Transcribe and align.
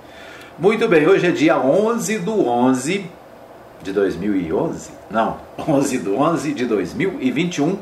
Muito 0.59 0.89
bem, 0.89 1.07
hoje 1.07 1.29
é 1.29 1.31
dia 1.31 1.61
11 1.61 2.19
do 2.19 2.49
11 2.49 3.20
de 3.83 3.93
2011, 3.93 4.91
não, 5.11 5.39
11 5.59 5.99
do 5.99 6.17
11 6.17 6.55
de 6.55 6.67
2021, 6.67 7.79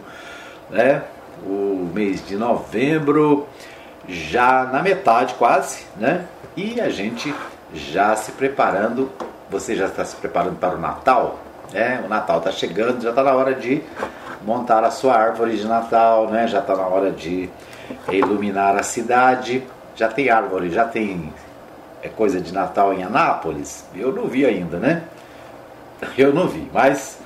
né? 0.70 1.02
O 1.44 1.88
mês 1.94 2.27
de 2.27 2.36
novembro 2.36 3.46
já 4.08 4.64
na 4.64 4.82
metade 4.82 5.34
quase, 5.34 5.84
né? 5.96 6.24
E 6.56 6.80
a 6.80 6.88
gente 6.88 7.32
já 7.72 8.16
se 8.16 8.32
preparando, 8.32 9.10
você 9.48 9.76
já 9.76 9.86
está 9.86 10.04
se 10.04 10.16
preparando 10.16 10.58
para 10.58 10.76
o 10.76 10.80
Natal, 10.80 11.38
né? 11.72 12.02
O 12.04 12.08
Natal 12.08 12.38
está 12.38 12.50
chegando, 12.50 13.02
já 13.02 13.10
está 13.10 13.22
na 13.22 13.32
hora 13.32 13.54
de 13.54 13.82
montar 14.44 14.82
a 14.82 14.91
sua 14.91 15.14
árvore 15.14 15.56
de 15.56 15.66
Natal, 15.66 16.28
né? 16.28 16.46
Já 16.48 16.60
está 16.60 16.74
na 16.74 16.86
hora 16.86 17.10
de 17.10 17.48
iluminar 18.10 18.76
a 18.76 18.82
cidade. 18.82 19.62
Já 19.94 20.08
tem 20.08 20.30
árvore, 20.30 20.70
já 20.70 20.84
tem 20.84 21.32
é 22.02 22.08
coisa 22.08 22.41
de 22.41 22.52
Natal 22.52 22.92
em 22.94 23.02
Anápolis? 23.02 23.84
Eu 23.94 24.12
não 24.12 24.26
vi 24.26 24.46
ainda, 24.46 24.78
né? 24.78 25.02
Eu 26.16 26.32
não 26.32 26.46
vi, 26.46 26.68
mas 26.72 27.18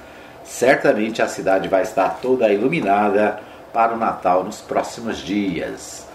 certamente 0.45 1.23
a 1.23 1.28
cidade 1.28 1.69
vai 1.69 1.83
estar 1.83 2.19
toda 2.20 2.53
iluminada 2.53 3.41
para 3.73 3.95
o 3.95 3.98
Natal 3.98 4.45
nos 4.45 4.61
próximos 4.61 5.19
dias. 5.19 6.06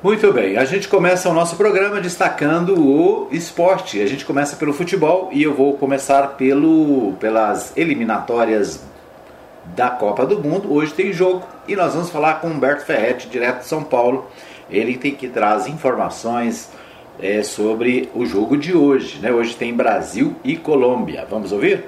Muito 0.00 0.32
bem, 0.32 0.56
a 0.56 0.64
gente 0.64 0.86
começa 0.86 1.28
o 1.28 1.32
nosso 1.32 1.56
programa 1.56 2.00
destacando 2.00 2.78
o 2.78 3.28
esporte. 3.32 4.00
A 4.00 4.06
gente 4.06 4.24
começa 4.24 4.54
pelo 4.54 4.72
futebol 4.72 5.28
e 5.32 5.42
eu 5.42 5.52
vou 5.54 5.76
começar 5.76 6.36
pelo, 6.36 7.14
pelas 7.14 7.76
eliminatórias 7.76 8.80
da 9.74 9.90
Copa 9.90 10.24
do 10.24 10.38
Mundo. 10.38 10.72
Hoje 10.72 10.94
tem 10.94 11.12
jogo 11.12 11.44
e 11.66 11.74
nós 11.74 11.94
vamos 11.94 12.10
falar 12.10 12.34
com 12.34 12.46
Humberto 12.46 12.84
Ferretti, 12.84 13.28
direto 13.28 13.60
de 13.60 13.66
São 13.66 13.82
Paulo. 13.82 14.30
Ele 14.70 14.96
tem 14.96 15.16
que 15.16 15.26
trazer 15.26 15.70
informações 15.70 16.70
é, 17.20 17.42
sobre 17.42 18.08
o 18.14 18.24
jogo 18.24 18.56
de 18.56 18.76
hoje. 18.76 19.18
Né? 19.18 19.32
Hoje 19.32 19.56
tem 19.56 19.74
Brasil 19.74 20.36
e 20.44 20.56
Colômbia. 20.56 21.26
Vamos 21.28 21.52
ouvir? 21.52 21.84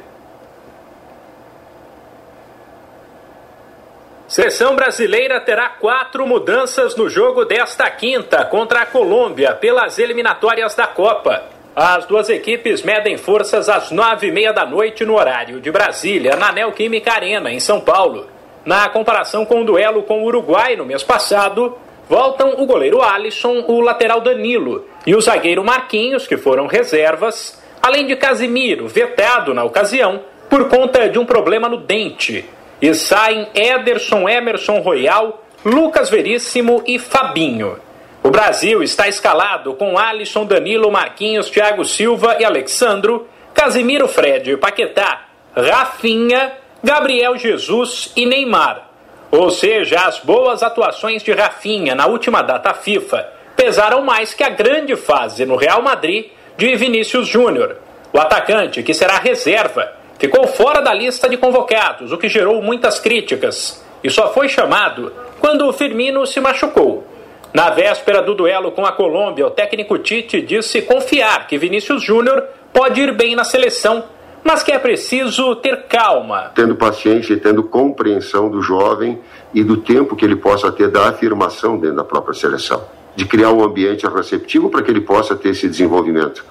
Seleção 4.27 4.77
brasileira 4.77 5.41
terá 5.41 5.69
quatro 5.71 6.25
mudanças 6.25 6.95
no 6.95 7.09
jogo 7.09 7.45
desta 7.45 7.91
quinta 7.91 8.45
contra 8.45 8.83
a 8.83 8.87
Colômbia 8.87 9.55
pelas 9.55 9.99
eliminatórias 9.99 10.75
da 10.75 10.87
Copa. 10.87 11.43
As 11.75 12.05
duas 12.07 12.29
equipes 12.29 12.83
medem 12.83 13.17
forças 13.17 13.69
às 13.69 13.91
nove 13.91 14.29
e 14.29 14.33
meia 14.33 14.53
da 14.53 14.65
noite 14.65 15.05
no 15.05 15.17
horário 15.17 15.61
de 15.61 15.71
Brasília, 15.71 16.37
na 16.37 16.53
Neoquímica 16.53 17.13
Arena, 17.13 17.51
em 17.51 17.59
São 17.59 17.81
Paulo. 17.81 18.29
Na 18.65 18.89
comparação 18.89 19.45
com 19.45 19.63
o 19.63 19.65
duelo 19.65 20.03
com 20.03 20.23
o 20.23 20.27
Uruguai 20.27 20.77
no 20.77 20.85
mês 20.85 21.03
passado, 21.03 21.77
voltam 22.11 22.57
o 22.59 22.67
goleiro 22.67 23.01
Alisson, 23.01 23.65
o 23.69 23.81
lateral 23.81 24.21
Danilo 24.21 24.85
e 25.07 25.15
o 25.15 25.21
zagueiro 25.21 25.63
Marquinhos, 25.63 26.27
que 26.27 26.37
foram 26.37 26.67
reservas, 26.67 27.63
além 27.81 28.05
de 28.05 28.17
Casimiro, 28.17 28.89
vetado 28.89 29.55
na 29.55 29.63
ocasião 29.63 30.21
por 30.49 30.69
conta 30.69 31.09
de 31.09 31.21
um 31.21 31.25
problema 31.25 31.69
no 31.69 31.77
dente. 31.77 32.45
E 32.83 32.93
saem 32.95 33.47
Ederson, 33.55 34.29
Emerson 34.29 34.81
Royal, 34.81 35.45
Lucas 35.65 36.11
Veríssimo 36.11 36.83
e 36.85 36.99
Fabinho. 36.99 37.79
O 38.25 38.31
Brasil 38.31 38.83
está 38.83 39.07
escalado 39.07 39.75
com 39.75 39.97
Alisson, 39.97 40.45
Danilo, 40.45 40.91
Marquinhos, 40.91 41.49
Thiago 41.49 41.85
Silva 41.85 42.39
e 42.41 42.45
Alexandro, 42.45 43.29
Casimiro, 43.55 44.09
Fred, 44.09 44.57
Paquetá, 44.57 45.27
Rafinha, 45.55 46.55
Gabriel 46.83 47.37
Jesus 47.37 48.13
e 48.17 48.27
Neymar. 48.27 48.90
Ou 49.31 49.51
seja, 49.51 50.01
as 50.07 50.19
boas 50.19 50.63
atuações 50.63 51.23
de 51.23 51.33
Rafinha 51.33 51.95
na 51.95 52.07
última 52.07 52.43
data 52.43 52.75
FIFA 52.75 53.29
pesaram 53.57 54.03
mais 54.03 54.35
que 54.35 54.43
a 54.43 54.49
grande 54.49 54.97
fase 54.97 55.47
no 55.47 55.55
Real 55.55 55.83
Madrid 55.83 56.27
de 56.57 56.75
Vinícius 56.75 57.29
Júnior. 57.29 57.77
O 58.13 58.19
atacante, 58.19 58.83
que 58.83 58.93
será 58.93 59.19
reserva, 59.19 59.93
ficou 60.19 60.47
fora 60.49 60.81
da 60.81 60.93
lista 60.93 61.29
de 61.29 61.37
convocados, 61.37 62.11
o 62.11 62.19
que 62.19 62.29
gerou 62.29 62.61
muitas 62.61 62.99
críticas, 62.99 63.85
e 64.03 64.11
só 64.11 64.33
foi 64.33 64.49
chamado 64.49 65.13
quando 65.39 65.67
o 65.67 65.73
Firmino 65.73 66.27
se 66.27 66.41
machucou. 66.41 67.07
Na 67.53 67.71
véspera 67.71 68.23
do 68.23 68.35
duelo 68.35 68.73
com 68.73 68.85
a 68.85 68.93
Colômbia, 68.93 69.47
o 69.47 69.51
técnico 69.51 69.99
Tite 69.99 70.41
disse 70.41 70.83
confiar 70.83 71.47
que 71.47 71.59
Vinícius 71.59 72.03
Júnior 72.03 72.45
pode 72.73 73.01
ir 73.01 73.13
bem 73.13 73.35
na 73.35 73.45
seleção 73.45 74.05
mas 74.43 74.63
que 74.63 74.73
é 74.73 74.79
preciso 74.79 75.55
ter 75.57 75.85
calma. 75.87 76.51
Tendo 76.55 76.75
paciência 76.75 77.35
e 77.35 77.37
tendo 77.37 77.63
compreensão 77.63 78.49
do 78.49 78.63
jovem 78.63 79.19
e 79.53 79.63
do 79.63 79.77
tempo 79.77 80.17
que 80.17 80.25
ele 80.25 80.37
possa 80.37 80.71
ter 80.73 80.89
da 80.89 81.09
afirmação 81.09 81.79
dentro 81.79 81.97
da 81.97 82.05
própria 82.05 82.35
seleção, 82.35 82.83
de 83.15 83.25
criar 83.25 83.51
um 83.53 83.63
ambiente 83.63 84.07
receptivo 84.07 84.71
para 84.71 84.83
que 84.83 84.91
ele 84.91 85.01
possa 85.01 85.37
ter 85.37 85.51
esse 85.51 85.69
desenvolvimento. 85.69 86.45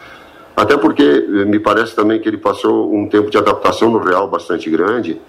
Até 0.55 0.75
porque 0.75 1.03
eh, 1.03 1.45
me 1.45 1.59
parece 1.59 1.95
também 1.95 2.19
que 2.19 2.27
ele 2.27 2.37
passou 2.37 2.93
um 2.93 3.07
tempo 3.07 3.29
de 3.29 3.37
adaptação 3.37 3.89
no 3.89 3.99
Real 3.99 4.27
bastante 4.27 4.69
grande 4.69 5.19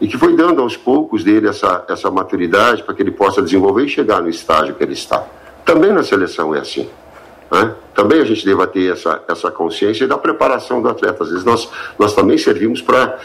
e 0.00 0.06
que 0.06 0.18
foi 0.18 0.36
dando 0.36 0.60
aos 0.60 0.76
poucos 0.76 1.24
dele 1.24 1.48
essa, 1.48 1.84
essa 1.88 2.10
maturidade 2.10 2.82
para 2.82 2.94
que 2.94 3.02
ele 3.02 3.10
possa 3.10 3.40
desenvolver 3.40 3.84
e 3.84 3.88
chegar 3.88 4.20
no 4.20 4.28
estágio 4.28 4.74
que 4.74 4.82
ele 4.82 4.92
está. 4.92 5.24
Também 5.64 5.92
na 5.92 6.02
seleção 6.02 6.54
é 6.54 6.58
assim. 6.60 6.88
Né? 7.54 7.72
Também 7.94 8.20
a 8.20 8.24
gente 8.24 8.44
deva 8.44 8.66
ter 8.66 8.92
essa, 8.92 9.22
essa 9.28 9.48
consciência 9.48 10.08
da 10.08 10.18
preparação 10.18 10.82
do 10.82 10.88
atleta. 10.88 11.22
Às 11.22 11.30
vezes 11.30 11.44
nós, 11.44 11.70
nós 11.96 12.12
também 12.12 12.36
servimos 12.36 12.82
para 12.82 13.16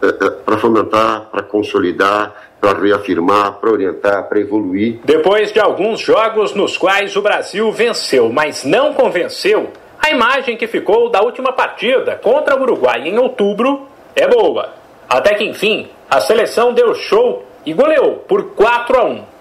eh, 0.00 0.06
eh, 0.20 0.30
para 0.30 0.56
fomentar, 0.56 1.28
para 1.32 1.42
consolidar, 1.42 2.32
para 2.60 2.78
reafirmar, 2.78 3.54
para 3.54 3.70
orientar, 3.70 4.28
para 4.28 4.38
evoluir. 4.38 5.00
Depois 5.04 5.52
de 5.52 5.58
alguns 5.58 5.98
jogos 5.98 6.54
nos 6.54 6.76
quais 6.76 7.16
o 7.16 7.22
Brasil 7.22 7.72
venceu, 7.72 8.28
mas 8.32 8.64
não 8.64 8.92
convenceu, 8.94 9.70
a 9.98 10.10
imagem 10.10 10.56
que 10.56 10.68
ficou 10.68 11.10
da 11.10 11.20
última 11.20 11.52
partida 11.52 12.16
contra 12.22 12.56
o 12.56 12.62
Uruguai 12.62 13.02
em 13.08 13.18
outubro 13.18 13.88
é 14.14 14.28
boa. 14.28 14.70
Até 15.08 15.34
que 15.34 15.44
enfim, 15.44 15.88
a 16.08 16.20
seleção 16.20 16.72
deu 16.72 16.94
show 16.94 17.44
e 17.66 17.72
goleou 17.72 18.24
por 18.28 18.54
4 18.54 18.96
a 18.96 19.04
1. 19.04 19.31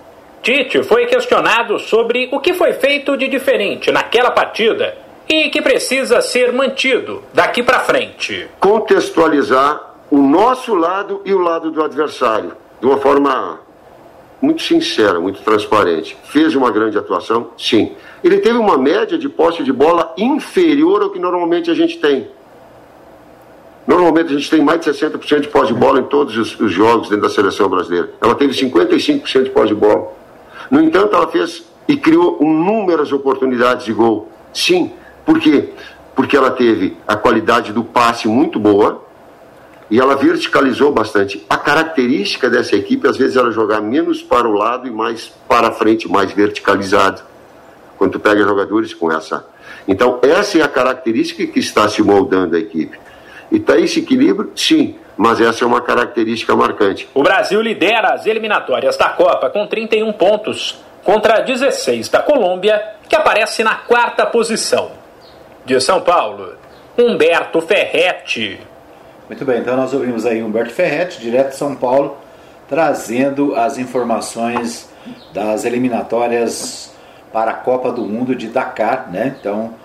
Tite 0.42 0.84
foi 0.84 1.06
questionado 1.06 1.78
sobre 1.78 2.30
o 2.32 2.40
que 2.40 2.54
foi 2.54 2.74
feito 2.74 3.16
de 3.16 3.28
diferente 3.28 3.92
naquela 3.92 4.32
partida 4.32 4.98
e 5.30 5.50
que 5.50 5.62
precisa 5.62 6.20
ser 6.22 6.52
mantido 6.52 7.24
daqui 7.34 7.62
para 7.62 7.80
frente. 7.82 8.48
Contextualizar 8.60 9.94
o 10.10 10.18
nosso 10.18 10.76
lado 10.76 11.22
e 11.24 11.34
o 11.34 11.40
lado 11.40 11.72
do 11.72 11.84
adversário 11.84 12.54
de 12.80 12.88
uma 12.88 12.98
forma 12.98 13.60
muito 14.42 14.64
sincera, 14.64 15.20
muito 15.20 15.42
transparente. 15.42 16.18
Fez 16.24 16.56
uma 16.56 16.72
grande 16.72 16.98
atuação? 16.98 17.52
Sim. 17.58 17.92
Ele 18.24 18.40
teve 18.40 18.58
uma 18.58 18.78
média 18.78 19.18
de 19.18 19.30
posse 19.30 19.64
de 19.64 19.72
bola 19.72 20.14
inferior 20.18 21.04
ao 21.04 21.12
que 21.12 21.20
normalmente 21.20 21.70
a 21.70 21.76
gente 21.76 22.00
tem. 22.00 22.28
Normalmente 23.86 24.34
a 24.34 24.38
gente 24.38 24.50
tem 24.50 24.62
mais 24.64 24.82
de 24.82 24.90
60% 24.90 25.42
de 25.42 25.48
pós 25.48 25.68
de 25.68 25.74
bola 25.74 26.00
em 26.00 26.04
todos 26.04 26.36
os, 26.36 26.60
os, 26.60 26.72
jogos 26.72 27.10
dentro 27.10 27.28
da 27.28 27.30
seleção 27.30 27.70
brasileira. 27.70 28.10
Ela 28.20 28.36
teve 28.36 28.54
55% 28.54 29.44
de 29.44 29.50
pós 29.52 29.68
de 29.68 29.76
bola. 29.76 30.12
No 30.72 30.82
entanto, 30.82 31.16
ela 31.16 31.28
fez 31.28 31.70
e 31.86 31.98
criou 31.98 32.38
inúmeras 32.40 33.12
oportunidades 33.12 33.86
de 33.86 33.92
gol. 33.92 34.30
Sim, 34.54 34.94
por 35.26 35.38
quê? 35.40 35.70
Porque 36.16 36.38
ela 36.38 36.50
teve 36.50 36.98
a 37.06 37.18
qualidade 37.18 37.74
do 37.74 37.84
passe 37.84 38.30
muito 38.30 38.58
boa 38.58 39.04
e 39.90 40.00
ela 40.00 40.16
verticalizou 40.16 40.94
bastante. 40.94 41.46
A 41.50 41.58
característica 41.58 42.50
dessa 42.50 42.78
equipe, 42.78 43.06
às 43.06 43.18
vezes, 43.18 43.36
ela 43.36 43.52
jogar 43.52 43.82
menos 43.82 44.24
para 44.24 44.48
o 44.48 44.54
lado 44.54 44.88
e 44.88 44.92
mais 44.92 45.34
para 45.50 45.72
frente, 45.74 46.10
mais 46.10 46.32
verticalizado. 46.32 47.22
Quando 47.98 48.14
tu 48.14 48.20
pega 48.20 48.42
jogadores 48.42 48.94
com 48.94 49.12
essa. 49.12 49.46
Então, 49.86 50.20
essa 50.22 50.58
é 50.58 50.62
a 50.62 50.70
característica 50.70 51.46
que 51.46 51.60
está 51.60 51.90
se 51.90 52.02
moldando 52.02 52.56
a 52.56 52.60
equipe. 52.60 52.98
E 53.52 53.58
está 53.58 53.78
esse 53.78 54.00
equilíbrio? 54.00 54.52
Sim, 54.56 54.96
mas 55.22 55.40
essa 55.40 55.64
é 55.64 55.68
uma 55.68 55.82
característica 55.82 56.56
marcante. 56.56 57.08
O 57.14 57.22
Brasil 57.22 57.62
lidera 57.62 58.12
as 58.12 58.26
eliminatórias 58.26 58.98
da 58.98 59.10
Copa 59.10 59.52
com 59.52 59.68
31 59.68 60.12
pontos, 60.14 60.84
contra 61.04 61.42
16 61.42 62.10
da 62.10 62.24
Colômbia, 62.24 62.96
que 63.08 63.16
aparece 63.16 63.64
na 63.64 63.76
quarta 63.76 64.26
posição. 64.26 64.90
De 65.64 65.80
São 65.80 66.02
Paulo, 66.02 66.56
Humberto 66.98 67.62
Ferretti. 67.62 68.60
Muito 69.30 69.46
bem, 69.46 69.60
então 69.60 69.78
nós 69.78 69.94
ouvimos 69.94 70.26
aí 70.26 70.42
Humberto 70.42 70.74
Ferretti, 70.74 71.20
direto 71.20 71.50
de 71.50 71.56
São 71.56 71.76
Paulo, 71.76 72.18
trazendo 72.68 73.56
as 73.56 73.78
informações 73.78 74.92
das 75.32 75.66
eliminatórias 75.66 76.96
para 77.32 77.52
a 77.52 77.56
Copa 77.56 77.92
do 77.92 78.02
Mundo 78.02 78.36
de 78.36 78.48
Dakar, 78.48 79.12
né? 79.12 79.36
Então, 79.40 79.76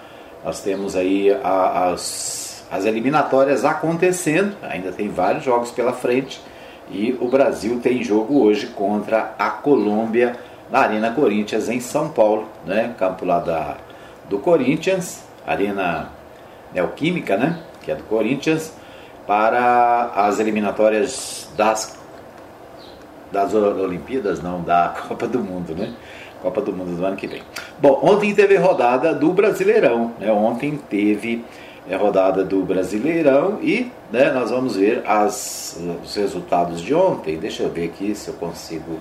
nós 0.42 0.62
temos 0.62 0.96
aí 0.96 1.30
as 1.44 2.45
as 2.70 2.84
eliminatórias 2.84 3.64
acontecendo, 3.64 4.56
ainda 4.62 4.90
tem 4.92 5.08
vários 5.08 5.44
jogos 5.44 5.70
pela 5.70 5.92
frente 5.92 6.40
e 6.90 7.16
o 7.20 7.28
Brasil 7.28 7.80
tem 7.80 8.02
jogo 8.02 8.42
hoje 8.42 8.68
contra 8.68 9.34
a 9.38 9.50
Colômbia 9.50 10.36
na 10.70 10.80
Arena 10.80 11.12
Corinthians 11.12 11.68
em 11.68 11.80
São 11.80 12.08
Paulo, 12.08 12.48
né? 12.64 12.94
Campo 12.98 13.24
lá 13.24 13.38
da, 13.38 13.76
do 14.28 14.38
Corinthians, 14.38 15.24
Arena 15.46 16.10
Neoquímica, 16.72 17.36
né? 17.36 17.60
Que 17.82 17.92
é 17.92 17.94
do 17.94 18.02
Corinthians, 18.04 18.72
para 19.26 20.12
as 20.14 20.38
eliminatórias 20.38 21.48
das 21.56 21.96
das 23.30 23.52
Olimpíadas, 23.52 24.40
não, 24.40 24.62
da 24.62 24.94
Copa 25.08 25.26
do 25.26 25.40
Mundo, 25.40 25.74
né? 25.74 25.92
Copa 26.40 26.60
do 26.60 26.72
Mundo 26.72 26.96
do 26.96 27.04
ano 27.04 27.16
que 27.16 27.26
vem. 27.26 27.42
Bom, 27.78 27.98
ontem 28.02 28.32
teve 28.34 28.56
rodada 28.56 29.12
do 29.12 29.32
Brasileirão, 29.32 30.12
né? 30.18 30.30
Ontem 30.30 30.78
teve 30.88 31.44
é 31.88 31.94
a 31.94 31.98
rodada 31.98 32.44
do 32.44 32.62
Brasileirão 32.62 33.58
e 33.62 33.90
né, 34.10 34.30
nós 34.32 34.50
vamos 34.50 34.76
ver 34.76 35.02
as, 35.06 35.80
os 36.02 36.14
resultados 36.16 36.80
de 36.80 36.94
ontem. 36.94 37.38
Deixa 37.38 37.62
eu 37.62 37.70
ver 37.70 37.86
aqui 37.86 38.14
se 38.14 38.28
eu 38.28 38.34
consigo. 38.34 38.98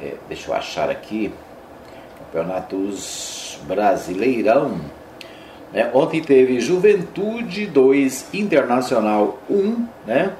É, 0.00 0.14
deixa 0.28 0.50
eu 0.50 0.54
achar 0.54 0.90
aqui. 0.90 1.32
Campeonatos 2.18 3.58
Brasileirão. 3.66 4.80
Né? 5.72 5.90
Ontem 5.92 6.22
teve 6.22 6.60
Juventude 6.60 7.66
2, 7.66 8.28
Internacional 8.32 9.38
1. 9.50 9.86
Né? 10.06 10.32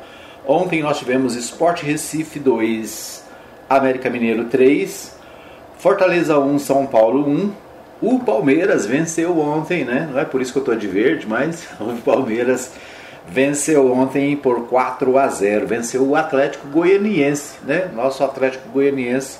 Ontem 0.47 0.81
nós 0.83 0.99
tivemos 0.99 1.35
Esporte 1.35 1.85
Recife 1.85 2.39
2, 2.39 3.25
América 3.69 4.09
Mineiro 4.11 4.45
3, 4.45 5.17
Fortaleza 5.79 6.39
1, 6.39 6.59
São 6.61 6.87
Paulo 6.87 7.29
1. 7.29 7.64
O 8.07 8.19
Palmeiras 8.19 8.85
venceu 8.85 9.39
ontem, 9.39 9.83
né? 9.83 10.07
Não 10.13 10.21
é 10.21 10.27
por 10.27 10.43
isso 10.43 10.53
que 10.53 10.59
eu 10.59 10.63
estou 10.63 10.77
de 10.77 10.87
verde, 10.87 11.27
mas 11.27 11.67
o 11.81 11.97
Palmeiras 12.03 12.71
venceu 13.27 13.91
ontem 13.91 14.37
por 14.37 14.69
4 14.69 15.17
a 15.17 15.27
0. 15.27 15.67
Venceu 15.67 16.07
o 16.07 16.15
Atlético 16.15 16.69
Goianiense, 16.69 17.57
né? 17.65 17.91
Nosso 17.95 18.23
Atlético 18.23 18.69
Goianiense 18.69 19.39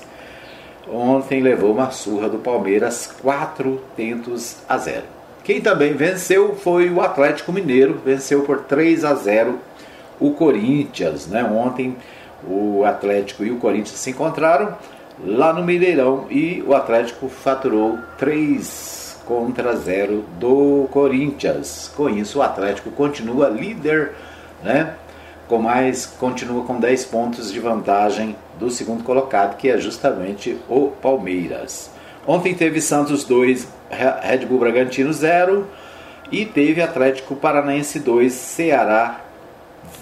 ontem 0.91 1.41
levou 1.41 1.73
uma 1.73 1.91
surra 1.91 2.27
do 2.27 2.39
Palmeiras 2.39 3.13
4 3.21 3.79
tentos 3.95 4.57
a 4.67 4.79
0. 4.79 5.03
Quem 5.43 5.61
também 5.61 5.93
venceu 5.93 6.55
foi 6.55 6.89
o 6.89 7.01
Atlético 7.01 7.53
Mineiro, 7.53 8.01
venceu 8.03 8.41
por 8.41 8.61
3 8.61 9.05
a 9.05 9.13
0 9.13 9.59
o 10.19 10.31
Corinthians, 10.31 11.27
né? 11.27 11.43
Ontem 11.43 11.95
o 12.43 12.83
Atlético 12.83 13.43
e 13.43 13.51
o 13.51 13.57
Corinthians 13.57 13.99
se 13.99 14.09
encontraram 14.09 14.75
lá 15.23 15.53
no 15.53 15.63
Mineirão 15.63 16.25
e 16.29 16.63
o 16.65 16.73
Atlético 16.73 17.29
faturou 17.29 17.99
3 18.17 19.21
contra 19.25 19.75
0 19.75 20.23
do 20.39 20.87
Corinthians. 20.91 21.91
Com 21.95 22.09
isso, 22.09 22.39
o 22.39 22.41
Atlético 22.41 22.91
continua 22.91 23.49
líder, 23.49 24.13
né? 24.63 24.93
Com 25.47 25.59
mais, 25.59 26.05
continua 26.05 26.63
com 26.63 26.79
10 26.79 27.05
pontos 27.05 27.51
de 27.51 27.59
vantagem 27.59 28.35
do 28.59 28.69
segundo 28.69 29.03
colocado, 29.03 29.57
que 29.57 29.69
é 29.69 29.77
justamente 29.77 30.57
o 30.69 30.89
Palmeiras. 31.01 31.91
Ontem 32.25 32.55
teve 32.55 32.81
Santos 32.81 33.23
2, 33.23 33.67
Red 34.21 34.45
Bull 34.45 34.59
Bragantino 34.59 35.13
0 35.13 35.67
e 36.31 36.45
teve 36.45 36.81
Atlético 36.81 37.35
Paranaense 37.35 37.99
2, 37.99 38.33
Ceará 38.33 39.21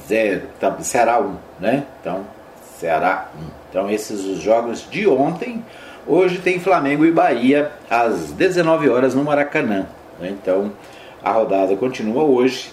0, 0.07 0.43
tá, 0.59 0.73
Ceará 0.79 1.19
1, 1.19 1.35
né? 1.59 1.83
Então, 1.99 2.25
Ceará 2.79 3.29
1. 3.59 3.62
Então 3.73 3.89
esses 3.89 4.23
os 4.23 4.39
jogos 4.39 4.87
de 4.87 5.07
ontem. 5.07 5.65
Hoje 6.05 6.37
tem 6.37 6.59
Flamengo 6.59 7.03
e 7.07 7.11
Bahia 7.11 7.71
às 7.89 8.31
19 8.31 8.87
horas 8.87 9.15
no 9.15 9.23
Maracanã. 9.23 9.87
Né? 10.19 10.29
Então 10.29 10.71
a 11.23 11.31
rodada 11.31 11.75
continua 11.75 12.23
hoje. 12.23 12.69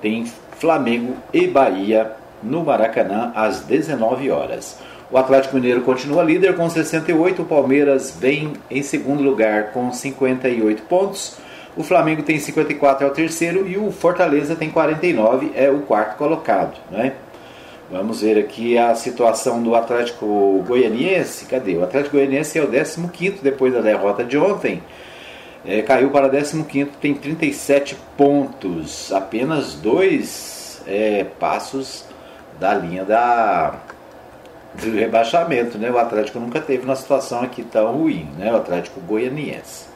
Tem 0.00 0.24
Flamengo 0.56 1.16
e 1.32 1.48
Bahia 1.48 2.12
no 2.40 2.62
Maracanã 2.62 3.32
às 3.34 3.62
19 3.62 4.30
horas. 4.30 4.78
O 5.10 5.18
Atlético 5.18 5.56
Mineiro 5.56 5.80
continua 5.80 6.22
líder 6.22 6.54
com 6.54 6.70
68, 6.70 7.42
o 7.42 7.44
Palmeiras 7.44 8.16
vem 8.16 8.52
em 8.70 8.82
segundo 8.82 9.24
lugar 9.24 9.72
com 9.72 9.92
58 9.92 10.84
pontos. 10.84 11.38
O 11.76 11.82
Flamengo 11.82 12.22
tem 12.22 12.38
54, 12.38 13.04
é 13.04 13.10
o 13.10 13.12
terceiro, 13.12 13.66
e 13.66 13.76
o 13.76 13.90
Fortaleza 13.90 14.54
tem 14.54 14.70
49, 14.70 15.52
é 15.54 15.68
o 15.70 15.80
quarto 15.80 16.16
colocado. 16.16 16.76
Né? 16.90 17.12
Vamos 17.88 18.20
ver 18.20 18.36
aqui 18.36 18.76
a 18.76 18.94
situação 18.96 19.62
do 19.62 19.76
Atlético 19.76 20.64
Goianiense. 20.66 21.44
Cadê? 21.46 21.76
O 21.76 21.84
Atlético 21.84 22.16
Goianiense 22.16 22.58
é 22.58 22.62
o 22.62 22.68
15 22.68 23.38
depois 23.42 23.72
da 23.72 23.80
derrota 23.80 24.24
de 24.24 24.36
ontem. 24.36 24.82
É, 25.64 25.82
caiu 25.82 26.10
para 26.10 26.28
15, 26.28 26.84
tem 27.00 27.14
37 27.14 27.96
pontos. 28.16 29.12
Apenas 29.12 29.74
dois 29.74 30.82
é, 30.86 31.24
passos 31.38 32.04
da 32.58 32.74
linha 32.74 33.04
da, 33.04 33.74
do 34.74 34.90
rebaixamento. 34.90 35.78
Né? 35.78 35.88
O 35.88 35.98
Atlético 35.98 36.40
nunca 36.40 36.60
teve 36.60 36.84
uma 36.84 36.96
situação 36.96 37.40
aqui 37.42 37.62
tão 37.62 37.92
ruim, 37.92 38.28
né? 38.36 38.52
o 38.52 38.56
Atlético 38.56 39.00
Goianiense. 39.00 39.95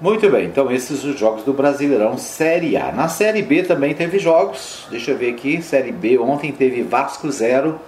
Muito 0.00 0.30
bem, 0.30 0.46
então 0.46 0.72
esses 0.72 1.04
os 1.04 1.18
jogos 1.18 1.44
do 1.44 1.52
Brasileirão 1.52 2.16
Série 2.16 2.74
A. 2.74 2.90
Na 2.90 3.06
Série 3.06 3.42
B 3.42 3.62
também 3.64 3.92
teve 3.92 4.18
jogos. 4.18 4.86
Deixa 4.88 5.10
eu 5.10 5.18
ver 5.18 5.28
aqui. 5.28 5.60
Série 5.60 5.92
B 5.92 6.18
ontem 6.18 6.50
teve 6.52 6.82
Vasco 6.82 7.30
0, 7.30 7.78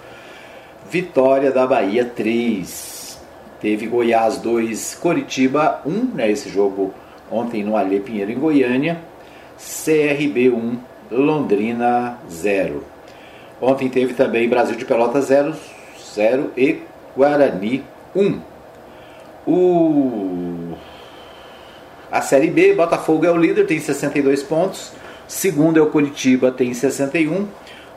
Vitória 0.87 1.51
da 1.51 1.65
Bahia 1.65 2.05
3. 2.05 3.19
Teve 3.59 3.87
Goiás 3.87 4.37
2, 4.37 4.93
Coritiba 5.01 5.81
1, 5.87 5.89
né? 6.13 6.29
Esse 6.29 6.49
jogo 6.49 6.93
ontem 7.31 7.63
no 7.63 7.75
Alê 7.75 7.99
Pinheiro 7.99 8.31
em 8.31 8.37
Goiânia. 8.37 9.01
CRB 9.57 10.51
1, 10.51 10.77
Londrina 11.09 12.19
0. 12.29 12.83
Ontem 13.59 13.89
teve 13.89 14.13
também 14.13 14.47
Brasil 14.47 14.75
de 14.75 14.85
Pelota 14.85 15.19
0, 15.19 15.55
0 16.13 16.51
e 16.55 16.77
Guarani 17.17 17.83
1. 18.15 18.39
O 19.47 20.62
a 22.13 22.21
Série 22.21 22.51
B, 22.51 22.75
Botafogo 22.75 23.25
é 23.25 23.31
o 23.31 23.35
líder, 23.35 23.65
tem 23.65 23.79
62 23.79 24.43
pontos. 24.43 24.91
Segundo 25.27 25.79
é 25.79 25.81
o 25.81 25.87
Curitiba, 25.87 26.51
tem 26.51 26.71
61. 26.71 27.47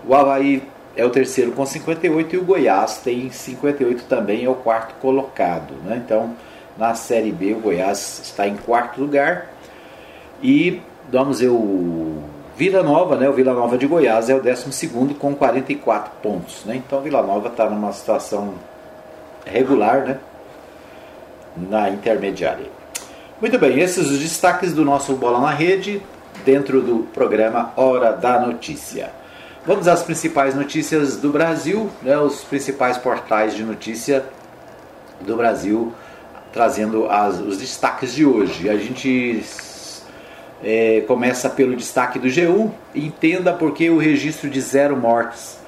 O 0.08 0.14
Havaí 0.14 0.62
é 0.96 1.04
o 1.04 1.10
terceiro 1.10 1.52
com 1.52 1.66
58 1.66 2.34
e 2.34 2.38
o 2.38 2.42
Goiás 2.42 2.96
tem 2.96 3.30
58 3.30 4.04
também, 4.04 4.46
é 4.46 4.48
o 4.48 4.54
quarto 4.54 4.94
colocado. 5.02 5.74
Né? 5.84 6.00
Então, 6.02 6.34
na 6.78 6.94
Série 6.94 7.30
B, 7.30 7.52
o 7.52 7.60
Goiás 7.60 8.22
está 8.24 8.48
em 8.48 8.56
quarto 8.56 9.02
lugar. 9.02 9.48
E 10.42 10.80
vamos 11.12 11.40
ver 11.40 11.48
o 11.48 12.22
Vila 12.56 12.82
Nova, 12.82 13.16
né? 13.16 13.28
O 13.28 13.34
Vila 13.34 13.52
Nova 13.52 13.76
de 13.76 13.86
Goiás 13.86 14.30
é 14.30 14.34
o 14.34 14.40
12 14.40 14.88
com 15.18 15.34
44 15.34 16.12
pontos. 16.22 16.64
Né? 16.64 16.76
Então, 16.76 17.02
Vila 17.02 17.20
Nova 17.20 17.48
está 17.48 17.68
numa 17.68 17.92
situação 17.92 18.54
regular, 19.44 20.06
né? 20.06 20.18
Na 21.54 21.90
intermediária. 21.90 22.75
Muito 23.38 23.58
bem, 23.58 23.80
esses 23.80 24.10
os 24.10 24.18
destaques 24.18 24.72
do 24.72 24.82
nosso 24.82 25.12
Bola 25.12 25.38
na 25.38 25.50
Rede 25.50 26.00
dentro 26.42 26.80
do 26.80 27.00
programa 27.12 27.70
Hora 27.76 28.12
da 28.12 28.40
Notícia. 28.40 29.10
Vamos 29.66 29.86
às 29.86 30.02
principais 30.02 30.54
notícias 30.54 31.18
do 31.18 31.28
Brasil, 31.28 31.90
né, 32.02 32.16
os 32.16 32.42
principais 32.44 32.96
portais 32.96 33.54
de 33.54 33.62
notícia 33.62 34.24
do 35.20 35.36
Brasil 35.36 35.92
trazendo 36.50 37.06
as, 37.10 37.38
os 37.38 37.58
destaques 37.58 38.14
de 38.14 38.24
hoje. 38.24 38.70
A 38.70 38.76
gente 38.78 39.42
É, 40.64 41.04
começa 41.06 41.50
pelo 41.50 41.76
destaque 41.76 42.18
do 42.18 42.28
G1. 42.28 42.70
Entenda 42.94 43.52
porque 43.52 43.90
o 43.90 43.98
registro 43.98 44.48
de 44.48 44.58
zero 44.62 44.96
mortes 44.96 45.58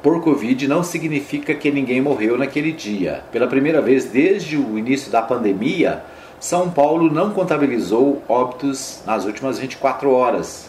por 0.00 0.22
Covid 0.22 0.68
não 0.68 0.84
significa 0.84 1.52
que 1.52 1.68
ninguém 1.72 2.00
morreu 2.00 2.38
naquele 2.38 2.70
dia. 2.70 3.24
Pela 3.32 3.48
primeira 3.48 3.82
vez 3.82 4.04
desde 4.04 4.56
o 4.56 4.78
início 4.78 5.10
da 5.10 5.20
pandemia, 5.20 6.04
São 6.42 6.68
Paulo 6.68 7.08
não 7.08 7.30
contabilizou 7.30 8.20
óbitos 8.28 9.00
nas 9.06 9.24
últimas 9.24 9.60
24 9.60 10.10
horas. 10.10 10.68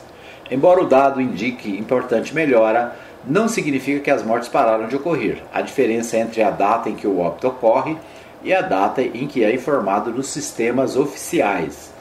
Embora 0.52 0.84
o 0.84 0.86
dado 0.86 1.20
indique 1.20 1.68
importante 1.68 2.32
melhora, 2.32 2.96
não 3.28 3.48
significa 3.48 4.00
que 4.00 4.12
as 4.12 4.22
mortes 4.22 4.48
pararam 4.48 4.88
de 4.88 4.96
ocorrer. 4.96 5.42
A 5.52 5.64
diferença 5.64 6.16
entre 6.16 6.44
a 6.44 6.52
data 6.52 6.92
em 6.92 6.96
que 6.96 7.08
o 7.08 7.18
óbito 7.18 7.48
ocorre 7.48 7.98
e 8.44 8.54
a 8.54 8.62
data 8.62 9.02
em 9.02 9.26
que 9.26 9.44
é 9.44 9.52
informado 9.52 10.12
nos 10.12 10.28
sistemas 10.28 10.96
oficiais. 10.96 11.92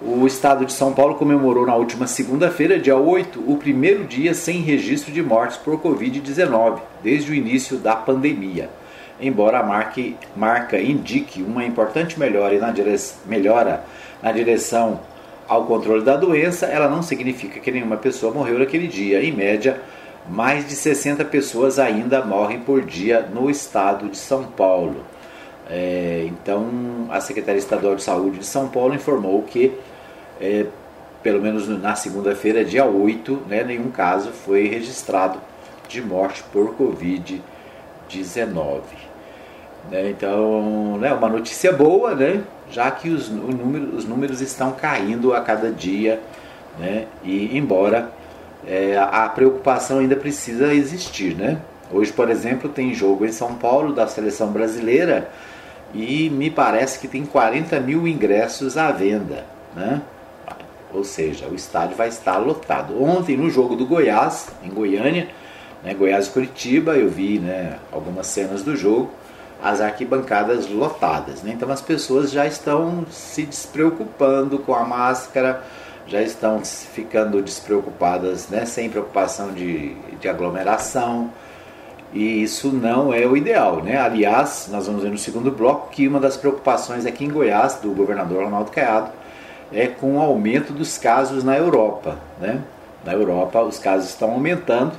O 0.00 0.24
estado 0.24 0.64
de 0.64 0.72
São 0.72 0.92
Paulo 0.92 1.16
comemorou 1.16 1.66
na 1.66 1.74
última 1.74 2.06
segunda-feira, 2.06 2.78
dia 2.78 2.96
8, 2.96 3.42
o 3.44 3.56
primeiro 3.56 4.04
dia 4.04 4.34
sem 4.34 4.60
registro 4.60 5.12
de 5.12 5.20
mortes 5.20 5.56
por 5.56 5.80
Covid-19, 5.80 6.78
desde 7.02 7.32
o 7.32 7.34
início 7.34 7.76
da 7.76 7.96
pandemia. 7.96 8.70
Embora 9.20 9.58
a 9.58 9.62
marque, 9.62 10.16
marca 10.34 10.80
indique 10.80 11.42
uma 11.42 11.64
importante 11.64 12.18
melhora 12.18 12.58
na, 12.58 12.70
dire, 12.70 12.96
melhora 13.26 13.84
na 14.22 14.32
direção 14.32 15.00
ao 15.46 15.64
controle 15.64 16.04
da 16.04 16.16
doença, 16.16 16.66
ela 16.66 16.88
não 16.88 17.02
significa 17.02 17.58
que 17.58 17.72
nenhuma 17.72 17.96
pessoa 17.96 18.32
morreu 18.32 18.60
naquele 18.60 18.86
dia. 18.86 19.22
Em 19.22 19.32
média, 19.32 19.80
mais 20.28 20.68
de 20.68 20.76
60 20.76 21.24
pessoas 21.24 21.78
ainda 21.78 22.22
morrem 22.24 22.60
por 22.60 22.82
dia 22.82 23.20
no 23.20 23.48
estado 23.50 24.08
de 24.08 24.16
São 24.16 24.44
Paulo. 24.44 25.04
É, 25.68 26.24
então, 26.26 27.08
a 27.10 27.20
Secretaria 27.20 27.58
Estadual 27.58 27.96
de 27.96 28.02
Saúde 28.02 28.38
de 28.38 28.46
São 28.46 28.68
Paulo 28.68 28.94
informou 28.94 29.42
que, 29.42 29.72
é, 30.40 30.66
pelo 31.22 31.40
menos 31.40 31.68
na 31.68 31.96
segunda-feira, 31.96 32.64
dia 32.64 32.84
8, 32.84 33.42
né, 33.48 33.64
nenhum 33.64 33.90
caso 33.90 34.30
foi 34.30 34.68
registrado 34.68 35.40
de 35.88 36.00
morte 36.00 36.44
por 36.52 36.76
Covid-19. 36.76 39.09
Né, 39.90 40.10
então, 40.10 40.98
né, 40.98 41.12
uma 41.12 41.28
notícia 41.28 41.72
boa, 41.72 42.14
né, 42.14 42.42
já 42.70 42.90
que 42.90 43.08
os, 43.08 43.28
número, 43.28 43.96
os 43.96 44.04
números 44.04 44.40
estão 44.40 44.72
caindo 44.72 45.32
a 45.32 45.40
cada 45.40 45.70
dia, 45.70 46.20
né, 46.78 47.06
e 47.24 47.56
embora 47.56 48.10
é, 48.66 48.96
a 48.98 49.28
preocupação 49.28 49.98
ainda 49.98 50.16
precisa 50.16 50.72
existir. 50.74 51.34
Né? 51.34 51.58
Hoje, 51.92 52.12
por 52.12 52.30
exemplo, 52.30 52.68
tem 52.68 52.94
jogo 52.94 53.24
em 53.24 53.32
São 53.32 53.54
Paulo 53.54 53.92
da 53.92 54.06
seleção 54.06 54.48
brasileira 54.48 55.28
e 55.92 56.30
me 56.30 56.50
parece 56.50 56.98
que 56.98 57.08
tem 57.08 57.24
40 57.24 57.80
mil 57.80 58.06
ingressos 58.06 58.76
à 58.76 58.92
venda, 58.92 59.44
né? 59.74 60.00
Ou 60.92 61.04
seja, 61.04 61.46
o 61.46 61.54
estádio 61.54 61.96
vai 61.96 62.08
estar 62.08 62.38
lotado. 62.38 63.00
Ontem 63.02 63.36
no 63.36 63.48
jogo 63.48 63.76
do 63.76 63.86
Goiás, 63.86 64.48
em 64.62 64.68
Goiânia, 64.68 65.28
né, 65.84 65.94
Goiás 65.94 66.26
e 66.26 66.30
Curitiba, 66.30 66.96
eu 66.96 67.08
vi 67.08 67.38
né, 67.38 67.78
algumas 67.92 68.26
cenas 68.26 68.62
do 68.62 68.76
jogo, 68.76 69.10
as 69.62 69.80
arquibancadas 69.80 70.68
lotadas. 70.68 71.42
Né? 71.42 71.52
Então 71.54 71.70
as 71.70 71.80
pessoas 71.80 72.30
já 72.30 72.46
estão 72.46 73.04
se 73.10 73.44
despreocupando 73.44 74.58
com 74.58 74.74
a 74.74 74.84
máscara, 74.84 75.62
já 76.06 76.20
estão 76.20 76.60
ficando 76.64 77.40
despreocupadas, 77.40 78.48
né, 78.48 78.66
sem 78.66 78.90
preocupação 78.90 79.52
de, 79.52 79.94
de 80.20 80.28
aglomeração. 80.28 81.30
E 82.12 82.42
isso 82.42 82.72
não 82.72 83.14
é 83.14 83.24
o 83.24 83.36
ideal, 83.36 83.80
né? 83.84 83.96
Aliás, 83.96 84.68
nós 84.72 84.88
vamos 84.88 85.04
ver 85.04 85.10
no 85.10 85.18
segundo 85.18 85.52
bloco 85.52 85.90
que 85.90 86.08
uma 86.08 86.18
das 86.18 86.36
preocupações 86.36 87.06
aqui 87.06 87.24
em 87.24 87.30
Goiás, 87.30 87.76
do 87.76 87.90
governador 87.92 88.42
Ronaldo 88.42 88.72
Caiado, 88.72 89.12
é 89.72 89.86
com 89.86 90.16
o 90.16 90.20
aumento 90.20 90.72
dos 90.72 90.98
casos 90.98 91.44
na 91.44 91.56
Europa, 91.56 92.18
né? 92.40 92.60
Na 93.04 93.12
Europa, 93.12 93.62
os 93.62 93.78
casos 93.78 94.08
estão 94.08 94.32
aumentando. 94.32 94.92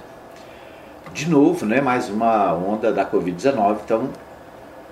De 1.13 1.30
novo, 1.30 1.65
né? 1.65 1.82
Mais 1.82 2.10
uma 2.10 2.53
onda 2.53 2.94
da 2.94 3.06
Covid-19. 3.06 3.80
Então, 3.84 4.10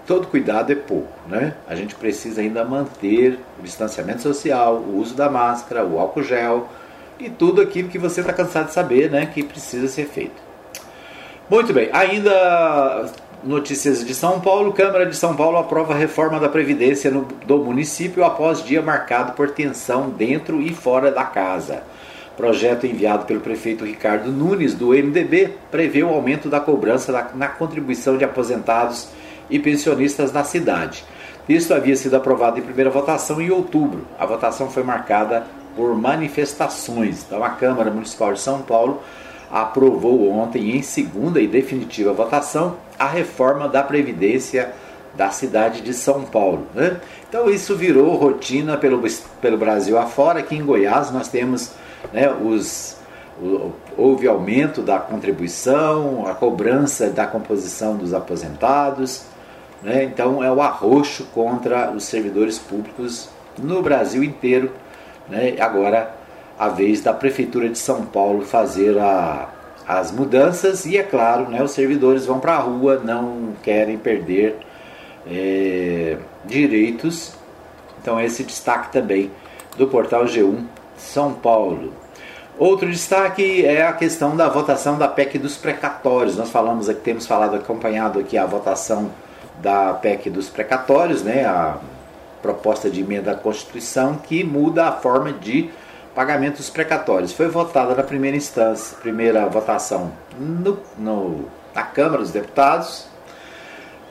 todo 0.09 0.25
cuidado 0.25 0.71
é 0.71 0.75
pouco, 0.75 1.13
né? 1.27 1.53
A 1.67 1.75
gente 1.75 1.93
precisa 1.93 2.41
ainda 2.41 2.65
manter 2.65 3.37
o 3.59 3.61
distanciamento 3.61 4.23
social, 4.23 4.77
o 4.77 4.97
uso 4.97 5.13
da 5.13 5.29
máscara, 5.29 5.85
o 5.85 5.99
álcool 5.99 6.23
gel 6.23 6.67
e 7.19 7.29
tudo 7.29 7.61
aquilo 7.61 7.89
que 7.89 7.99
você 7.99 8.21
está 8.21 8.33
cansado 8.33 8.69
de 8.69 8.73
saber, 8.73 9.11
né? 9.11 9.27
Que 9.31 9.43
precisa 9.43 9.87
ser 9.87 10.05
feito. 10.05 10.41
Muito 11.47 11.71
bem, 11.71 11.91
ainda 11.93 13.07
notícias 13.43 14.03
de 14.03 14.15
São 14.15 14.39
Paulo. 14.41 14.73
Câmara 14.73 15.05
de 15.05 15.15
São 15.15 15.35
Paulo 15.35 15.57
aprova 15.57 15.93
a 15.93 15.97
reforma 15.97 16.39
da 16.39 16.49
Previdência 16.49 17.11
no, 17.11 17.25
do 17.45 17.59
município 17.59 18.23
após 18.23 18.63
dia 18.63 18.81
marcado 18.81 19.33
por 19.33 19.51
tensão 19.51 20.09
dentro 20.09 20.59
e 20.59 20.73
fora 20.73 21.11
da 21.11 21.23
casa. 21.23 21.83
Projeto 22.35 22.87
enviado 22.87 23.25
pelo 23.25 23.41
prefeito 23.41 23.85
Ricardo 23.85 24.31
Nunes, 24.31 24.73
do 24.73 24.87
MDB, 24.87 25.53
prevê 25.69 26.01
o 26.01 26.09
aumento 26.09 26.49
da 26.49 26.59
cobrança 26.59 27.11
na, 27.11 27.27
na 27.35 27.47
contribuição 27.47 28.17
de 28.17 28.25
aposentados 28.25 29.18
e 29.49 29.59
pensionistas 29.59 30.31
na 30.31 30.43
cidade. 30.43 31.03
Isso 31.47 31.73
havia 31.73 31.95
sido 31.95 32.15
aprovado 32.15 32.59
em 32.59 32.61
primeira 32.61 32.89
votação 32.89 33.41
em 33.41 33.49
outubro. 33.49 34.05
A 34.19 34.25
votação 34.25 34.69
foi 34.69 34.83
marcada 34.83 35.47
por 35.75 35.95
manifestações. 35.95 37.23
Então, 37.25 37.43
a 37.43 37.49
Câmara 37.49 37.89
Municipal 37.89 38.33
de 38.33 38.39
São 38.39 38.61
Paulo 38.61 39.01
aprovou 39.51 40.29
ontem, 40.31 40.75
em 40.75 40.81
segunda 40.81 41.41
e 41.41 41.47
definitiva 41.47 42.13
votação, 42.13 42.75
a 42.97 43.07
reforma 43.07 43.67
da 43.67 43.81
Previdência 43.81 44.73
da 45.15 45.31
cidade 45.31 45.81
de 45.81 45.93
São 45.93 46.21
Paulo. 46.23 46.67
Né? 46.73 46.99
Então 47.27 47.49
isso 47.49 47.75
virou 47.75 48.15
rotina 48.15 48.77
pelo, 48.77 49.01
pelo 49.41 49.57
Brasil 49.57 49.97
afora. 49.97 50.39
Aqui 50.39 50.55
em 50.55 50.63
Goiás 50.63 51.11
nós 51.11 51.27
temos 51.29 51.71
né, 52.13 52.29
os, 52.31 52.97
houve 53.97 54.27
aumento 54.27 54.81
da 54.81 54.99
contribuição, 54.99 56.27
a 56.27 56.33
cobrança 56.33 57.09
da 57.09 57.25
composição 57.25 57.97
dos 57.97 58.13
aposentados. 58.13 59.23
Né? 59.81 60.03
Então 60.03 60.43
é 60.43 60.51
o 60.51 60.61
arroxo 60.61 61.25
contra 61.33 61.91
os 61.91 62.03
servidores 62.03 62.59
públicos 62.59 63.29
no 63.57 63.81
Brasil 63.81 64.23
inteiro. 64.23 64.71
Né? 65.27 65.55
Agora 65.59 66.13
a 66.57 66.67
vez 66.67 67.01
da 67.01 67.13
Prefeitura 67.13 67.69
de 67.69 67.77
São 67.77 68.05
Paulo 68.05 68.41
fazer 68.41 68.97
a, 68.99 69.47
as 69.87 70.11
mudanças 70.11 70.85
e, 70.85 70.97
é 70.97 71.03
claro, 71.03 71.49
né, 71.49 71.63
os 71.63 71.71
servidores 71.71 72.25
vão 72.25 72.39
para 72.39 72.55
a 72.55 72.59
rua, 72.59 73.01
não 73.01 73.53
querem 73.63 73.97
perder 73.97 74.57
é, 75.25 76.17
direitos. 76.45 77.31
Então, 78.01 78.19
esse 78.19 78.43
destaque 78.43 78.91
também 78.91 79.31
do 79.77 79.87
portal 79.87 80.25
G1 80.25 80.65
São 80.97 81.33
Paulo. 81.33 81.93
Outro 82.57 82.89
destaque 82.89 83.65
é 83.65 83.87
a 83.87 83.93
questão 83.93 84.35
da 84.35 84.49
votação 84.49 84.97
da 84.97 85.07
PEC 85.07 85.39
dos 85.39 85.55
precatórios. 85.55 86.35
Nós 86.35 86.49
falamos 86.49 86.89
aqui, 86.89 86.99
temos 86.99 87.25
falado 87.25 87.55
acompanhado 87.55 88.19
aqui 88.19 88.37
a 88.37 88.45
votação 88.45 89.09
da 89.61 89.93
PEC 89.93 90.29
dos 90.29 90.49
precatórios, 90.49 91.23
né, 91.23 91.45
a 91.45 91.77
proposta 92.41 92.89
de 92.89 93.01
emenda 93.01 93.31
à 93.31 93.35
Constituição 93.35 94.15
que 94.15 94.43
muda 94.43 94.87
a 94.87 94.91
forma 94.93 95.33
de 95.33 95.69
pagamentos 96.15 96.69
precatórios. 96.69 97.33
Foi 97.33 97.47
votada 97.47 97.95
na 97.95 98.03
primeira 98.03 98.35
instância, 98.35 98.97
primeira 98.97 99.45
votação 99.47 100.11
no, 100.37 100.79
no, 100.97 101.45
na 101.73 101.83
Câmara 101.83 102.21
dos 102.21 102.31
Deputados. 102.31 103.07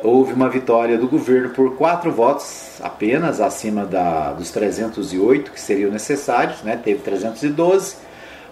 Houve 0.02 0.32
uma 0.32 0.48
vitória 0.48 0.96
do 0.96 1.08
governo 1.08 1.50
por 1.50 1.76
quatro 1.76 2.12
votos 2.12 2.80
apenas, 2.80 3.40
acima 3.40 3.84
da, 3.84 4.32
dos 4.32 4.50
308 4.52 5.50
que 5.50 5.60
seriam 5.60 5.90
necessários, 5.90 6.62
né? 6.62 6.80
teve 6.82 7.00
312. 7.00 7.96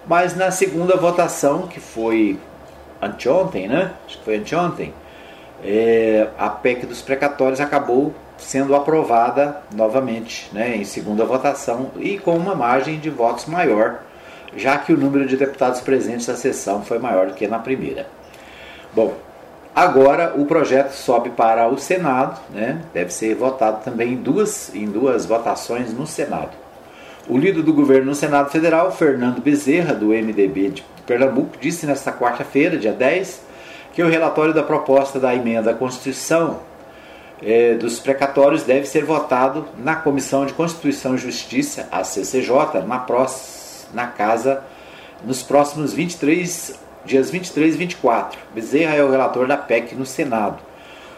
Mas 0.05 0.35
na 0.35 0.51
segunda 0.51 0.97
votação, 0.97 1.67
que 1.67 1.79
foi 1.79 2.37
anteontem, 3.01 3.67
né? 3.67 3.93
Acho 4.05 4.17
que 4.17 4.23
foi 4.25 4.37
anteontem, 4.37 4.93
é, 5.63 6.27
a 6.37 6.49
PEC 6.49 6.85
dos 6.85 7.01
precatórios 7.01 7.59
acabou 7.59 8.13
sendo 8.37 8.75
aprovada 8.75 9.61
novamente 9.73 10.49
né, 10.53 10.75
em 10.75 10.83
segunda 10.83 11.25
votação 11.25 11.91
e 11.97 12.17
com 12.17 12.35
uma 12.37 12.55
margem 12.55 12.99
de 12.99 13.09
votos 13.09 13.45
maior, 13.45 13.99
já 14.55 14.77
que 14.77 14.93
o 14.93 14.97
número 14.97 15.25
de 15.25 15.35
deputados 15.35 15.81
presentes 15.81 16.27
na 16.27 16.35
sessão 16.35 16.83
foi 16.83 16.99
maior 16.99 17.27
do 17.27 17.33
que 17.33 17.47
na 17.47 17.59
primeira. 17.59 18.07
Bom, 18.93 19.13
agora 19.75 20.33
o 20.35 20.45
projeto 20.45 20.91
sobe 20.91 21.31
para 21.31 21.67
o 21.67 21.77
Senado, 21.77 22.39
né, 22.51 22.81
deve 22.93 23.11
ser 23.11 23.35
votado 23.35 23.83
também 23.83 24.13
em 24.13 24.17
duas, 24.17 24.73
em 24.75 24.85
duas 24.85 25.25
votações 25.25 25.93
no 25.93 26.05
Senado. 26.05 26.51
O 27.27 27.37
líder 27.37 27.61
do 27.61 27.73
governo 27.73 28.05
no 28.05 28.15
Senado 28.15 28.49
Federal, 28.49 28.89
Fernando 28.91 29.41
Bezerra, 29.41 29.93
do 29.93 30.07
MDB 30.07 30.69
de 30.69 30.85
Pernambuco, 31.05 31.57
disse 31.59 31.85
nesta 31.85 32.11
quarta-feira, 32.13 32.77
dia 32.77 32.93
10, 32.93 33.41
que 33.97 34.03
o 34.03 34.07
relatório 34.07 34.53
da 34.53 34.61
proposta 34.61 35.19
da 35.19 35.33
emenda 35.33 35.71
à 35.71 35.73
Constituição 35.73 36.59
é, 37.41 37.73
dos 37.73 37.99
precatórios 37.99 38.61
deve 38.61 38.85
ser 38.85 39.03
votado 39.03 39.65
na 39.75 39.95
Comissão 39.95 40.45
de 40.45 40.53
Constituição 40.53 41.15
e 41.15 41.17
Justiça, 41.17 41.89
a 41.91 42.03
CCJ, 42.03 42.83
na, 42.85 42.99
próxima, 42.99 43.95
na 43.95 44.05
casa 44.05 44.61
nos 45.25 45.41
próximos 45.41 45.93
23, 45.93 46.79
dias 47.05 47.31
23 47.31 47.73
e 47.73 47.77
24. 47.79 48.39
Bezerra 48.53 48.93
é 48.93 49.03
o 49.03 49.09
relator 49.09 49.47
da 49.47 49.57
PEC 49.57 49.95
no 49.95 50.05
Senado. 50.05 50.59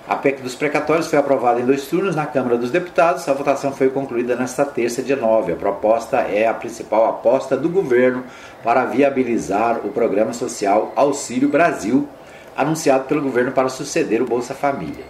A 0.08 0.16
PEC 0.16 0.42
dos 0.42 0.56
precatórios 0.56 1.08
foi 1.08 1.20
aprovada 1.20 1.60
em 1.60 1.66
dois 1.66 1.86
turnos 1.86 2.16
na 2.16 2.26
Câmara 2.26 2.58
dos 2.58 2.72
Deputados. 2.72 3.28
A 3.28 3.34
votação 3.34 3.74
foi 3.74 3.90
concluída 3.90 4.38
nesta 4.38 4.64
terça, 4.64 5.04
dia 5.04 5.18
9. 5.18 5.52
A 5.52 5.56
proposta 5.58 6.20
é 6.20 6.48
a 6.48 6.54
principal 6.54 7.10
aposta 7.10 7.58
do 7.58 7.68
governo 7.68 8.24
para 8.64 8.86
viabilizar 8.86 9.86
o 9.86 9.90
programa 9.90 10.32
social 10.32 10.94
Auxílio 10.96 11.50
Brasil, 11.50 12.08
anunciado 12.56 13.06
pelo 13.06 13.22
governo 13.22 13.52
para 13.52 13.70
suceder 13.70 14.22
o 14.22 14.26
Bolsa 14.26 14.54
Família. 14.54 15.06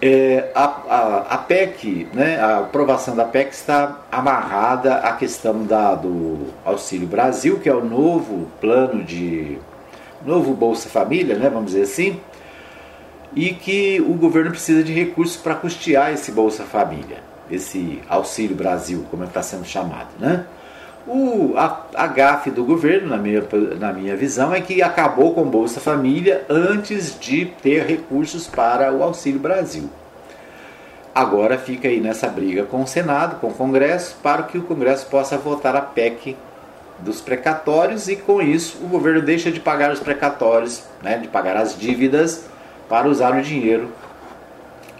É, 0.00 0.50
a, 0.54 0.64
a, 0.64 1.18
a, 1.34 1.38
PEC, 1.38 2.06
né, 2.12 2.38
a 2.38 2.58
aprovação 2.58 3.16
da 3.16 3.24
PEC 3.24 3.52
está 3.52 4.02
amarrada 4.12 4.96
à 4.96 5.12
questão 5.12 5.64
da, 5.64 5.94
do 5.94 6.48
Auxílio 6.64 7.06
Brasil, 7.06 7.58
que 7.58 7.68
é 7.68 7.74
o 7.74 7.82
novo 7.84 8.46
plano 8.60 9.02
de. 9.02 9.58
novo 10.24 10.52
Bolsa 10.52 10.88
Família, 10.88 11.36
né, 11.36 11.48
vamos 11.48 11.72
dizer 11.72 11.82
assim 11.82 12.20
e 13.36 13.52
que 13.52 14.00
o 14.00 14.14
governo 14.14 14.50
precisa 14.50 14.82
de 14.82 14.94
recursos 14.94 15.36
para 15.36 15.54
custear 15.54 16.10
esse 16.10 16.32
Bolsa 16.32 16.64
Família, 16.64 17.18
esse 17.50 18.00
Auxílio 18.08 18.56
Brasil, 18.56 19.06
como 19.10 19.24
é 19.24 19.26
está 19.26 19.42
sendo 19.42 19.66
chamado. 19.66 20.08
Né? 20.18 20.46
O, 21.06 21.54
a, 21.56 21.86
a 21.94 22.06
gafe 22.08 22.50
do 22.50 22.64
governo, 22.64 23.08
na 23.08 23.16
minha, 23.16 23.42
na 23.78 23.92
minha 23.92 24.16
visão, 24.16 24.52
é 24.52 24.60
que 24.60 24.82
acabou 24.82 25.34
com 25.34 25.44
Bolsa 25.44 25.78
Família 25.78 26.44
antes 26.48 27.18
de 27.18 27.46
ter 27.46 27.86
recursos 27.86 28.48
para 28.48 28.92
o 28.92 29.02
Auxílio 29.02 29.38
Brasil. 29.38 29.88
Agora 31.14 31.56
fica 31.56 31.86
aí 31.86 32.00
nessa 32.00 32.28
briga 32.28 32.64
com 32.64 32.82
o 32.82 32.86
Senado, 32.86 33.40
com 33.40 33.46
o 33.46 33.54
Congresso, 33.54 34.16
para 34.22 34.42
que 34.42 34.58
o 34.58 34.62
Congresso 34.62 35.06
possa 35.06 35.38
votar 35.38 35.76
a 35.76 35.80
PEC 35.80 36.36
dos 36.98 37.20
precatórios 37.20 38.08
e 38.08 38.16
com 38.16 38.42
isso 38.42 38.78
o 38.82 38.88
governo 38.88 39.22
deixa 39.22 39.50
de 39.50 39.60
pagar 39.60 39.92
os 39.92 40.00
precatórios, 40.00 40.82
né, 41.02 41.18
de 41.18 41.28
pagar 41.28 41.56
as 41.56 41.78
dívidas 41.78 42.46
para 42.88 43.06
usar 43.06 43.36
o 43.36 43.42
dinheiro 43.42 43.92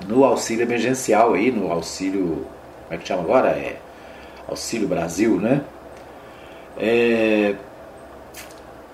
no 0.07 0.25
auxílio 0.25 0.63
emergencial 0.63 1.35
aí, 1.35 1.51
no 1.51 1.71
auxílio, 1.71 2.47
como 2.85 2.91
é 2.91 2.97
que 2.97 3.09
chama 3.09 3.23
agora? 3.23 3.49
É 3.49 3.77
Auxílio 4.49 4.87
Brasil, 4.87 5.41
né? 5.41 5.63
É, 6.77 7.55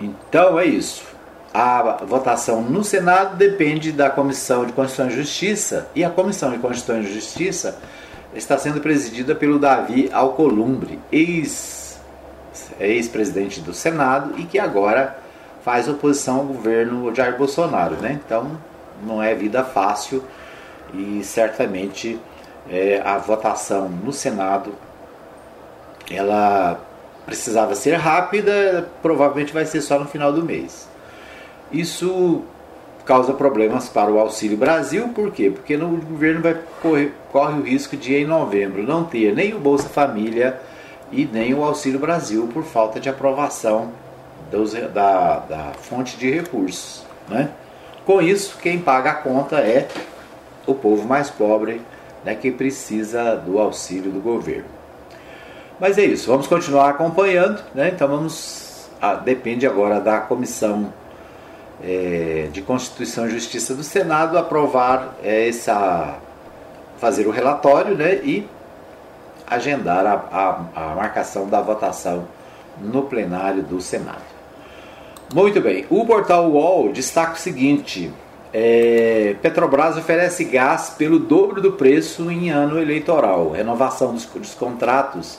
então 0.01 0.59
é 0.59 0.67
isso. 0.67 1.05
A 1.53 2.05
votação 2.07 2.63
no 2.63 2.83
Senado 2.83 3.37
depende 3.37 3.93
da 3.93 4.09
Comissão 4.09 4.65
de 4.65 4.73
Constituição 4.73 5.09
e 5.09 5.23
Justiça 5.23 5.89
e 5.95 6.03
a 6.03 6.09
Comissão 6.09 6.51
de 6.51 6.59
Constituição 6.59 7.03
e 7.03 7.13
Justiça 7.13 7.79
está 8.35 8.57
sendo 8.57 8.81
presidida 8.81 9.35
pelo 9.35 9.59
Davi 9.59 10.09
Alcolumbre, 10.13 10.99
ex, 11.11 12.01
ex-presidente 12.81 13.61
do 13.61 13.75
Senado 13.75 14.35
e 14.39 14.45
que 14.45 14.59
agora 14.59 15.19
faz 15.63 15.89
oposição 15.89 16.39
ao 16.39 16.45
governo 16.45 17.15
Jair 17.15 17.37
Bolsonaro, 17.37 17.97
né? 17.97 18.19
Então 18.25 18.59
não 19.07 19.23
é 19.23 19.35
vida 19.35 19.63
fácil 19.63 20.25
e 20.95 21.23
certamente 21.23 22.19
é, 22.71 23.03
a 23.05 23.19
votação 23.19 23.89
no 23.89 24.13
Senado 24.13 24.75
ela 26.11 26.81
precisava 27.25 27.75
ser 27.75 27.95
rápida, 27.95 28.89
provavelmente 29.01 29.53
vai 29.53 29.65
ser 29.65 29.81
só 29.81 29.99
no 29.99 30.07
final 30.07 30.33
do 30.33 30.45
mês. 30.45 30.89
Isso 31.71 32.43
causa 33.05 33.33
problemas 33.33 33.89
para 33.89 34.11
o 34.11 34.19
Auxílio 34.19 34.57
Brasil, 34.57 35.09
por 35.09 35.33
quê? 35.33 35.51
Porque 35.51 35.75
o 35.77 35.89
governo 35.89 36.41
vai 36.41 36.57
correr, 36.81 37.13
corre 37.33 37.59
o 37.59 37.63
risco 37.63 37.97
de 37.97 38.15
em 38.15 38.25
novembro 38.25 38.83
não 38.83 39.05
ter 39.05 39.35
nem 39.35 39.55
o 39.55 39.59
Bolsa 39.59 39.89
Família 39.89 40.61
e 41.11 41.25
nem 41.25 41.53
o 41.53 41.65
Auxílio 41.65 41.99
Brasil 41.99 42.49
por 42.53 42.63
falta 42.63 43.01
de 43.01 43.09
aprovação 43.09 43.91
dos, 44.51 44.73
da, 44.73 45.39
da 45.41 45.73
fonte 45.81 46.17
de 46.17 46.31
recursos. 46.31 47.05
Né? 47.29 47.51
Com 48.05 48.21
isso, 48.21 48.59
quem 48.61 48.79
paga 48.79 49.11
a 49.11 49.15
conta 49.15 49.57
é 49.57 49.89
o 50.67 50.75
povo 50.75 51.07
mais 51.07 51.31
pobre, 51.31 51.81
né, 52.25 52.35
que 52.35 52.51
precisa 52.51 53.35
do 53.37 53.59
auxílio 53.59 54.13
do 54.13 54.21
governo. 54.21 54.82
Mas 55.81 55.99
é 55.99 56.05
isso, 56.05 56.31
vamos 56.31 56.47
continuar 56.47 56.91
acompanhando, 56.91 57.63
né? 57.75 57.91
Então 57.95 58.09
vamos. 58.09 58.89
Ah, 59.01 59.15
depende 59.15 59.67
agora 59.67 60.01
da 60.01 60.21
comissão 60.21 60.93
é, 61.83 62.49
de 62.53 62.63
Constituição 62.63 63.27
e 63.27 63.31
Justiça 63.31 63.75
do 63.75 63.83
Senado 63.83 64.39
aprovar 64.39 65.17
é, 65.23 65.49
essa. 65.49 66.17
fazer 66.99 67.27
o 67.27 67.31
relatório 67.31 67.97
né, 67.97 68.17
e 68.23 68.49
agendar 69.47 70.07
a, 70.07 70.13
a, 70.75 70.91
a 70.93 70.95
marcação 70.95 71.49
da 71.49 71.61
votação 71.61 72.27
no 72.81 73.03
plenário 73.03 73.63
do 73.63 73.81
Senado. 73.81 74.33
Muito 75.35 75.61
bem. 75.61 75.87
O 75.91 76.07
portal 76.07 76.51
UOL 76.51 76.93
destaca 76.93 77.33
o 77.33 77.39
seguinte: 77.39 78.13
é, 78.53 79.35
Petrobras 79.43 79.97
oferece 79.97 80.45
gás 80.45 80.91
pelo 80.91 81.19
dobro 81.19 81.61
do 81.61 81.73
preço 81.73 82.31
em 82.31 82.51
ano 82.51 82.81
eleitoral. 82.81 83.51
Renovação 83.51 84.13
dos, 84.15 84.27
dos 84.27 84.55
contratos 84.55 85.39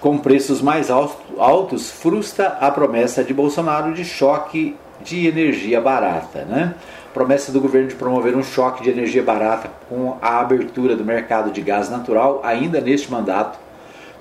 com 0.00 0.18
preços 0.18 0.60
mais 0.60 0.88
altos 0.90 1.90
frustra 1.90 2.58
a 2.60 2.70
promessa 2.70 3.22
de 3.22 3.32
Bolsonaro 3.32 3.94
de 3.94 4.04
choque 4.04 4.76
de 5.02 5.26
energia 5.26 5.80
barata. 5.80 6.44
Né? 6.44 6.74
Promessa 7.14 7.52
do 7.52 7.60
governo 7.60 7.88
de 7.88 7.94
promover 7.94 8.36
um 8.36 8.42
choque 8.42 8.82
de 8.82 8.90
energia 8.90 9.22
barata 9.22 9.70
com 9.88 10.16
a 10.20 10.40
abertura 10.40 10.96
do 10.96 11.04
mercado 11.04 11.50
de 11.50 11.60
gás 11.60 11.88
natural 11.88 12.40
ainda 12.44 12.80
neste 12.80 13.10
mandato 13.10 13.58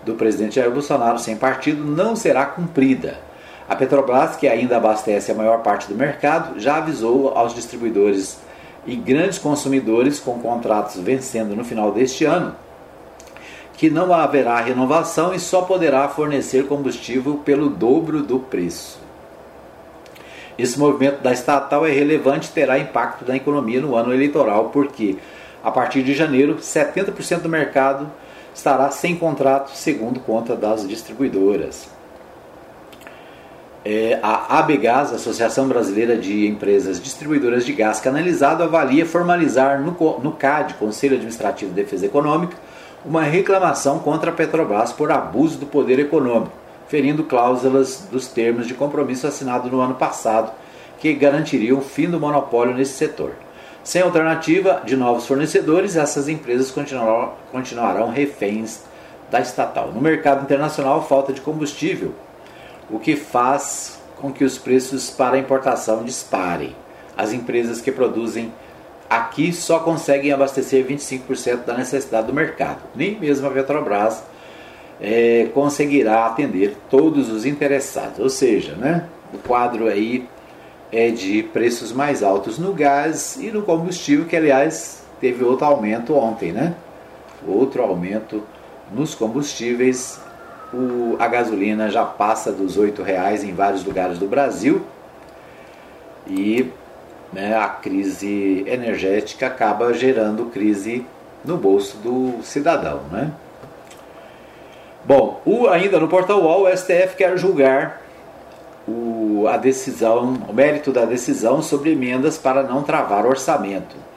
do 0.06 0.14
presidente 0.14 0.56
Jair 0.56 0.72
Bolsonaro 0.72 1.20
sem 1.20 1.36
partido 1.36 1.84
não 1.84 2.16
será 2.16 2.46
cumprida. 2.46 3.20
A 3.68 3.76
Petrobras, 3.76 4.38
que 4.38 4.48
ainda 4.48 4.78
abastece 4.78 5.32
a 5.32 5.36
maior 5.36 5.62
parte 5.62 5.88
do 5.88 5.96
mercado, 5.96 6.58
já 6.58 6.78
avisou 6.78 7.38
aos 7.38 7.54
distribuidores 7.54 8.40
e 8.86 8.96
grandes 8.96 9.38
consumidores 9.38 10.20
com 10.22 10.40
contratos 10.40 10.98
vencendo 11.02 11.54
no 11.54 11.66
final 11.66 11.92
deste 11.92 12.24
ano 12.24 12.56
que 13.78 13.92
não 13.92 14.12
haverá 14.12 14.60
renovação 14.60 15.36
e 15.36 15.40
só 15.40 15.62
poderá 15.62 16.10
fornecer 16.10 16.66
combustível 16.66 17.36
pelo 17.46 17.70
dobro 17.70 18.24
do 18.24 18.40
preço. 18.40 19.00
Esse 20.58 20.80
movimento 20.80 21.22
da 21.22 21.32
estatal 21.32 21.86
é 21.86 21.92
relevante 21.92 22.50
e 22.50 22.52
terá 22.52 22.80
impacto 22.80 23.24
na 23.28 23.36
economia 23.36 23.80
no 23.80 23.96
ano 23.96 24.12
eleitoral, 24.12 24.72
porque 24.72 25.18
a 25.64 25.70
partir 25.70 26.02
de 26.02 26.16
janeiro, 26.16 26.56
70% 26.56 27.42
do 27.42 27.50
mercado 27.50 28.12
estará 28.54 28.90
sem 28.90 29.16
contrato, 29.16 29.70
segundo 29.76 30.20
conta 30.20 30.56
das 30.56 30.88
distribuidoras. 30.88 31.88
É, 33.86 34.20
a 34.24 34.58
ABGAS, 34.58 35.14
Associação 35.14 35.68
Brasileira 35.68 36.18
de 36.18 36.48
Empresas 36.48 37.00
Distribuidoras 37.00 37.64
de 37.64 37.74
Gás 37.74 38.02
Canalizado, 38.02 38.64
avalia 38.64 39.06
formalizar 39.06 39.80
no, 39.80 39.92
no 40.20 40.32
CAD, 40.32 40.74
Conselho 40.74 41.16
Administrativo 41.16 41.72
de 41.72 41.84
Defesa 41.84 42.08
Econômica, 42.08 42.58
uma 43.06 43.24
reclamação 43.24 44.00
contra 44.00 44.32
a 44.32 44.34
Petrobras 44.34 44.92
por 44.92 45.12
abuso 45.12 45.58
do 45.58 45.66
poder 45.66 46.00
econômico, 46.00 46.54
ferindo 46.88 47.24
cláusulas 47.24 48.08
dos 48.12 48.28
termos 48.28 48.68
de 48.68 48.74
compromisso 48.74 49.28
assinado 49.28 49.70
no 49.70 49.82
ano 49.82 49.96
passado, 49.96 50.52
que 51.00 51.14
garantiriam 51.14 51.78
o 51.78 51.82
fim 51.82 52.10
do 52.10 52.20
monopólio 52.20 52.74
nesse 52.74 52.94
setor. 52.94 53.34
Sem 53.84 54.02
alternativa 54.02 54.82
de 54.84 54.98
novos 54.98 55.26
fornecedores, 55.26 55.96
essas 55.96 56.28
empresas 56.28 56.72
continuarão, 56.72 57.34
continuarão 57.52 58.10
reféns 58.10 58.82
da 59.30 59.40
estatal. 59.40 59.92
No 59.94 60.02
mercado 60.02 60.44
internacional, 60.44 61.08
falta 61.08 61.32
de 61.32 61.42
combustível 61.42 62.14
o 62.90 63.00
que 63.00 63.16
faz 63.16 64.00
com 64.18 64.32
que 64.32 64.44
os 64.44 64.58
preços 64.58 65.10
para 65.10 65.38
importação 65.38 66.04
disparem. 66.04 66.76
As 67.16 67.34
empresas 67.34 67.82
que 67.82 67.92
produzem 67.92 68.54
aqui 69.10 69.54
só 69.54 69.80
conseguem 69.80 70.32
abastecer 70.32 70.86
25% 70.86 71.66
da 71.66 71.76
necessidade 71.76 72.28
do 72.28 72.34
mercado. 72.34 72.80
Nem 72.96 73.20
mesmo 73.20 73.48
a 73.48 73.52
Petrobras 73.52 74.24
é, 75.00 75.50
conseguirá 75.54 76.26
atender 76.26 76.76
todos 76.90 77.30
os 77.30 77.46
interessados. 77.46 78.20
Ou 78.20 78.30
seja, 78.30 78.74
né, 78.76 79.06
o 79.34 79.38
quadro 79.38 79.88
aí 79.88 80.28
é 80.92 81.10
de 81.10 81.44
preços 81.44 81.92
mais 81.92 82.24
altos 82.24 82.58
no 82.58 82.74
gás 82.74 83.38
e 83.38 83.52
no 83.52 83.62
combustível, 83.62 84.26
que 84.26 84.36
aliás 84.36 85.04
teve 85.20 85.44
outro 85.44 85.66
aumento 85.66 86.16
ontem, 86.16 86.52
né? 86.52 86.76
Outro 87.46 87.84
aumento 87.84 88.44
nos 88.94 89.14
combustíveis 89.14 90.20
o, 90.74 91.16
a 91.20 91.28
gasolina 91.28 91.90
já 91.90 92.04
passa 92.04 92.52
dos 92.52 92.76
R$ 92.76 92.94
reais 93.04 93.44
em 93.44 93.54
vários 93.54 93.84
lugares 93.86 94.18
do 94.18 94.28
Brasil 94.28 94.82
e 96.26 96.70
né, 97.32 97.56
a 97.56 97.68
crise 97.68 98.64
energética 98.68 99.48
acaba 99.48 99.94
gerando 99.94 100.46
crise 100.46 101.06
no 101.44 101.58
bolso 101.58 101.98
do 101.98 102.44
cidadão. 102.44 103.02
Né? 103.12 103.32
Bom, 105.06 105.42
o, 105.46 105.68
ainda 105.68 106.00
no 106.00 106.08
portal 106.08 106.42
UOL, 106.42 106.66
o 106.66 106.78
STF 106.78 107.16
quer 107.18 107.38
julgar 107.38 108.02
o, 108.88 109.46
a 109.48 109.58
decisão, 109.58 110.34
o 110.48 110.54
mérito 110.54 110.92
da 110.92 111.06
decisão 111.06 111.62
sobre 111.62 111.92
emendas 111.92 112.38
para 112.38 112.64
não 112.64 112.84
travar 112.84 113.26
orçamento 113.26 114.08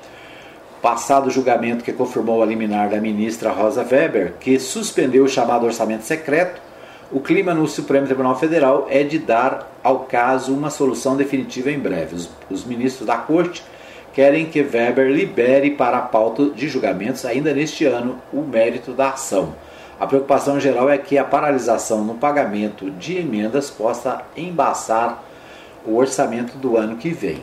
passado 0.80 1.26
o 1.26 1.30
julgamento 1.30 1.84
que 1.84 1.92
confirmou 1.92 2.42
a 2.42 2.46
liminar 2.46 2.88
da 2.88 3.00
ministra 3.00 3.50
Rosa 3.50 3.86
Weber, 3.88 4.34
que 4.40 4.58
suspendeu 4.58 5.24
o 5.24 5.28
chamado 5.28 5.66
orçamento 5.66 6.04
secreto, 6.04 6.60
o 7.12 7.18
clima 7.18 7.52
no 7.52 7.66
Supremo 7.66 8.06
Tribunal 8.06 8.38
Federal 8.38 8.86
é 8.88 9.02
de 9.02 9.18
dar 9.18 9.68
ao 9.82 10.00
caso 10.00 10.54
uma 10.54 10.70
solução 10.70 11.16
definitiva 11.16 11.70
em 11.70 11.78
breve. 11.78 12.14
Os, 12.14 12.30
os 12.48 12.64
ministros 12.64 13.06
da 13.06 13.16
Corte 13.16 13.64
querem 14.14 14.46
que 14.46 14.62
Weber 14.62 15.10
libere 15.10 15.72
para 15.72 15.98
a 15.98 16.02
pauta 16.02 16.50
de 16.50 16.68
julgamentos 16.68 17.24
ainda 17.24 17.52
neste 17.52 17.84
ano 17.84 18.18
o 18.32 18.42
mérito 18.42 18.92
da 18.92 19.10
ação. 19.10 19.54
A 19.98 20.06
preocupação 20.06 20.60
geral 20.60 20.88
é 20.88 20.96
que 20.96 21.18
a 21.18 21.24
paralisação 21.24 22.04
no 22.04 22.14
pagamento 22.14 22.90
de 22.92 23.18
emendas 23.18 23.70
possa 23.70 24.22
embaçar 24.36 25.22
o 25.84 25.96
orçamento 25.96 26.56
do 26.58 26.76
ano 26.76 26.96
que 26.96 27.10
vem. 27.10 27.42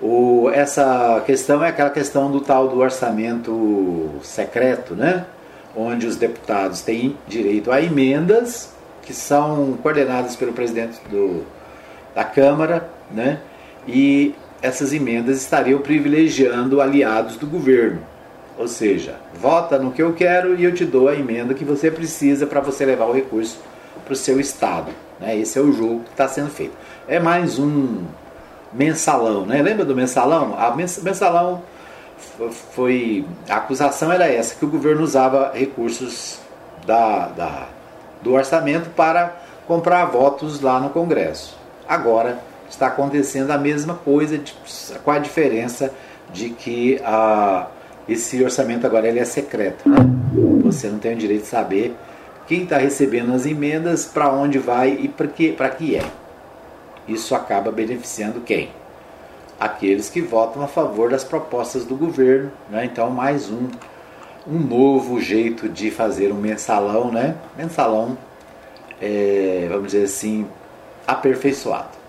O, 0.00 0.50
essa 0.52 1.22
questão 1.24 1.64
é 1.64 1.68
aquela 1.68 1.90
questão 1.90 2.30
do 2.30 2.40
tal 2.40 2.68
do 2.68 2.80
orçamento 2.80 4.10
secreto, 4.22 4.94
né? 4.94 5.24
onde 5.74 6.06
os 6.06 6.16
deputados 6.16 6.82
têm 6.82 7.16
direito 7.26 7.72
a 7.72 7.80
emendas 7.80 8.73
que 9.04 9.12
são 9.12 9.78
coordenadas 9.82 10.36
pelo 10.36 10.52
presidente 10.52 10.98
do, 11.08 11.44
da 12.14 12.24
Câmara, 12.24 12.88
né? 13.10 13.40
e 13.86 14.34
essas 14.62 14.92
emendas 14.92 15.40
estariam 15.40 15.80
privilegiando 15.80 16.80
aliados 16.80 17.36
do 17.36 17.46
governo. 17.46 18.00
Ou 18.56 18.68
seja, 18.68 19.16
vota 19.34 19.78
no 19.78 19.90
que 19.90 20.02
eu 20.02 20.12
quero 20.12 20.54
e 20.54 20.64
eu 20.64 20.72
te 20.72 20.84
dou 20.84 21.08
a 21.08 21.14
emenda 21.14 21.54
que 21.54 21.64
você 21.64 21.90
precisa 21.90 22.46
para 22.46 22.60
você 22.60 22.84
levar 22.84 23.06
o 23.06 23.12
recurso 23.12 23.58
para 24.04 24.12
o 24.12 24.16
seu 24.16 24.38
estado. 24.40 24.90
Né? 25.20 25.36
Esse 25.38 25.58
é 25.58 25.62
o 25.62 25.72
jogo 25.72 26.00
que 26.04 26.10
está 26.10 26.28
sendo 26.28 26.50
feito. 26.50 26.72
É 27.08 27.18
mais 27.18 27.58
um 27.58 28.04
mensalão, 28.72 29.44
né? 29.44 29.60
Lembra 29.60 29.84
do 29.84 29.94
mensalão? 29.94 30.56
A 30.58 30.74
mensalão 30.74 31.62
foi 32.72 33.24
a 33.48 33.56
acusação 33.56 34.10
era 34.10 34.26
essa 34.26 34.54
que 34.54 34.64
o 34.64 34.68
governo 34.68 35.02
usava 35.02 35.52
recursos 35.54 36.38
da, 36.86 37.28
da 37.28 37.68
do 38.24 38.32
orçamento 38.32 38.90
para 38.90 39.36
comprar 39.68 40.06
votos 40.06 40.60
lá 40.60 40.80
no 40.80 40.88
Congresso. 40.88 41.56
Agora 41.86 42.38
está 42.68 42.86
acontecendo 42.86 43.50
a 43.50 43.58
mesma 43.58 43.94
coisa, 43.94 44.40
com 45.04 45.10
a 45.10 45.18
diferença 45.18 45.92
de 46.32 46.48
que 46.48 46.98
a, 47.04 47.68
esse 48.08 48.42
orçamento 48.42 48.86
agora 48.86 49.06
ele 49.06 49.20
é 49.20 49.24
secreto. 49.24 49.88
Né? 49.88 49.98
Você 50.64 50.88
não 50.88 50.98
tem 50.98 51.12
o 51.12 51.16
direito 51.16 51.42
de 51.42 51.48
saber 51.48 51.94
quem 52.46 52.64
está 52.64 52.78
recebendo 52.78 53.32
as 53.32 53.46
emendas, 53.46 54.06
para 54.06 54.30
onde 54.30 54.58
vai 54.58 54.90
e 54.90 55.08
para 55.08 55.28
que, 55.28 55.56
que 55.78 55.96
é. 55.96 56.04
Isso 57.06 57.34
acaba 57.34 57.70
beneficiando 57.70 58.40
quem? 58.40 58.70
Aqueles 59.60 60.08
que 60.08 60.20
votam 60.20 60.62
a 60.62 60.66
favor 60.66 61.10
das 61.10 61.24
propostas 61.24 61.84
do 61.84 61.94
governo. 61.94 62.50
Né? 62.70 62.86
Então, 62.86 63.10
mais 63.10 63.50
um, 63.50 63.68
um 64.46 64.58
novo 64.58 65.20
jeito 65.20 65.68
de 65.68 65.90
fazer 65.90 66.32
um 66.32 66.36
mensalão, 66.36 67.10
né? 67.10 67.36
mensalão, 67.56 68.16
é, 69.00 69.66
vamos 69.68 69.86
dizer 69.86 70.04
assim, 70.04 70.46
aperfeiçoado. 71.06 72.04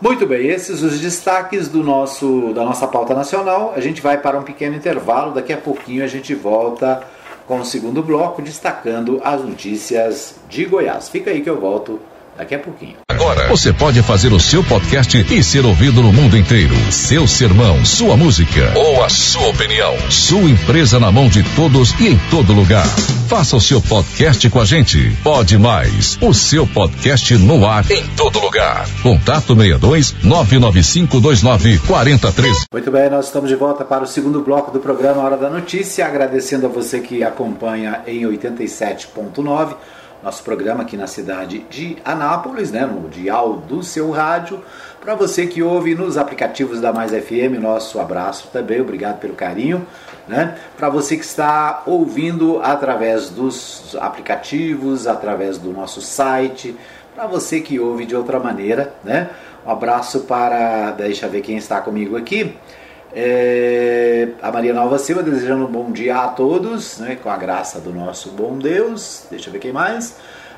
Muito 0.00 0.26
bem, 0.26 0.48
esses 0.48 0.82
os 0.82 1.00
destaques 1.00 1.68
do 1.68 1.82
nosso, 1.82 2.52
da 2.52 2.64
nossa 2.64 2.86
pauta 2.86 3.14
nacional. 3.14 3.72
A 3.74 3.80
gente 3.80 4.02
vai 4.02 4.18
para 4.18 4.38
um 4.38 4.42
pequeno 4.42 4.76
intervalo, 4.76 5.32
daqui 5.32 5.52
a 5.52 5.56
pouquinho 5.56 6.04
a 6.04 6.06
gente 6.06 6.34
volta 6.34 7.02
com 7.46 7.60
o 7.60 7.64
segundo 7.64 8.02
bloco, 8.02 8.42
destacando 8.42 9.20
as 9.24 9.42
notícias 9.42 10.36
de 10.48 10.64
Goiás. 10.64 11.08
Fica 11.08 11.30
aí 11.30 11.40
que 11.40 11.48
eu 11.48 11.60
volto 11.60 12.00
daqui 12.36 12.54
a 12.54 12.58
pouquinho. 12.58 12.96
Agora 13.08 13.48
você 13.48 13.72
pode 13.72 14.02
fazer 14.02 14.32
o 14.32 14.40
seu 14.40 14.62
podcast 14.64 15.26
e 15.30 15.42
ser 15.42 15.64
ouvido 15.64 16.02
no 16.02 16.12
mundo 16.12 16.36
inteiro. 16.36 16.74
Seu 16.90 17.26
sermão, 17.26 17.84
sua 17.84 18.16
música 18.16 18.72
ou 18.76 19.02
a 19.02 19.08
sua 19.08 19.48
opinião. 19.48 19.94
Sua 20.10 20.42
empresa 20.50 20.98
na 20.98 21.10
mão 21.10 21.28
de 21.28 21.42
todos 21.54 21.92
e 22.00 22.08
em 22.08 22.18
todo 22.30 22.52
lugar. 22.52 22.86
Faça 23.28 23.56
o 23.56 23.60
seu 23.60 23.80
podcast 23.80 24.48
com 24.50 24.60
a 24.60 24.64
gente. 24.64 25.16
Pode 25.22 25.58
mais. 25.58 26.18
O 26.20 26.32
seu 26.34 26.66
podcast 26.66 27.36
no 27.38 27.66
ar 27.66 27.90
em 27.90 28.06
todo 28.16 28.38
lugar. 28.40 28.86
Contato 29.02 29.54
62 29.54 30.14
99529 30.22 31.78
4013. 31.86 32.66
Muito 32.72 32.90
bem, 32.90 33.10
nós 33.10 33.26
estamos 33.26 33.48
de 33.48 33.56
volta 33.56 33.84
para 33.84 34.04
o 34.04 34.06
segundo 34.06 34.40
bloco 34.42 34.70
do 34.70 34.80
programa 34.80 35.22
Hora 35.22 35.36
da 35.36 35.48
Notícia, 35.48 36.06
agradecendo 36.06 36.66
a 36.66 36.68
você 36.68 37.00
que 37.00 37.22
acompanha 37.22 38.02
em 38.06 38.22
87.9 38.22 39.74
nosso 40.24 40.42
programa 40.42 40.84
aqui 40.84 40.96
na 40.96 41.06
cidade 41.06 41.58
de 41.68 41.98
Anápolis, 42.02 42.72
né, 42.72 42.86
no 42.86 43.10
dial 43.10 43.58
do 43.58 43.82
seu 43.82 44.10
rádio. 44.10 44.64
Para 44.98 45.14
você 45.14 45.46
que 45.46 45.62
ouve 45.62 45.94
nos 45.94 46.16
aplicativos 46.16 46.80
da 46.80 46.94
Mais 46.94 47.10
FM, 47.10 47.60
nosso 47.60 48.00
abraço 48.00 48.48
também, 48.50 48.80
obrigado 48.80 49.18
pelo 49.20 49.34
carinho. 49.34 49.86
Né? 50.26 50.56
Para 50.78 50.88
você 50.88 51.18
que 51.18 51.24
está 51.26 51.82
ouvindo 51.84 52.58
através 52.62 53.28
dos 53.28 53.94
aplicativos, 54.00 55.06
através 55.06 55.58
do 55.58 55.70
nosso 55.70 56.00
site, 56.00 56.74
para 57.14 57.26
você 57.26 57.60
que 57.60 57.78
ouve 57.78 58.06
de 58.06 58.16
outra 58.16 58.40
maneira, 58.40 58.94
né? 59.04 59.28
Um 59.66 59.70
abraço 59.70 60.20
para, 60.20 60.90
deixa 60.92 61.26
eu 61.26 61.30
ver 61.30 61.42
quem 61.42 61.56
está 61.56 61.80
comigo 61.80 62.16
aqui. 62.16 62.54
É, 63.16 64.30
a 64.42 64.50
Maria 64.50 64.74
Nova 64.74 64.98
Silva 64.98 65.22
desejando 65.22 65.66
um 65.66 65.70
bom 65.70 65.92
dia 65.92 66.16
a 66.16 66.28
todos, 66.28 66.98
né, 66.98 67.16
com 67.22 67.30
a 67.30 67.36
graça 67.36 67.78
do 67.78 67.92
nosso 67.92 68.30
bom 68.30 68.58
Deus. 68.58 69.26
Deixa 69.30 69.48
eu 69.48 69.52
ver 69.52 69.60
quem 69.60 69.72
mais. 69.72 70.16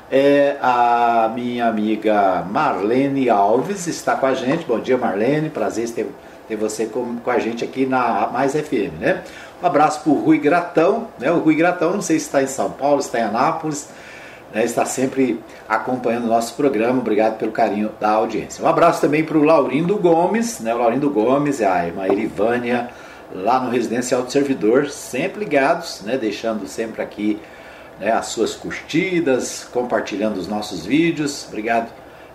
É, 0.09 0.57
a 0.59 1.31
minha 1.35 1.67
amiga 1.67 2.43
Marlene 2.49 3.29
Alves 3.29 3.85
está 3.85 4.15
com 4.15 4.25
a 4.25 4.33
gente. 4.33 4.65
Bom 4.65 4.79
dia, 4.79 4.97
Marlene. 4.97 5.51
Prazer 5.51 5.87
ter, 5.91 6.07
ter 6.47 6.55
você 6.55 6.87
com, 6.87 7.17
com 7.17 7.29
a 7.29 7.37
gente 7.37 7.63
aqui 7.63 7.85
na 7.85 8.27
Mais 8.33 8.53
FM. 8.53 8.99
Né? 8.99 9.21
Um 9.61 9.67
abraço 9.67 10.01
para 10.01 10.11
o 10.11 10.15
Rui 10.15 10.39
Gratão. 10.39 11.09
Né? 11.19 11.31
O 11.31 11.39
Rui 11.39 11.55
Gratão, 11.55 11.93
não 11.93 12.01
sei 12.01 12.17
se 12.17 12.25
está 12.25 12.41
em 12.41 12.47
São 12.47 12.71
Paulo, 12.71 13.01
está 13.01 13.19
em 13.19 13.23
Anápolis 13.23 13.89
né, 14.53 14.63
está 14.63 14.85
sempre 14.85 15.39
acompanhando 15.67 16.25
o 16.25 16.27
nosso 16.27 16.55
programa. 16.55 16.99
Obrigado 16.99 17.37
pelo 17.37 17.51
carinho 17.51 17.91
da 17.99 18.11
audiência. 18.11 18.63
Um 18.63 18.67
abraço 18.67 19.01
também 19.01 19.23
para 19.23 19.37
o 19.37 19.43
Laurindo 19.43 19.97
Gomes, 19.97 20.59
né, 20.59 20.73
o 20.73 20.77
Laurindo 20.77 21.09
Gomes 21.09 21.59
e 21.59 21.65
a 21.65 21.85
irmã 21.85 22.05
Erivânia, 22.05 22.89
lá 23.33 23.59
no 23.59 23.69
Residencial 23.69 24.23
do 24.23 24.31
Servidor, 24.31 24.89
sempre 24.89 25.39
ligados, 25.39 26.01
né, 26.03 26.17
deixando 26.17 26.67
sempre 26.67 27.01
aqui 27.01 27.39
né, 27.99 28.11
as 28.11 28.27
suas 28.27 28.55
curtidas, 28.55 29.67
compartilhando 29.71 30.37
os 30.37 30.47
nossos 30.47 30.85
vídeos. 30.85 31.45
Obrigado 31.47 31.91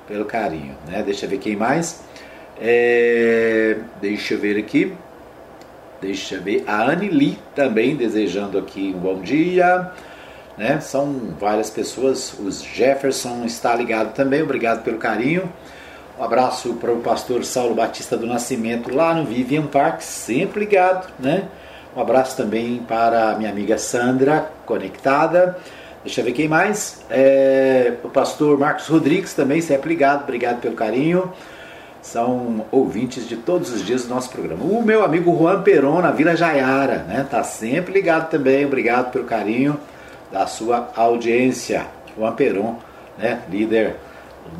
pelo 0.06 0.24
carinho. 0.24 0.76
Né? 0.86 1.02
Deixa 1.02 1.26
eu 1.26 1.30
ver 1.30 1.38
quem 1.38 1.56
mais. 1.56 2.02
É, 2.60 3.78
deixa 4.00 4.34
eu 4.34 4.38
ver 4.38 4.58
aqui. 4.58 4.92
Deixa 6.00 6.36
eu 6.36 6.42
ver. 6.42 6.64
A 6.66 6.84
Lee 6.84 7.38
também 7.54 7.96
desejando 7.96 8.58
aqui 8.58 8.92
um 8.94 8.98
bom 8.98 9.20
dia. 9.20 9.90
Né? 10.62 10.78
São 10.78 11.34
várias 11.40 11.70
pessoas. 11.70 12.34
O 12.38 12.48
Jefferson 12.48 13.44
está 13.44 13.74
ligado 13.74 14.14
também. 14.14 14.42
Obrigado 14.42 14.84
pelo 14.84 14.96
carinho. 14.96 15.52
Um 16.16 16.22
abraço 16.22 16.74
para 16.74 16.92
o 16.92 17.00
pastor 17.00 17.44
Saulo 17.44 17.74
Batista 17.74 18.16
do 18.16 18.28
Nascimento 18.28 18.94
lá 18.94 19.12
no 19.12 19.24
Vivian 19.24 19.66
Park, 19.66 20.02
sempre 20.02 20.60
ligado, 20.60 21.12
né? 21.18 21.48
Um 21.96 22.00
abraço 22.00 22.36
também 22.36 22.78
para 22.86 23.30
a 23.30 23.34
minha 23.34 23.50
amiga 23.50 23.76
Sandra, 23.76 24.52
conectada. 24.64 25.58
Deixa 26.04 26.20
eu 26.20 26.26
ver 26.26 26.32
quem 26.32 26.46
mais. 26.46 27.02
É, 27.10 27.94
o 28.04 28.08
pastor 28.08 28.56
Marcos 28.56 28.86
Rodrigues 28.86 29.34
também, 29.34 29.60
sempre 29.60 29.88
ligado. 29.88 30.22
Obrigado 30.22 30.60
pelo 30.60 30.76
carinho. 30.76 31.32
São 32.00 32.66
ouvintes 32.70 33.26
de 33.26 33.36
todos 33.36 33.72
os 33.72 33.84
dias 33.84 34.04
do 34.04 34.14
nosso 34.14 34.30
programa. 34.30 34.62
O 34.62 34.80
meu 34.80 35.04
amigo 35.04 35.36
Juan 35.36 35.60
Peron, 35.62 36.00
na 36.02 36.12
Vila 36.12 36.36
Jaiara, 36.36 36.98
né? 36.98 37.26
Tá 37.28 37.42
sempre 37.42 37.92
ligado 37.92 38.30
também. 38.30 38.64
Obrigado 38.64 39.10
pelo 39.10 39.24
carinho 39.24 39.76
da 40.32 40.46
sua 40.46 40.90
audiência. 40.96 41.86
Juan 42.16 42.32
Peron, 42.32 42.76
né, 43.18 43.40
líder 43.50 43.96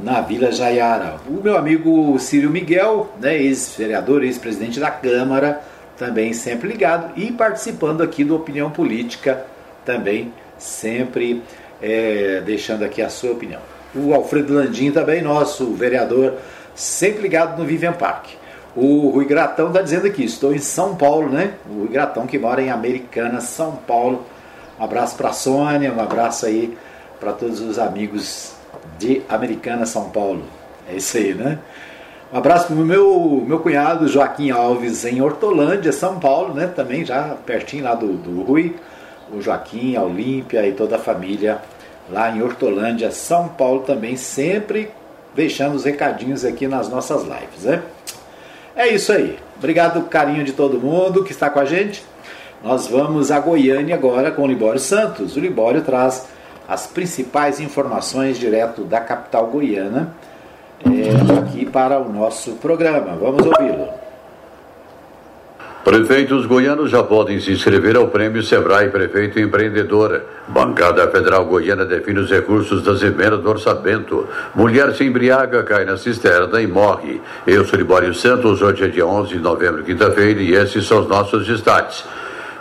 na 0.03 0.21
Vila 0.21 0.53
Jaiara. 0.53 1.17
O 1.27 1.43
meu 1.43 1.57
amigo 1.57 2.19
Círio 2.19 2.51
Miguel, 2.51 3.11
né, 3.21 3.37
ex-vereador, 3.37 4.23
ex-presidente 4.25 4.79
da 4.79 4.91
Câmara, 4.91 5.61
também 5.99 6.33
sempre 6.33 6.69
ligado 6.69 7.13
e 7.17 7.31
participando 7.33 8.03
aqui 8.03 8.25
do 8.25 8.35
Opinião 8.35 8.71
Política, 8.71 9.45
também 9.85 10.33
sempre 10.59 11.43
é, 11.81 12.41
deixando 12.45 12.85
aqui 12.85 13.03
a 13.03 13.09
sua 13.09 13.33
opinião. 13.33 13.61
O 13.95 14.15
Alfredo 14.15 14.55
Landim 14.55 14.91
também, 14.91 15.21
nosso 15.21 15.75
vereador, 15.75 16.35
sempre 16.75 17.23
ligado 17.23 17.59
no 17.59 17.67
Vivian 17.67 17.93
Park. 17.93 18.27
O 18.75 19.11
Rui 19.11 19.27
Gratão 19.27 19.69
está 19.69 19.83
dizendo 19.83 20.07
aqui, 20.07 20.25
estou 20.25 20.55
em 20.55 20.59
São 20.59 20.97
Paulo, 20.97 21.29
né? 21.29 21.53
O 21.69 21.81
Rui 21.81 21.89
Gratão 21.89 22.27
que 22.27 22.39
mora 22.39 22.63
em 22.63 22.71
Americana, 22.71 23.41
São 23.41 23.77
Paulo, 23.87 24.25
um 24.83 24.85
abraço 24.85 25.15
para 25.15 25.29
a 25.29 25.33
Sônia, 25.33 25.93
um 25.93 26.01
abraço 26.01 26.45
aí 26.45 26.77
para 27.21 27.33
todos 27.33 27.61
os 27.61 27.79
amigos 27.79 28.53
de 28.99 29.23
Americana, 29.29 29.87
São 29.87 30.11
Paulo. 30.11 30.43
É 30.91 30.97
isso 30.97 31.17
aí, 31.19 31.33
né? 31.35 31.61
Um 32.33 32.37
abraço 32.39 32.67
para 32.67 32.75
o 32.75 32.79
meu, 32.79 33.45
meu 33.47 33.61
cunhado 33.61 34.09
Joaquim 34.09 34.51
Alves 34.51 35.05
em 35.05 35.23
Hortolândia, 35.23 35.93
São 35.93 36.19
Paulo, 36.19 36.53
né? 36.53 36.67
Também 36.67 37.05
já 37.05 37.37
pertinho 37.47 37.85
lá 37.85 37.95
do, 37.95 38.15
do 38.15 38.43
Rui. 38.43 38.75
O 39.33 39.41
Joaquim, 39.41 39.95
a 39.95 40.03
Olímpia 40.03 40.67
e 40.67 40.73
toda 40.73 40.97
a 40.97 40.99
família 40.99 41.63
lá 42.11 42.33
em 42.37 42.43
Hortolândia, 42.43 43.13
São 43.13 43.51
Paulo 43.51 43.83
também, 43.83 44.17
sempre 44.17 44.91
deixando 45.33 45.77
os 45.77 45.85
recadinhos 45.85 46.45
aqui 46.45 46.67
nas 46.67 46.89
nossas 46.89 47.23
lives, 47.23 47.63
né? 47.63 47.83
É 48.75 48.89
isso 48.89 49.13
aí. 49.13 49.39
Obrigado, 49.57 50.03
carinho 50.09 50.43
de 50.43 50.53
todo 50.53 50.81
mundo 50.81 51.23
que 51.23 51.31
está 51.31 51.49
com 51.49 51.61
a 51.61 51.65
gente. 51.65 52.03
Nós 52.65 52.87
vamos 52.87 53.33
a 53.33 53.41
Goiânia 53.41 53.97
agora 53.97 54.31
com 54.31 54.43
o 54.43 54.47
Libório 54.47 54.79
Santos. 54.79 55.37
O 55.37 55.41
Libório 55.41 55.83
traz 55.83 56.29
as 56.69 56.87
principais 56.87 57.59
informações 57.59 58.39
direto 58.39 58.85
da 58.85 59.01
capital 59.01 59.49
goiana 59.49 60.15
é, 60.85 61.39
aqui 61.39 61.67
para 61.67 61.99
o 61.99 62.13
nosso 62.13 62.53
programa. 62.53 63.17
Vamos 63.17 63.45
ouvi-lo. 63.45 63.89
Prefeitos 65.85 66.47
goianos 66.47 66.93
já 66.93 67.03
podem 67.03 67.41
se 67.41 67.51
inscrever 67.51 67.97
ao 67.97 68.07
Prêmio 68.07 68.41
Sebrae 68.45 68.89
Prefeito 68.89 69.41
Empreendedora. 69.41 70.25
Bancada 70.47 71.11
Federal 71.11 71.45
Goiana 71.45 71.85
define 71.85 72.21
os 72.21 72.31
recursos 72.31 72.85
das 72.85 73.03
emendas 73.03 73.41
do 73.41 73.51
orçamento. 73.51 74.29
Mulher 74.55 74.95
se 74.95 75.03
embriaga, 75.03 75.65
cai 75.65 75.85
na 75.85 75.97
cisterna 75.97 76.63
e 76.63 76.69
morre. 76.69 77.21
Eu 77.45 77.65
sou 77.65 77.77
Libório 77.77 78.15
Santos, 78.15 78.63
hoje 78.63 78.85
é 78.85 78.89
dia 78.89 79.05
11 79.05 79.31
de 79.31 79.41
novembro, 79.41 79.83
quinta-feira, 79.83 80.41
e 80.41 80.55
esses 80.55 80.87
são 80.87 81.01
os 81.01 81.09
nossos 81.09 81.45
destaques. 81.45 82.05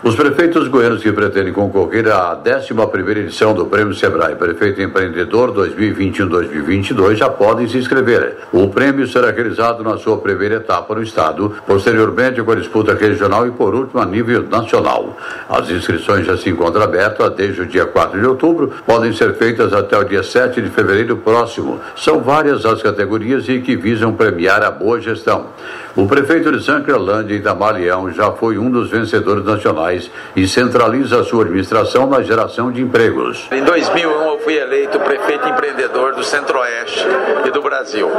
Os 0.03 0.15
prefeitos 0.15 0.67
goianos 0.67 1.03
que 1.03 1.11
pretendem 1.11 1.53
concorrer 1.53 2.07
à 2.07 2.35
11 2.35 3.19
edição 3.19 3.53
do 3.53 3.67
Prêmio 3.67 3.93
Sebrae 3.93 4.33
Prefeito 4.33 4.81
Empreendedor 4.81 5.53
2021-2022 5.53 7.17
já 7.17 7.29
podem 7.29 7.67
se 7.67 7.77
inscrever. 7.77 8.37
O 8.51 8.67
prêmio 8.67 9.07
será 9.07 9.29
realizado 9.29 9.83
na 9.83 9.99
sua 9.99 10.17
primeira 10.17 10.55
etapa 10.55 10.95
no 10.95 11.03
estado, 11.03 11.55
posteriormente 11.67 12.41
com 12.41 12.51
a 12.51 12.55
disputa 12.55 12.95
regional 12.95 13.45
e 13.45 13.51
por 13.51 13.75
último 13.75 14.01
a 14.01 14.05
nível 14.07 14.41
nacional. 14.49 15.15
As 15.47 15.69
inscrições 15.69 16.25
já 16.25 16.35
se 16.35 16.49
encontram 16.49 16.81
abertas 16.81 17.35
desde 17.35 17.61
o 17.61 17.67
dia 17.67 17.85
4 17.85 18.19
de 18.19 18.25
outubro, 18.25 18.73
podem 18.83 19.13
ser 19.13 19.35
feitas 19.35 19.71
até 19.71 19.95
o 19.95 20.03
dia 20.03 20.23
7 20.23 20.63
de 20.63 20.69
fevereiro 20.71 21.17
próximo. 21.17 21.79
São 21.95 22.21
várias 22.21 22.65
as 22.65 22.81
categorias 22.81 23.47
e 23.47 23.59
que 23.59 23.75
visam 23.75 24.13
premiar 24.13 24.63
a 24.63 24.71
boa 24.71 24.99
gestão. 24.99 25.45
O 25.93 26.07
prefeito 26.07 26.49
de 26.53 26.63
Sancrelândia, 26.63 27.35
Itamar 27.35 27.73
Leão, 27.73 28.09
já 28.13 28.31
foi 28.31 28.57
um 28.57 28.71
dos 28.71 28.89
vencedores 28.89 29.43
nacionais 29.43 30.09
e 30.33 30.47
centraliza 30.47 31.21
sua 31.25 31.43
administração 31.43 32.07
na 32.07 32.21
geração 32.21 32.71
de 32.71 32.81
empregos. 32.81 33.49
Em 33.51 33.61
2001 33.61 34.09
eu 34.09 34.39
fui 34.39 34.57
eleito 34.57 34.97
prefeito 35.01 35.49
empreendedor 35.49 36.15
do 36.15 36.23
Centro-Oeste 36.23 37.05
e 37.45 37.51
do 37.51 37.61
Brasil. 37.61 38.09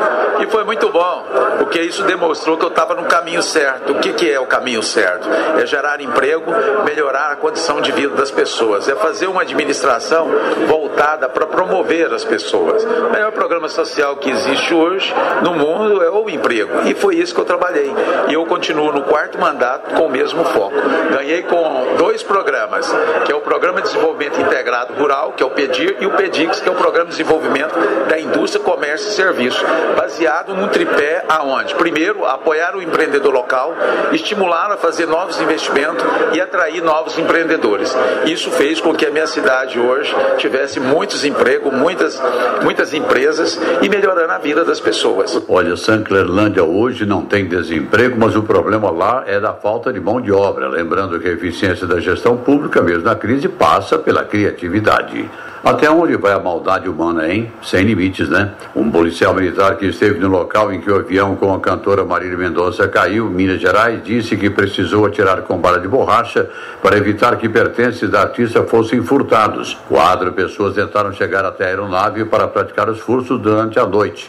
E 0.40 0.46
foi 0.48 0.64
muito 0.64 0.90
bom, 0.90 1.24
porque 1.60 1.80
isso 1.80 2.02
demonstrou 2.02 2.58
que 2.58 2.64
eu 2.66 2.68
estava 2.68 2.94
no 2.94 3.04
caminho 3.04 3.42
certo. 3.42 3.92
O 3.92 4.00
que, 4.00 4.12
que 4.12 4.30
é 4.30 4.38
o 4.38 4.46
caminho 4.46 4.82
certo? 4.82 5.26
É 5.58 5.64
gerar 5.64 5.98
emprego, 6.02 6.52
melhorar 6.84 7.32
a 7.32 7.36
condição 7.36 7.80
de 7.80 7.90
vida 7.90 8.14
das 8.14 8.30
pessoas, 8.30 8.86
é 8.86 8.94
fazer 8.96 9.28
uma 9.28 9.40
administração 9.40 10.28
voltada 10.66 11.26
para 11.26 11.46
promover 11.46 12.12
as 12.12 12.22
pessoas. 12.22 12.84
O 12.84 13.10
melhor 13.10 13.32
programa 13.32 13.70
social 13.70 14.16
que 14.16 14.28
existe 14.28 14.74
hoje 14.74 15.12
no 15.42 15.54
mundo 15.54 16.02
é 16.02 16.10
o 16.10 16.28
emprego. 16.28 16.86
E 16.86 16.94
foi 16.94 17.16
isso 17.16 17.34
que 17.34 17.40
eu 17.40 17.44
trabalhei 17.46 17.61
trabalhei. 17.62 17.92
E 18.28 18.34
eu 18.34 18.44
continuo 18.44 18.92
no 18.92 19.02
quarto 19.02 19.38
mandato 19.38 19.94
com 19.94 20.06
o 20.06 20.10
mesmo 20.10 20.44
foco. 20.44 20.74
Ganhei 21.12 21.42
com 21.42 21.96
dois 21.96 22.22
programas, 22.22 22.92
que 23.24 23.30
é 23.30 23.34
o 23.34 23.40
Programa 23.40 23.80
de 23.80 23.88
Desenvolvimento 23.88 24.40
Integrado 24.40 24.94
Rural, 24.94 25.32
que 25.36 25.42
é 25.42 25.46
o 25.46 25.50
PEDIR, 25.50 25.98
e 26.00 26.06
o 26.06 26.10
PEDIX, 26.10 26.60
que 26.60 26.68
é 26.68 26.72
o 26.72 26.74
Programa 26.74 27.10
de 27.10 27.16
Desenvolvimento 27.16 27.74
da 28.08 28.18
Indústria, 28.18 28.62
Comércio 28.62 29.08
e 29.08 29.12
Serviço, 29.12 29.64
baseado 29.96 30.54
num 30.54 30.68
tripé 30.68 31.24
aonde? 31.28 31.74
Primeiro, 31.76 32.24
apoiar 32.24 32.74
o 32.74 32.82
empreendedor 32.82 33.32
local, 33.32 33.74
estimular 34.12 34.72
a 34.72 34.76
fazer 34.76 35.06
novos 35.06 35.40
investimentos 35.40 36.04
e 36.32 36.40
atrair 36.40 36.82
novos 36.82 37.16
empreendedores. 37.18 37.96
Isso 38.26 38.50
fez 38.50 38.80
com 38.80 38.94
que 38.94 39.06
a 39.06 39.10
minha 39.10 39.26
cidade 39.26 39.78
hoje 39.78 40.14
tivesse 40.38 40.80
muitos 40.80 41.24
empregos, 41.24 41.72
muitas, 41.72 42.20
muitas 42.62 42.92
empresas 42.92 43.60
e 43.80 43.88
melhorando 43.88 44.32
a 44.32 44.38
vida 44.38 44.64
das 44.64 44.80
pessoas. 44.80 45.40
Olha, 45.48 45.76
Sanclerlândia 45.76 46.64
hoje 46.64 47.06
não 47.06 47.22
tem 47.22 47.51
desemprego, 47.52 48.16
mas 48.18 48.34
o 48.34 48.42
problema 48.42 48.90
lá 48.90 49.24
é 49.26 49.38
da 49.38 49.52
falta 49.52 49.92
de 49.92 50.00
mão 50.00 50.20
de 50.20 50.32
obra. 50.32 50.68
Lembrando 50.68 51.20
que 51.20 51.28
a 51.28 51.32
eficiência 51.32 51.86
da 51.86 52.00
gestão 52.00 52.36
pública, 52.36 52.80
mesmo 52.80 53.04
na 53.04 53.14
crise, 53.14 53.48
passa 53.48 53.98
pela 53.98 54.24
criatividade. 54.24 55.28
Até 55.62 55.88
onde 55.88 56.16
vai 56.16 56.32
a 56.32 56.40
maldade 56.40 56.88
humana, 56.88 57.28
hein? 57.28 57.52
Sem 57.62 57.84
limites, 57.84 58.28
né? 58.28 58.52
Um 58.74 58.90
policial 58.90 59.32
militar 59.32 59.76
que 59.76 59.86
esteve 59.86 60.18
no 60.18 60.26
local 60.26 60.72
em 60.72 60.80
que 60.80 60.90
o 60.90 60.96
avião 60.96 61.36
com 61.36 61.54
a 61.54 61.60
cantora 61.60 62.04
Marília 62.04 62.36
Mendonça 62.36 62.88
caiu, 62.88 63.26
Minas 63.26 63.60
Gerais, 63.60 64.02
disse 64.02 64.36
que 64.36 64.50
precisou 64.50 65.06
atirar 65.06 65.42
com 65.42 65.58
bala 65.58 65.78
de 65.78 65.86
borracha 65.86 66.48
para 66.82 66.96
evitar 66.96 67.36
que 67.36 67.48
pertences 67.48 68.10
da 68.10 68.22
artista 68.22 68.64
fossem 68.64 69.02
furtados. 69.02 69.78
Quatro 69.88 70.32
pessoas 70.32 70.74
tentaram 70.74 71.12
chegar 71.12 71.44
até 71.44 71.66
a 71.66 71.68
aeronave 71.68 72.24
para 72.24 72.48
praticar 72.48 72.88
os 72.88 72.98
furtos 72.98 73.40
durante 73.40 73.78
a 73.78 73.86
noite. 73.86 74.28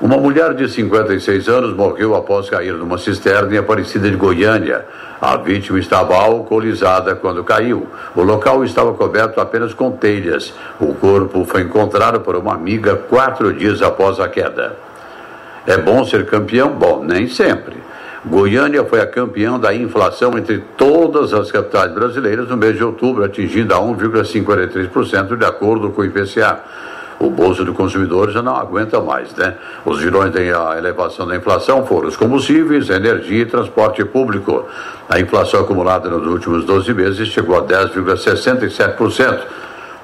Uma 0.00 0.16
mulher 0.16 0.54
de 0.54 0.68
56 0.68 1.48
anos 1.48 1.76
morreu 1.76 2.14
após 2.14 2.48
cair 2.48 2.72
numa 2.74 2.98
cisterna 2.98 3.54
em 3.54 3.58
Aparecida 3.58 4.10
de 4.10 4.16
Goiânia. 4.16 4.84
A 5.20 5.36
vítima 5.36 5.78
estava 5.78 6.14
alcoolizada 6.14 7.14
quando 7.14 7.44
caiu. 7.44 7.86
O 8.16 8.22
local 8.22 8.64
estava 8.64 8.94
coberto 8.94 9.40
apenas 9.40 9.74
com 9.74 9.90
telhas. 9.90 10.54
O 10.80 10.94
corpo 10.94 11.44
foi 11.44 11.62
encontrado 11.62 12.20
por 12.20 12.36
uma 12.36 12.54
amiga 12.54 12.96
quatro 12.96 13.52
dias 13.52 13.82
após 13.82 14.18
a 14.18 14.28
queda. 14.28 14.76
É 15.66 15.76
bom 15.76 16.04
ser 16.04 16.24
campeão? 16.26 16.70
Bom, 16.70 17.04
nem 17.04 17.28
sempre. 17.28 17.76
Goiânia 18.24 18.84
foi 18.84 19.00
a 19.00 19.06
campeã 19.06 19.58
da 19.58 19.74
inflação 19.74 20.36
entre 20.36 20.58
todas 20.76 21.32
as 21.32 21.50
capitais 21.50 21.92
brasileiras 21.92 22.48
no 22.48 22.56
mês 22.56 22.76
de 22.76 22.84
outubro, 22.84 23.24
atingindo 23.24 23.74
a 23.74 23.78
1,53% 23.78 25.36
de 25.36 25.44
acordo 25.44 25.90
com 25.90 26.02
o 26.02 26.04
IPCA 26.04 26.60
o 27.20 27.28
bolso 27.28 27.64
do 27.66 27.74
consumidor 27.74 28.30
já 28.30 28.40
não 28.40 28.56
aguenta 28.56 28.98
mais, 28.98 29.34
né? 29.34 29.54
Os 29.84 30.00
vilões 30.00 30.32
da 30.32 30.42
elevação 30.78 31.26
da 31.26 31.36
inflação 31.36 31.84
foram 31.86 32.08
os 32.08 32.16
combustíveis, 32.16 32.88
energia 32.88 33.42
e 33.42 33.46
transporte 33.46 34.02
público. 34.06 34.64
A 35.06 35.20
inflação 35.20 35.60
acumulada 35.60 36.08
nos 36.08 36.26
últimos 36.26 36.64
12 36.64 36.94
meses 36.94 37.28
chegou 37.28 37.58
a 37.58 37.62
10,67%. 37.62 39.38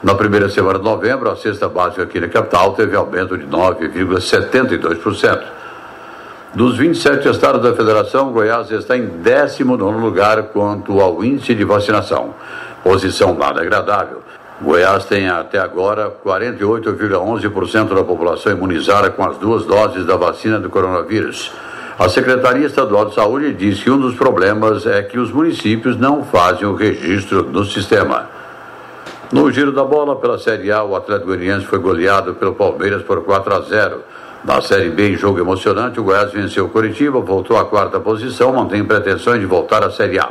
Na 0.02 0.14
primeira 0.14 0.50
semana 0.50 0.78
de 0.78 0.84
novembro, 0.84 1.30
a 1.30 1.36
cesta 1.36 1.70
básica 1.70 2.02
aqui 2.02 2.20
na 2.20 2.28
capital 2.28 2.74
teve 2.74 2.94
aumento 2.94 3.38
de 3.38 3.46
9,72%. 3.46 5.42
Dos 6.54 6.76
27 6.76 7.28
estados 7.30 7.62
da 7.62 7.74
federação, 7.74 8.30
Goiás 8.30 8.70
está 8.70 8.94
em 8.94 9.06
19 9.06 9.98
lugar 9.98 10.42
quanto 10.44 11.00
ao 11.00 11.24
índice 11.24 11.54
de 11.54 11.64
vacinação. 11.64 12.34
Posição 12.84 13.34
nada 13.34 13.62
agradável. 13.62 14.22
Goiás 14.60 15.04
tem 15.04 15.28
até 15.28 15.58
agora 15.58 16.10
48,11% 16.24 17.94
da 17.94 18.02
população 18.02 18.52
imunizada 18.52 19.10
com 19.10 19.22
as 19.22 19.36
duas 19.36 19.66
doses 19.66 20.06
da 20.06 20.16
vacina 20.16 20.58
do 20.58 20.70
coronavírus. 20.70 21.52
A 21.98 22.08
Secretaria 22.08 22.66
Estadual 22.66 23.06
de 23.06 23.14
Saúde 23.14 23.52
diz 23.52 23.82
que 23.82 23.90
um 23.90 24.00
dos 24.00 24.14
problemas 24.14 24.86
é 24.86 25.02
que 25.02 25.18
os 25.18 25.30
municípios 25.30 25.98
não 25.98 26.24
fazem 26.24 26.66
o 26.66 26.74
registro 26.74 27.42
no 27.42 27.66
sistema. 27.66 28.30
No 29.30 29.50
giro 29.50 29.72
da 29.72 29.84
bola 29.84 30.16
pela 30.16 30.38
Série 30.38 30.72
A, 30.72 30.82
o 30.82 30.96
Atlético 30.96 31.26
Goianiense 31.26 31.66
foi 31.66 31.78
goleado 31.78 32.34
pelo 32.34 32.54
Palmeiras 32.54 33.02
por 33.02 33.24
4 33.24 33.54
a 33.54 33.60
0. 33.60 34.00
Na 34.42 34.62
Série 34.62 34.88
B, 34.88 35.10
em 35.10 35.16
jogo 35.16 35.38
emocionante, 35.38 36.00
o 36.00 36.04
Goiás 36.04 36.32
venceu 36.32 36.64
o 36.64 36.68
Curitiba, 36.70 37.20
voltou 37.20 37.58
à 37.58 37.64
quarta 37.66 38.00
posição, 38.00 38.54
mantém 38.54 38.82
pretensões 38.84 39.40
de 39.40 39.46
voltar 39.46 39.84
à 39.84 39.90
Série 39.90 40.18
A. 40.18 40.30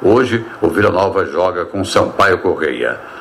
Hoje, 0.00 0.46
o 0.62 0.68
Vila 0.68 0.90
Nova 0.90 1.26
joga 1.26 1.66
com 1.66 1.84
Sampaio 1.84 2.38
Correia. 2.38 3.15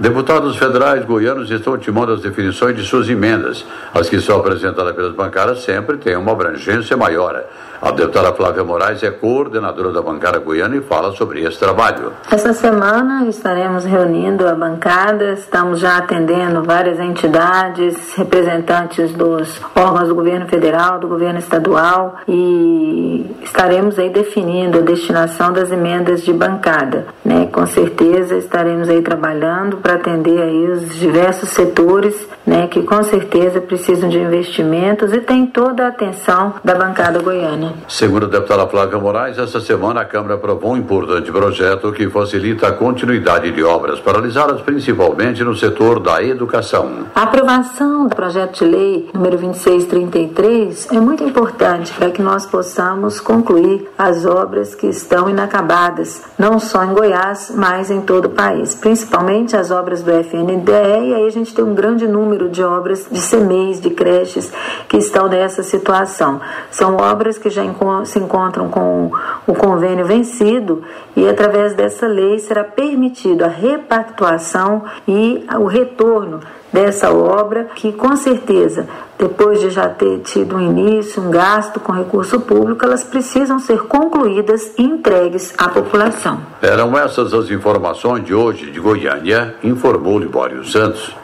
Deputados 0.00 0.56
federais 0.56 1.04
goianos 1.04 1.50
estão 1.50 1.72
ultimando 1.72 2.12
as 2.12 2.20
definições 2.20 2.76
de 2.76 2.84
suas 2.84 3.08
emendas. 3.08 3.64
As 3.92 4.08
que 4.08 4.20
são 4.20 4.38
apresentadas 4.38 4.94
pelas 4.94 5.12
bancadas 5.12 5.64
sempre 5.64 5.96
têm 5.96 6.14
uma 6.14 6.30
abrangência 6.30 6.96
maior. 6.96 7.42
A 7.80 7.92
deputada 7.92 8.32
Flávia 8.32 8.64
Moraes 8.64 9.02
é 9.04 9.10
coordenadora 9.10 9.92
da 9.92 10.02
bancada 10.02 10.40
goiana 10.40 10.76
e 10.76 10.80
fala 10.80 11.12
sobre 11.12 11.44
esse 11.44 11.58
trabalho. 11.58 12.12
Essa 12.28 12.52
semana 12.52 13.24
estaremos 13.28 13.84
reunindo 13.84 14.48
a 14.48 14.54
bancada, 14.54 15.32
estamos 15.34 15.78
já 15.78 15.98
atendendo 15.98 16.64
várias 16.64 16.98
entidades, 16.98 18.14
representantes 18.16 19.12
dos 19.12 19.60
órgãos 19.76 20.08
do 20.08 20.14
governo 20.16 20.46
federal, 20.48 20.98
do 20.98 21.06
governo 21.06 21.38
estadual 21.38 22.16
e 22.26 23.24
estaremos 23.44 23.96
aí 23.96 24.10
definindo 24.10 24.78
a 24.78 24.82
destinação 24.82 25.52
das 25.52 25.70
emendas 25.70 26.22
de 26.22 26.32
bancada. 26.32 27.06
Né? 27.24 27.48
Com 27.52 27.64
certeza 27.64 28.36
estaremos 28.36 28.88
aí 28.88 29.02
trabalhando 29.02 29.76
para 29.76 29.94
atender 29.94 30.42
aí 30.42 30.68
os 30.68 30.96
diversos 30.96 31.50
setores 31.50 32.26
né, 32.44 32.66
que 32.66 32.82
com 32.82 33.02
certeza 33.02 33.60
precisam 33.60 34.08
de 34.08 34.18
investimentos 34.18 35.12
e 35.12 35.20
tem 35.20 35.46
toda 35.46 35.84
a 35.84 35.88
atenção 35.88 36.54
da 36.64 36.74
bancada 36.74 37.20
goiana. 37.20 37.67
Segundo 37.88 38.26
a 38.26 38.28
deputada 38.28 38.66
Flávia 38.66 38.98
Moraes, 38.98 39.38
essa 39.38 39.60
semana 39.60 40.00
a 40.00 40.04
Câmara 40.04 40.34
aprovou 40.34 40.72
um 40.72 40.76
importante 40.76 41.30
projeto 41.30 41.92
que 41.92 42.08
facilita 42.08 42.68
a 42.68 42.72
continuidade 42.72 43.50
de 43.50 43.62
obras 43.62 44.00
paralisadas 44.00 44.60
principalmente 44.60 45.42
no 45.44 45.54
setor 45.54 46.00
da 46.00 46.22
educação. 46.22 47.06
A 47.14 47.22
aprovação 47.22 48.06
do 48.06 48.14
projeto 48.14 48.58
de 48.58 48.64
lei 48.64 49.10
número 49.12 49.36
2633 49.38 50.88
é 50.92 51.00
muito 51.00 51.24
importante 51.24 51.92
para 51.92 52.10
que 52.10 52.22
nós 52.22 52.46
possamos 52.46 53.20
concluir 53.20 53.88
as 53.96 54.24
obras 54.24 54.74
que 54.74 54.86
estão 54.86 55.28
inacabadas, 55.28 56.22
não 56.38 56.58
só 56.58 56.84
em 56.84 56.94
Goiás, 56.94 57.52
mas 57.54 57.90
em 57.90 58.00
todo 58.00 58.26
o 58.26 58.30
país, 58.30 58.74
principalmente 58.74 59.56
as 59.56 59.70
obras 59.70 60.02
do 60.02 60.10
FNDE, 60.10 60.72
e 60.72 61.14
aí 61.14 61.26
a 61.26 61.30
gente 61.30 61.54
tem 61.54 61.64
um 61.64 61.74
grande 61.74 62.06
número 62.06 62.48
de 62.48 62.62
obras 62.62 63.06
de 63.10 63.20
CMEs, 63.20 63.80
de 63.80 63.90
creches 63.90 64.52
que 64.88 64.96
estão 64.96 65.28
nessa 65.28 65.62
situação. 65.62 66.40
São 66.70 66.96
obras 66.96 67.38
que 67.38 67.50
já 67.50 67.57
já 67.64 68.04
se 68.04 68.18
encontram 68.18 68.68
com 68.68 69.10
o 69.46 69.54
convênio 69.54 70.04
vencido 70.04 70.82
e 71.16 71.28
através 71.28 71.74
dessa 71.74 72.06
lei 72.06 72.38
será 72.38 72.64
permitido 72.64 73.44
a 73.44 73.48
repactuação 73.48 74.84
e 75.06 75.44
o 75.58 75.66
retorno 75.66 76.40
dessa 76.72 77.10
obra, 77.10 77.64
que 77.74 77.92
com 77.92 78.14
certeza, 78.14 78.86
depois 79.18 79.60
de 79.60 79.70
já 79.70 79.88
ter 79.88 80.20
tido 80.20 80.56
um 80.56 80.60
início, 80.60 81.22
um 81.22 81.30
gasto 81.30 81.80
com 81.80 81.92
recurso 81.92 82.40
público, 82.40 82.84
elas 82.84 83.02
precisam 83.02 83.58
ser 83.58 83.82
concluídas 83.84 84.74
e 84.78 84.82
entregues 84.82 85.54
à 85.56 85.68
população. 85.68 86.40
Eram 86.60 86.96
essas 86.96 87.32
as 87.32 87.50
informações 87.50 88.24
de 88.24 88.34
hoje 88.34 88.70
de 88.70 88.80
Goiânia, 88.80 89.54
informou 89.62 90.18
Libório 90.18 90.64
Santos. 90.64 91.16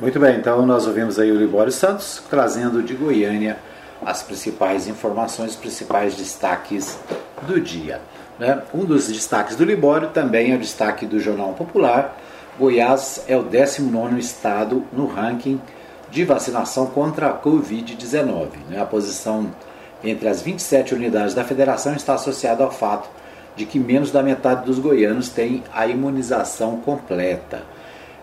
Muito 0.00 0.18
bem, 0.18 0.36
então 0.36 0.64
nós 0.66 0.86
ouvimos 0.86 1.18
aí 1.18 1.30
o 1.30 1.36
Libório 1.36 1.72
Santos 1.72 2.22
trazendo 2.28 2.82
de 2.82 2.94
Goiânia 2.94 3.56
as 4.04 4.22
principais 4.22 4.86
informações, 4.86 5.50
os 5.50 5.56
principais 5.56 6.14
destaques 6.14 6.98
do 7.42 7.60
dia. 7.60 8.00
Né? 8.38 8.62
Um 8.72 8.84
dos 8.84 9.08
destaques 9.08 9.56
do 9.56 9.64
Libório 9.64 10.10
também 10.10 10.52
é 10.52 10.56
o 10.56 10.58
destaque 10.58 11.06
do 11.06 11.20
Jornal 11.20 11.52
Popular, 11.52 12.16
Goiás 12.58 13.24
é 13.26 13.36
o 13.36 13.42
19 13.42 14.18
estado 14.18 14.84
no 14.92 15.06
ranking 15.06 15.60
de 16.10 16.24
vacinação 16.24 16.86
contra 16.86 17.28
a 17.28 17.40
Covid-19. 17.40 18.48
Né? 18.68 18.80
A 18.80 18.86
posição 18.86 19.50
entre 20.02 20.28
as 20.28 20.40
27 20.40 20.94
unidades 20.94 21.34
da 21.34 21.42
federação 21.42 21.94
está 21.94 22.14
associada 22.14 22.62
ao 22.62 22.70
fato 22.70 23.08
de 23.56 23.66
que 23.66 23.78
menos 23.78 24.10
da 24.10 24.22
metade 24.22 24.64
dos 24.64 24.78
goianos 24.78 25.28
tem 25.28 25.64
a 25.72 25.86
imunização 25.86 26.76
completa. 26.78 27.62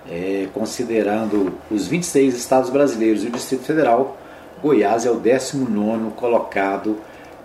É, 0.10 0.48
considerando 0.54 1.54
os 1.70 1.88
26 1.88 2.36
estados 2.36 2.70
brasileiros 2.70 3.24
e 3.24 3.28
o 3.28 3.32
Distrito 3.32 3.64
Federal, 3.64 4.18
Goiás 4.62 5.06
é 5.06 5.12
o 5.12 5.16
19 5.16 6.12
colocado 6.12 6.98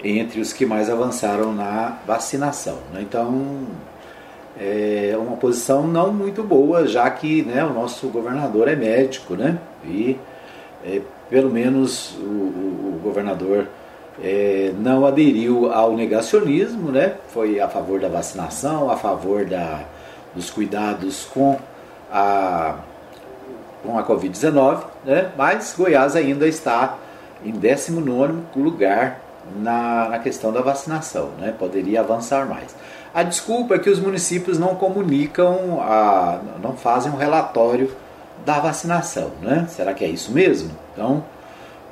entre 0.02 0.40
os 0.40 0.52
que 0.52 0.66
mais 0.66 0.90
avançaram 0.90 1.52
na 1.52 1.98
vacinação. 2.06 2.78
Né? 2.92 3.00
Então, 3.02 3.66
é 4.58 5.16
uma 5.18 5.36
posição 5.36 5.86
não 5.86 6.12
muito 6.12 6.42
boa, 6.42 6.86
já 6.86 7.08
que 7.10 7.42
né, 7.42 7.64
o 7.64 7.72
nosso 7.72 8.08
governador 8.08 8.68
é 8.68 8.76
médico, 8.76 9.34
né? 9.34 9.58
E 9.84 10.18
é, 10.84 11.00
pelo 11.28 11.50
menos 11.50 12.16
o, 12.16 12.22
o, 12.22 12.94
o 12.96 13.00
governador 13.02 13.66
é, 14.22 14.72
não 14.78 15.04
aderiu 15.04 15.70
ao 15.70 15.94
negacionismo, 15.94 16.90
né? 16.90 17.16
Foi 17.28 17.60
a 17.60 17.68
favor 17.68 18.00
da 18.00 18.08
vacinação, 18.08 18.90
a 18.90 18.96
favor 18.96 19.44
da, 19.44 19.80
dos 20.34 20.50
cuidados 20.50 21.26
com 21.26 21.58
a, 22.10 22.76
com 23.82 23.98
a 23.98 24.04
Covid-19, 24.04 24.84
né? 25.04 25.30
Mas 25.36 25.74
Goiás 25.76 26.16
ainda 26.16 26.46
está 26.48 26.96
em 27.46 27.52
19 27.52 28.42
lugar 28.56 29.20
na, 29.54 30.08
na 30.08 30.18
questão 30.18 30.52
da 30.52 30.60
vacinação, 30.60 31.30
né? 31.38 31.54
Poderia 31.56 32.00
avançar 32.00 32.46
mais. 32.46 32.74
A 33.14 33.22
desculpa 33.22 33.76
é 33.76 33.78
que 33.78 33.88
os 33.88 34.00
municípios 34.00 34.58
não 34.58 34.74
comunicam, 34.74 35.80
a, 35.80 36.40
não 36.62 36.76
fazem 36.76 37.12
um 37.12 37.16
relatório 37.16 37.94
da 38.44 38.58
vacinação, 38.58 39.30
né? 39.40 39.66
Será 39.68 39.94
que 39.94 40.04
é 40.04 40.08
isso 40.08 40.32
mesmo? 40.32 40.70
Então, 40.92 41.24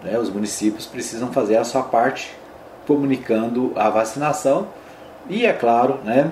né, 0.03 0.19
os 0.19 0.31
municípios 0.31 0.87
precisam 0.87 1.33
fazer 1.33 1.57
a 1.57 1.65
sua 1.65 1.83
parte 1.83 2.35
comunicando 2.87 3.73
a 3.77 3.89
vacinação 3.89 4.69
e, 5.29 5.47
é 5.47 5.53
claro, 5.53 6.01
né, 6.05 6.31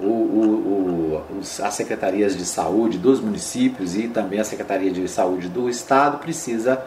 o, 0.00 0.06
o, 0.06 1.22
o, 1.30 1.38
os, 1.38 1.60
as 1.60 1.74
secretarias 1.74 2.36
de 2.36 2.44
saúde 2.44 2.98
dos 2.98 3.20
municípios 3.20 3.96
e 3.96 4.08
também 4.08 4.40
a 4.40 4.44
Secretaria 4.44 4.90
de 4.90 5.06
Saúde 5.08 5.48
do 5.48 5.68
Estado 5.68 6.18
precisa 6.18 6.82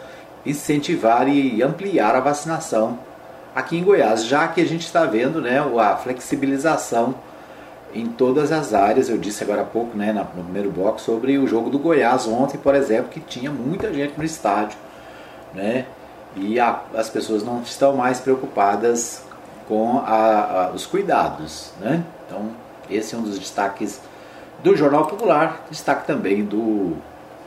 incentivar 0.45 1.27
e 1.27 1.61
ampliar 1.61 2.15
a 2.15 2.19
vacinação 2.19 2.97
aqui 3.53 3.77
em 3.77 3.83
Goiás, 3.83 4.25
já 4.25 4.47
que 4.47 4.61
a 4.61 4.65
gente 4.65 4.85
está 4.85 5.05
vendo 5.05 5.41
né, 5.41 5.59
a 5.79 5.95
flexibilização 5.95 7.15
em 7.93 8.07
todas 8.07 8.51
as 8.51 8.73
áreas. 8.73 9.09
Eu 9.09 9.17
disse 9.17 9.43
agora 9.43 9.61
há 9.61 9.65
pouco, 9.65 9.97
né, 9.97 10.13
no 10.13 10.25
primeiro 10.43 10.71
bloco, 10.71 10.99
sobre 10.99 11.37
o 11.37 11.47
jogo 11.47 11.69
do 11.69 11.77
Goiás 11.77 12.27
ontem, 12.27 12.57
por 12.57 12.75
exemplo, 12.75 13.09
que 13.09 13.19
tinha 13.19 13.51
muita 13.51 13.93
gente 13.93 14.17
no 14.17 14.23
estádio, 14.23 14.77
né, 15.53 15.85
e 16.35 16.59
a, 16.59 16.81
as 16.95 17.09
pessoas 17.09 17.43
não 17.43 17.61
estão 17.61 17.93
mais 17.93 18.19
preocupadas 18.19 19.23
com 19.67 19.99
a, 19.99 20.67
a, 20.67 20.71
os 20.71 20.85
cuidados. 20.85 21.71
Né? 21.79 22.03
Então, 22.25 22.51
esse 22.89 23.15
é 23.15 23.17
um 23.17 23.21
dos 23.21 23.37
destaques 23.37 23.99
do 24.63 24.75
Jornal 24.75 25.05
Popular, 25.07 25.65
destaque 25.69 26.07
também 26.07 26.45
do 26.45 26.95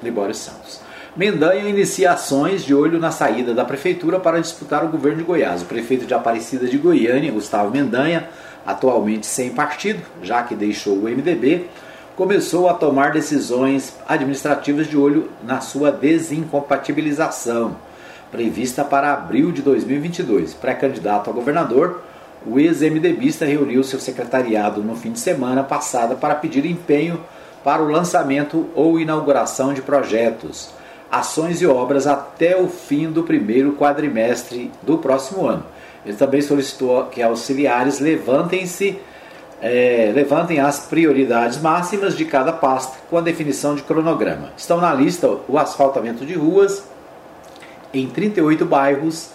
Libório 0.02 0.34
Santos. 0.34 0.80
Mendanha 1.16 1.68
inicia 1.68 2.10
ações 2.10 2.64
de 2.64 2.74
olho 2.74 2.98
na 2.98 3.12
saída 3.12 3.54
da 3.54 3.64
prefeitura 3.64 4.18
para 4.18 4.40
disputar 4.40 4.84
o 4.84 4.88
governo 4.88 5.18
de 5.18 5.22
Goiás. 5.22 5.62
O 5.62 5.66
prefeito 5.66 6.06
de 6.06 6.12
Aparecida 6.12 6.66
de 6.66 6.76
Goiânia, 6.76 7.30
Gustavo 7.30 7.70
Mendanha, 7.70 8.28
atualmente 8.66 9.24
sem 9.24 9.50
partido, 9.50 10.02
já 10.24 10.42
que 10.42 10.56
deixou 10.56 10.96
o 10.96 11.02
MDB, 11.02 11.66
começou 12.16 12.68
a 12.68 12.74
tomar 12.74 13.12
decisões 13.12 13.96
administrativas 14.08 14.88
de 14.88 14.96
olho 14.96 15.30
na 15.44 15.60
sua 15.60 15.92
desincompatibilização, 15.92 17.76
prevista 18.32 18.84
para 18.84 19.12
abril 19.12 19.52
de 19.52 19.62
2022. 19.62 20.52
Pré-candidato 20.54 21.30
a 21.30 21.32
governador, 21.32 22.02
o 22.44 22.58
ex-MDBista 22.58 23.44
reuniu 23.44 23.84
seu 23.84 24.00
secretariado 24.00 24.82
no 24.82 24.96
fim 24.96 25.12
de 25.12 25.20
semana 25.20 25.62
passada 25.62 26.16
para 26.16 26.34
pedir 26.34 26.66
empenho 26.66 27.20
para 27.62 27.80
o 27.80 27.88
lançamento 27.88 28.66
ou 28.74 28.98
inauguração 28.98 29.72
de 29.72 29.80
projetos 29.80 30.73
ações 31.18 31.62
e 31.62 31.66
obras 31.66 32.06
até 32.06 32.60
o 32.60 32.68
fim 32.68 33.10
do 33.10 33.22
primeiro 33.22 33.72
quadrimestre 33.74 34.70
do 34.82 34.98
próximo 34.98 35.46
ano. 35.46 35.64
Ele 36.04 36.16
também 36.16 36.42
solicitou 36.42 37.04
que 37.06 37.22
auxiliares 37.22 38.00
levantem-se 38.00 38.98
é, 39.62 40.12
levantem 40.14 40.60
as 40.60 40.80
prioridades 40.80 41.58
máximas 41.58 42.14
de 42.14 42.24
cada 42.26 42.52
pasta 42.52 42.98
com 43.08 43.16
a 43.16 43.20
definição 43.22 43.74
de 43.74 43.82
cronograma. 43.82 44.52
Estão 44.56 44.78
na 44.78 44.92
lista 44.92 45.38
o 45.48 45.56
asfaltamento 45.56 46.26
de 46.26 46.34
ruas 46.34 46.84
em 47.92 48.06
38 48.06 48.66
bairros 48.66 49.30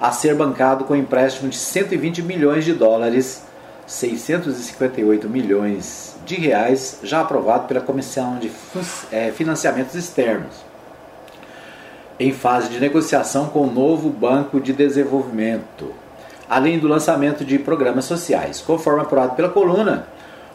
a 0.00 0.12
ser 0.12 0.36
bancado 0.36 0.84
com 0.84 0.94
empréstimo 0.94 1.48
de 1.48 1.56
120 1.56 2.22
milhões 2.22 2.64
de 2.64 2.72
dólares, 2.72 3.42
658 3.86 5.28
milhões 5.28 6.14
de 6.24 6.36
reais, 6.36 7.00
já 7.02 7.22
aprovado 7.22 7.66
pela 7.66 7.80
Comissão 7.80 8.38
de 8.38 8.52
é, 9.10 9.32
Financiamentos 9.32 9.94
Externos 9.94 10.73
em 12.18 12.32
fase 12.32 12.68
de 12.68 12.78
negociação 12.78 13.46
com 13.46 13.60
o 13.60 13.70
novo 13.70 14.08
Banco 14.08 14.60
de 14.60 14.72
Desenvolvimento, 14.72 15.92
além 16.48 16.78
do 16.78 16.86
lançamento 16.86 17.44
de 17.44 17.58
programas 17.58 18.04
sociais. 18.04 18.60
Conforme 18.60 19.02
apurado 19.02 19.34
pela 19.34 19.48
coluna, 19.48 20.06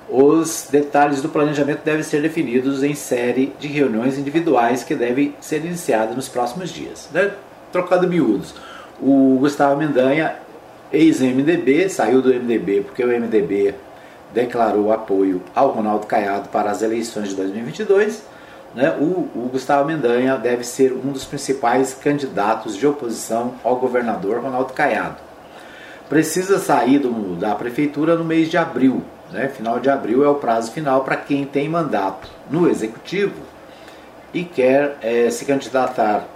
os 0.09 0.67
detalhes 0.71 1.21
do 1.21 1.29
planejamento 1.29 1.83
devem 1.83 2.03
ser 2.03 2.21
definidos 2.21 2.81
em 2.81 2.95
série 2.95 3.53
de 3.59 3.67
reuniões 3.67 4.17
individuais 4.17 4.83
que 4.83 4.95
devem 4.95 5.35
ser 5.39 5.63
iniciadas 5.63 6.15
nos 6.15 6.29
próximos 6.29 6.69
dias. 6.69 7.09
Né? 7.11 7.31
Trocado 7.71 8.07
miúdos, 8.07 8.55
o 9.01 9.37
Gustavo 9.39 9.77
Mendanha, 9.77 10.35
ex-MDB, 10.91 11.89
saiu 11.89 12.21
do 12.21 12.33
MDB 12.33 12.81
porque 12.81 13.03
o 13.03 13.07
MDB 13.07 13.75
declarou 14.33 14.91
apoio 14.91 15.41
ao 15.53 15.69
Ronaldo 15.69 16.07
Caiado 16.07 16.49
para 16.49 16.71
as 16.71 16.81
eleições 16.81 17.29
de 17.29 17.35
2022 17.35 18.23
né, 18.75 18.95
o, 18.99 19.29
o, 19.35 19.49
Gustavo 19.51 19.87
Mendanha 19.87 20.37
deve 20.37 20.63
ser 20.63 20.93
um 20.93 21.11
dos 21.11 21.25
principais 21.25 21.93
candidatos 21.93 22.75
de 22.75 22.85
oposição 22.85 23.55
ao 23.63 23.77
governador 23.77 24.41
Ronaldo 24.41 24.73
Caiado. 24.73 25.17
Precisa 26.07 26.59
sair 26.59 26.99
do, 26.99 27.35
da 27.35 27.55
prefeitura 27.55 28.15
no 28.15 28.23
mês 28.23 28.49
de 28.49 28.57
abril. 28.57 29.03
Né, 29.31 29.47
final 29.47 29.79
de 29.79 29.89
abril 29.89 30.23
é 30.23 30.27
o 30.27 30.35
prazo 30.35 30.71
final 30.71 31.03
para 31.03 31.15
quem 31.15 31.45
tem 31.45 31.69
mandato 31.69 32.29
no 32.49 32.67
executivo 32.67 33.35
e 34.33 34.43
quer 34.43 34.97
é, 35.01 35.29
se 35.29 35.45
candidatar 35.45 36.27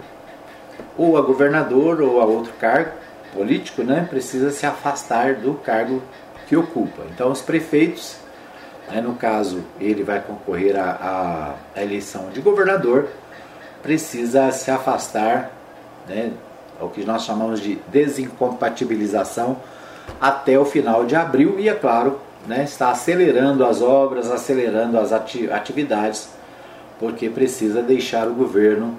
ou 0.95 1.17
a 1.17 1.21
governador 1.21 2.01
ou 2.01 2.21
a 2.21 2.25
outro 2.25 2.53
cargo 2.53 2.91
político, 3.33 3.81
né, 3.83 4.05
precisa 4.07 4.51
se 4.51 4.65
afastar 4.65 5.35
do 5.35 5.55
cargo 5.55 6.03
que 6.47 6.55
ocupa. 6.55 7.01
Então, 7.11 7.31
os 7.31 7.41
prefeitos 7.41 8.17
né, 8.89 9.01
no 9.01 9.15
caso 9.15 9.63
ele 9.79 10.03
vai 10.03 10.21
concorrer 10.21 10.75
à, 10.77 11.55
eleição 11.75 12.29
de 12.29 12.41
governador, 12.41 13.07
precisa 13.81 14.51
se 14.51 14.71
afastar, 14.71 15.51
né, 16.07 16.31
o 16.79 16.89
que 16.89 17.03
nós 17.05 17.23
chamamos 17.23 17.59
de 17.59 17.75
desincompatibilização, 17.87 19.57
até 20.19 20.57
o 20.59 20.65
final 20.65 21.05
de 21.05 21.15
abril 21.15 21.59
e, 21.59 21.69
é 21.69 21.73
claro, 21.73 22.19
né, 22.45 22.63
está 22.63 22.89
acelerando 22.89 23.65
as 23.65 23.81
obras, 23.81 24.29
acelerando 24.29 24.99
as 24.99 25.11
atividades, 25.13 26.29
porque 26.99 27.29
precisa 27.29 27.81
deixar 27.81 28.27
o 28.27 28.33
governo 28.33 28.97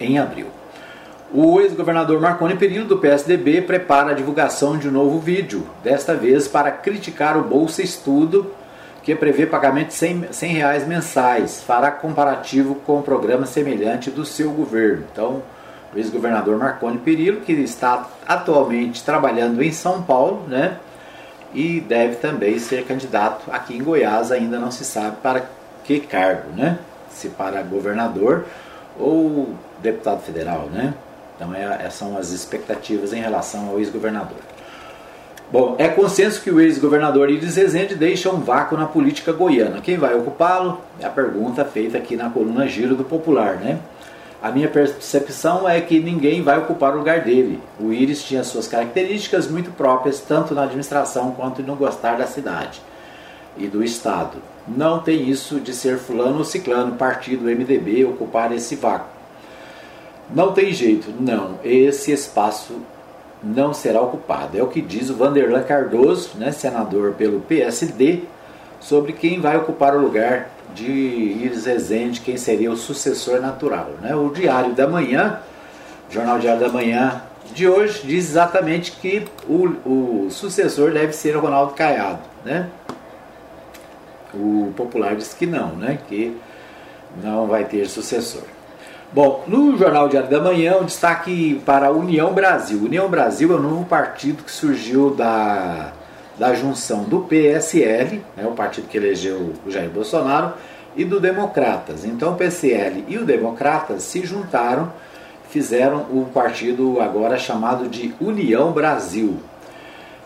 em 0.00 0.18
abril. 0.18 0.46
O 1.34 1.62
ex-governador 1.62 2.20
Marconi 2.20 2.56
Perillo, 2.56 2.84
do 2.84 2.98
PSDB, 2.98 3.62
prepara 3.62 4.10
a 4.10 4.14
divulgação 4.14 4.76
de 4.76 4.86
um 4.86 4.92
novo 4.92 5.18
vídeo, 5.18 5.66
desta 5.82 6.14
vez 6.14 6.46
para 6.46 6.70
criticar 6.70 7.38
o 7.38 7.42
Bolsa 7.42 7.80
Estudo, 7.80 8.52
que 9.02 9.14
prevê 9.14 9.46
pagamento 9.46 9.88
de 9.88 9.94
100, 9.94 10.26
100 10.30 10.52
reais 10.52 10.86
mensais. 10.86 11.62
Fará 11.62 11.90
comparativo 11.90 12.74
com 12.74 12.98
o 12.98 13.02
programa 13.02 13.46
semelhante 13.46 14.10
do 14.10 14.26
seu 14.26 14.50
governo. 14.50 15.06
Então, 15.10 15.42
o 15.94 15.98
ex-governador 15.98 16.58
Marconi 16.58 16.98
Perillo, 16.98 17.40
que 17.40 17.52
está 17.52 18.10
atualmente 18.28 19.02
trabalhando 19.02 19.62
em 19.62 19.72
São 19.72 20.02
Paulo, 20.02 20.44
né? 20.46 20.76
E 21.54 21.80
deve 21.80 22.16
também 22.16 22.58
ser 22.58 22.84
candidato 22.84 23.50
aqui 23.50 23.74
em 23.74 23.82
Goiás, 23.82 24.30
ainda 24.30 24.58
não 24.58 24.70
se 24.70 24.84
sabe 24.84 25.16
para 25.22 25.46
que 25.82 25.98
cargo, 25.98 26.50
né? 26.54 26.78
Se 27.08 27.30
para 27.30 27.62
governador 27.62 28.44
ou 28.98 29.54
deputado 29.80 30.20
federal, 30.20 30.68
né? 30.70 30.92
Então 31.42 31.54
é, 31.54 31.64
essas 31.84 31.94
são 31.94 32.16
as 32.16 32.30
expectativas 32.30 33.12
em 33.12 33.20
relação 33.20 33.68
ao 33.68 33.78
ex-governador. 33.80 34.38
Bom, 35.50 35.74
é 35.76 35.88
consenso 35.88 36.40
que 36.40 36.50
o 36.50 36.60
ex-governador 36.60 37.28
Iris 37.28 37.56
Rezende 37.56 37.94
deixa 37.94 38.30
um 38.30 38.40
vácuo 38.40 38.76
na 38.76 38.86
política 38.86 39.32
goiana. 39.32 39.80
Quem 39.80 39.98
vai 39.98 40.14
ocupá-lo? 40.14 40.80
É 41.00 41.04
a 41.04 41.10
pergunta 41.10 41.64
feita 41.64 41.98
aqui 41.98 42.16
na 42.16 42.30
coluna 42.30 42.66
Giro 42.66 42.94
do 42.94 43.04
Popular, 43.04 43.56
né? 43.56 43.78
A 44.40 44.50
minha 44.50 44.68
percepção 44.68 45.68
é 45.68 45.80
que 45.80 46.00
ninguém 46.00 46.42
vai 46.42 46.58
ocupar 46.58 46.94
o 46.94 46.98
lugar 46.98 47.20
dele. 47.20 47.60
O 47.78 47.92
Iris 47.92 48.24
tinha 48.24 48.42
suas 48.42 48.66
características 48.66 49.46
muito 49.46 49.70
próprias, 49.72 50.20
tanto 50.20 50.54
na 50.54 50.62
administração 50.62 51.32
quanto 51.32 51.62
no 51.62 51.76
gostar 51.76 52.16
da 52.16 52.26
cidade 52.26 52.80
e 53.58 53.66
do 53.66 53.84
Estado. 53.84 54.38
Não 54.66 55.00
tem 55.00 55.28
isso 55.28 55.60
de 55.60 55.74
ser 55.74 55.98
fulano 55.98 56.38
ou 56.38 56.44
ciclano, 56.44 56.96
partido 56.96 57.44
MDB, 57.44 58.04
ocupar 58.04 58.52
esse 58.52 58.74
vácuo. 58.76 59.11
Não 60.34 60.52
tem 60.52 60.72
jeito, 60.72 61.12
não. 61.20 61.58
Esse 61.62 62.12
espaço 62.12 62.80
não 63.42 63.74
será 63.74 64.00
ocupado. 64.00 64.58
É 64.58 64.62
o 64.62 64.68
que 64.68 64.80
diz 64.80 65.10
o 65.10 65.14
Vanderlan 65.14 65.62
Cardoso, 65.62 66.30
né, 66.36 66.52
senador 66.52 67.12
pelo 67.14 67.40
PSD, 67.40 68.20
sobre 68.80 69.12
quem 69.12 69.40
vai 69.40 69.56
ocupar 69.56 69.94
o 69.94 70.00
lugar 70.00 70.50
de 70.74 70.90
Iris 70.90 71.66
Rezende, 71.66 72.20
quem 72.20 72.36
seria 72.36 72.70
o 72.70 72.76
sucessor 72.76 73.40
natural. 73.40 73.90
Né? 74.00 74.14
O 74.14 74.30
Diário 74.30 74.72
da 74.72 74.88
Manhã, 74.88 75.40
Jornal 76.08 76.38
Diário 76.38 76.60
da 76.60 76.68
Manhã 76.68 77.22
de 77.54 77.68
hoje, 77.68 78.00
diz 78.04 78.30
exatamente 78.30 78.92
que 78.92 79.26
o, 79.46 80.24
o 80.26 80.30
sucessor 80.30 80.92
deve 80.92 81.12
ser 81.12 81.36
o 81.36 81.40
Ronaldo 81.40 81.74
Caiado. 81.74 82.20
Né? 82.44 82.68
O 84.32 84.72
popular 84.76 85.14
diz 85.14 85.34
que 85.34 85.46
não, 85.46 85.76
né? 85.76 85.98
que 86.08 86.34
não 87.22 87.46
vai 87.46 87.64
ter 87.64 87.86
sucessor. 87.86 88.44
Bom, 89.14 89.44
no 89.46 89.76
Jornal 89.76 90.08
Diário 90.08 90.30
da 90.30 90.40
Manhã, 90.40 90.78
um 90.80 90.86
destaque 90.86 91.60
para 91.66 91.88
a 91.88 91.90
União 91.90 92.32
Brasil. 92.32 92.78
União 92.78 93.10
Brasil 93.10 93.52
é 93.52 93.56
o 93.56 93.60
novo 93.60 93.84
partido 93.84 94.42
que 94.42 94.50
surgiu 94.50 95.10
da, 95.10 95.92
da 96.38 96.54
junção 96.54 97.04
do 97.04 97.20
PSL, 97.20 98.22
né, 98.34 98.46
o 98.46 98.52
partido 98.52 98.88
que 98.88 98.96
elegeu 98.96 99.52
o 99.66 99.70
Jair 99.70 99.90
Bolsonaro, 99.90 100.54
e 100.96 101.04
do 101.04 101.20
Democratas. 101.20 102.06
Então 102.06 102.32
o 102.32 102.36
PSL 102.36 103.04
e 103.06 103.18
o 103.18 103.26
Democratas 103.26 104.02
se 104.02 104.24
juntaram, 104.24 104.90
fizeram 105.50 106.06
o 106.10 106.30
partido 106.32 106.98
agora 106.98 107.36
chamado 107.36 107.90
de 107.90 108.14
União 108.18 108.72
Brasil. 108.72 109.36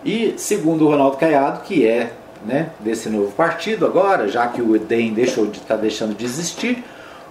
E 0.05 0.35
segundo 0.37 0.87
o 0.87 0.91
Ronaldo 0.91 1.17
Caiado, 1.17 1.63
que 1.63 1.85
é 1.85 2.13
né, 2.45 2.71
desse 2.79 3.09
novo 3.09 3.33
partido 3.33 3.85
agora, 3.85 4.29
já 4.29 4.47
que 4.47 4.63
o 4.63 4.79
DEM 4.79 5.13
deixou 5.13 5.47
de, 5.47 5.59
está 5.59 5.75
deixando 5.75 6.17
de 6.17 6.25
existir, 6.25 6.85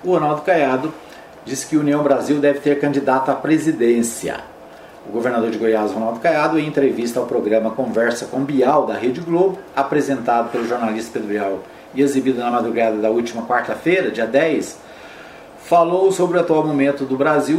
o 0.04 0.12
Ronaldo 0.12 0.42
Caiado 0.42 0.94
disse 1.46 1.68
que 1.68 1.78
União 1.78 2.04
Brasil 2.04 2.40
deve 2.40 2.60
ter 2.60 2.80
candidato 2.80 3.30
à 3.30 3.36
presidência. 3.36 4.38
O 5.08 5.12
governador 5.12 5.52
de 5.52 5.58
Goiás, 5.60 5.92
Ronaldo 5.92 6.20
Caiado, 6.20 6.58
em 6.58 6.68
entrevista 6.68 7.20
ao 7.20 7.28
programa 7.28 7.70
Conversa 7.70 8.26
com 8.26 8.44
Bial, 8.44 8.88
da 8.88 8.96
Rede 8.96 9.22
Globo, 9.22 9.60
apresentado 9.76 10.52
pelo 10.52 10.68
jornalista 10.68 11.12
Pedro 11.14 11.30
Bial 11.30 11.60
e 11.94 12.02
exibido 12.02 12.40
na 12.40 12.50
madrugada 12.50 12.98
da 12.98 13.10
última 13.10 13.44
quarta-feira, 13.44 14.10
dia 14.10 14.26
10, 14.26 14.80
falou 15.64 16.12
sobre 16.12 16.38
o 16.38 16.42
atual 16.42 16.66
momento 16.66 17.06
do 17.06 17.16
Brasil, 17.16 17.58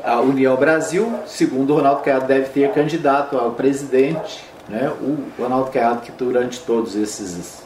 a 0.03 0.19
União 0.19 0.55
Brasil, 0.55 1.13
segundo 1.25 1.71
o 1.71 1.75
Ronaldo 1.75 2.01
Caiado, 2.01 2.25
deve 2.25 2.49
ter 2.49 2.71
candidato 2.73 3.37
ao 3.37 3.51
presidente, 3.51 4.43
né, 4.67 4.91
o 5.01 5.17
Ronaldo 5.41 5.71
Caiado 5.71 6.01
que 6.01 6.11
durante 6.11 6.59
todos 6.61 6.95
esses, 6.95 7.63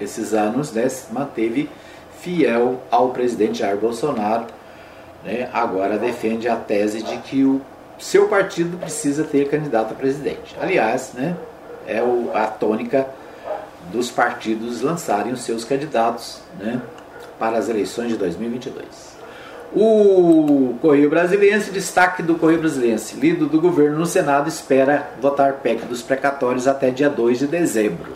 esses 0.00 0.34
anos 0.34 0.72
né, 0.72 0.88
manteve 1.12 1.70
fiel 2.20 2.80
ao 2.90 3.10
presidente 3.10 3.60
Jair 3.60 3.76
Bolsonaro, 3.76 4.46
né, 5.24 5.48
agora 5.52 5.98
defende 5.98 6.48
a 6.48 6.56
tese 6.56 7.02
de 7.02 7.16
que 7.18 7.44
o 7.44 7.60
seu 7.98 8.26
partido 8.26 8.76
precisa 8.78 9.22
ter 9.22 9.48
candidato 9.48 9.92
a 9.92 9.94
presidente. 9.94 10.56
Aliás, 10.60 11.12
né, 11.14 11.36
é 11.86 12.02
o, 12.02 12.30
a 12.34 12.46
tônica 12.46 13.06
dos 13.92 14.10
partidos 14.10 14.80
lançarem 14.80 15.32
os 15.32 15.42
seus 15.42 15.64
candidatos 15.64 16.40
né, 16.58 16.80
para 17.38 17.58
as 17.58 17.68
eleições 17.68 18.08
de 18.08 18.16
2022. 18.16 19.14
O 19.74 20.76
Correio 20.80 21.10
Brasiliense, 21.10 21.72
destaque 21.72 22.22
do 22.22 22.36
Correio 22.36 22.60
Brasiliense, 22.60 23.16
líder 23.16 23.46
do 23.46 23.60
governo 23.60 23.98
no 23.98 24.06
Senado 24.06 24.48
espera 24.48 25.08
votar 25.20 25.54
PEC 25.54 25.84
dos 25.86 26.00
precatórios 26.00 26.68
até 26.68 26.90
dia 26.90 27.10
2 27.10 27.40
de 27.40 27.46
dezembro. 27.48 28.12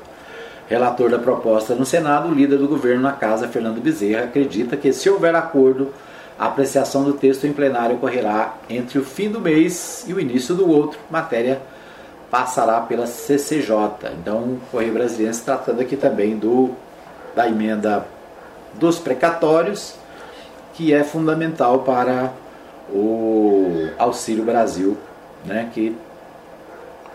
Relator 0.69 1.11
da 1.11 1.19
proposta 1.19 1.75
no 1.75 1.85
Senado, 1.85 2.29
o 2.29 2.35
líder 2.35 2.59
do 2.59 2.69
governo 2.69 3.03
na 3.03 3.13
casa, 3.13 3.49
Fernando 3.49 3.81
Bezerra, 3.81 4.25
acredita 4.25 4.77
que 4.77 4.93
se 4.93 5.11
houver 5.11 5.35
acordo, 5.35 5.93
a 6.39 6.47
apreciação 6.47 7.03
do 7.03 7.15
texto 7.15 7.47
em 7.47 7.53
plenário 7.53 7.97
ocorrerá 7.97 8.55
entre 8.71 8.99
o 8.99 9.05
fim 9.05 9.29
do 9.29 9.41
mês 9.41 10.05
e 10.07 10.15
o 10.15 10.21
início 10.21 10.55
do 10.55 10.71
outro, 10.71 11.01
matéria 11.11 11.61
passará 12.31 12.81
pela 12.81 13.07
CCJ. 13.07 14.11
Então, 14.21 14.39
o 14.39 14.61
Correio 14.71 14.93
Brasileiro 14.93 15.35
se 15.35 15.43
tratando 15.43 15.81
aqui 15.81 15.97
também 15.97 16.37
do, 16.37 16.71
da 17.35 17.49
emenda 17.49 18.07
dos 18.75 18.99
precatórios, 18.99 19.95
que 20.75 20.93
é 20.93 21.03
fundamental 21.03 21.81
para 21.81 22.33
o 22.91 23.89
Auxílio 23.99 24.45
Brasil, 24.45 24.97
né, 25.45 25.71
que 25.73 25.97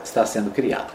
está 0.04 0.26
sendo 0.26 0.52
criado. 0.52 0.92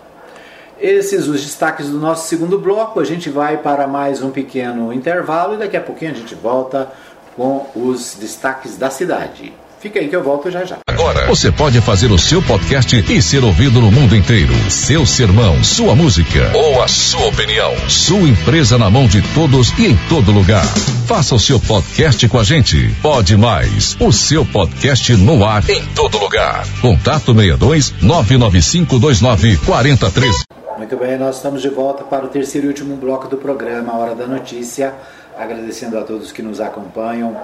Esses 0.80 1.26
os 1.26 1.42
destaques 1.42 1.88
do 1.88 1.98
nosso 1.98 2.28
segundo 2.28 2.58
bloco. 2.58 3.00
A 3.00 3.04
gente 3.04 3.28
vai 3.30 3.56
para 3.56 3.86
mais 3.86 4.22
um 4.22 4.30
pequeno 4.30 4.92
intervalo 4.92 5.54
e 5.54 5.56
daqui 5.56 5.76
a 5.76 5.80
pouquinho 5.80 6.12
a 6.12 6.14
gente 6.14 6.34
volta 6.36 6.92
com 7.36 7.66
os 7.74 8.14
destaques 8.14 8.76
da 8.76 8.88
cidade. 8.88 9.52
Fica 9.80 9.98
aí 9.98 10.08
que 10.08 10.14
eu 10.14 10.22
volto 10.22 10.50
já 10.50 10.64
já. 10.64 10.87
Agora 11.08 11.26
você 11.26 11.50
pode 11.50 11.80
fazer 11.80 12.12
o 12.12 12.18
seu 12.18 12.42
podcast 12.42 13.02
e 13.10 13.22
ser 13.22 13.42
ouvido 13.42 13.80
no 13.80 13.90
mundo 13.90 14.14
inteiro. 14.14 14.52
Seu 14.68 15.06
sermão, 15.06 15.64
sua 15.64 15.94
música 15.94 16.52
ou 16.54 16.82
a 16.82 16.86
sua 16.86 17.28
opinião. 17.28 17.74
Sua 17.88 18.28
empresa 18.28 18.76
na 18.76 18.90
mão 18.90 19.06
de 19.06 19.22
todos 19.32 19.70
e 19.78 19.86
em 19.86 19.96
todo 20.10 20.30
lugar. 20.30 20.66
Faça 21.06 21.34
o 21.34 21.38
seu 21.38 21.58
podcast 21.58 22.28
com 22.28 22.38
a 22.38 22.44
gente. 22.44 22.94
Pode 23.00 23.38
mais. 23.38 23.96
O 23.98 24.12
seu 24.12 24.44
podcast 24.44 25.16
no 25.16 25.46
ar 25.46 25.66
em 25.70 25.82
todo 25.94 26.18
lugar. 26.18 26.66
Contato 26.82 27.32
62 27.32 27.94
99529 28.02 29.56
4013. 29.64 30.44
Muito 30.76 30.96
bem, 30.98 31.18
nós 31.18 31.36
estamos 31.36 31.62
de 31.62 31.70
volta 31.70 32.04
para 32.04 32.26
o 32.26 32.28
terceiro 32.28 32.66
e 32.66 32.68
último 32.68 32.96
bloco 32.96 33.28
do 33.28 33.38
programa 33.38 33.96
Hora 33.96 34.14
da 34.14 34.26
Notícia. 34.26 34.92
Agradecendo 35.38 35.96
a 35.96 36.02
todos 36.02 36.32
que 36.32 36.42
nos 36.42 36.60
acompanham 36.60 37.34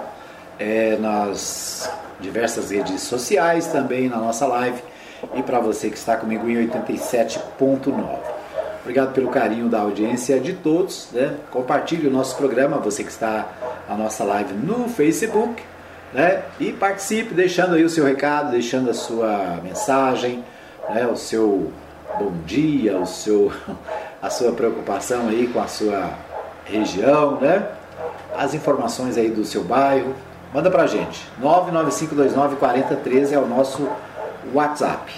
é, 0.59 0.97
nas 0.97 1.89
diversas 2.19 2.71
redes 2.71 3.01
sociais, 3.01 3.67
também 3.67 4.09
na 4.09 4.17
nossa 4.17 4.45
live 4.47 4.81
e 5.33 5.41
para 5.41 5.59
você 5.59 5.89
que 5.89 5.97
está 5.97 6.15
comigo 6.17 6.47
em 6.49 6.67
87.9. 6.67 8.35
Obrigado 8.81 9.13
pelo 9.13 9.29
carinho 9.29 9.67
da 9.67 9.81
audiência 9.81 10.39
de 10.39 10.53
todos. 10.53 11.07
Né? 11.11 11.35
Compartilhe 11.49 12.07
o 12.07 12.11
nosso 12.11 12.35
programa, 12.35 12.77
você 12.77 13.03
que 13.03 13.09
está 13.09 13.47
na 13.89 13.95
nossa 13.95 14.23
live 14.23 14.53
no 14.53 14.87
Facebook. 14.87 15.63
Né? 16.13 16.43
E 16.59 16.71
participe, 16.71 17.33
deixando 17.33 17.75
aí 17.75 17.83
o 17.83 17.89
seu 17.89 18.05
recado, 18.05 18.51
deixando 18.51 18.89
a 18.89 18.93
sua 18.93 19.59
mensagem, 19.63 20.43
né? 20.89 21.07
o 21.07 21.15
seu 21.17 21.71
bom 22.19 22.31
dia, 22.45 22.97
o 22.97 23.07
seu, 23.07 23.51
a 24.21 24.29
sua 24.29 24.51
preocupação 24.51 25.29
aí 25.29 25.47
com 25.47 25.59
a 25.59 25.67
sua 25.67 26.11
região, 26.65 27.39
né? 27.41 27.67
as 28.37 28.53
informações 28.53 29.17
aí 29.17 29.29
do 29.29 29.43
seu 29.43 29.63
bairro. 29.63 30.13
Manda 30.55 30.71
pra 30.71 30.87
gente. 30.87 31.27
995294013 31.43 33.33
é 33.33 33.37
o 33.37 33.45
nosso 33.45 33.89
WhatsApp. 34.53 35.13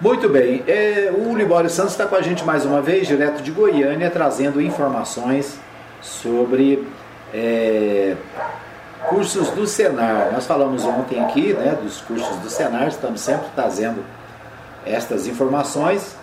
Muito 0.00 0.30
bem, 0.30 0.64
é, 0.66 1.12
o 1.14 1.36
Libório 1.36 1.68
Santos 1.68 1.92
está 1.92 2.06
com 2.06 2.16
a 2.16 2.22
gente 2.22 2.42
mais 2.42 2.64
uma 2.64 2.80
vez, 2.80 3.06
direto 3.06 3.42
de 3.42 3.50
Goiânia, 3.50 4.10
trazendo 4.10 4.58
informações 4.58 5.58
sobre 6.00 6.88
é, 7.34 8.16
cursos 9.10 9.50
do 9.50 9.66
Senar. 9.66 10.30
Nós 10.32 10.46
falamos 10.46 10.86
ontem 10.86 11.22
aqui 11.22 11.52
né, 11.52 11.76
dos 11.82 12.00
cursos 12.00 12.36
do 12.38 12.48
Senar, 12.48 12.88
estamos 12.88 13.20
sempre 13.20 13.48
trazendo 13.54 14.02
estas 14.86 15.26
informações. 15.26 16.16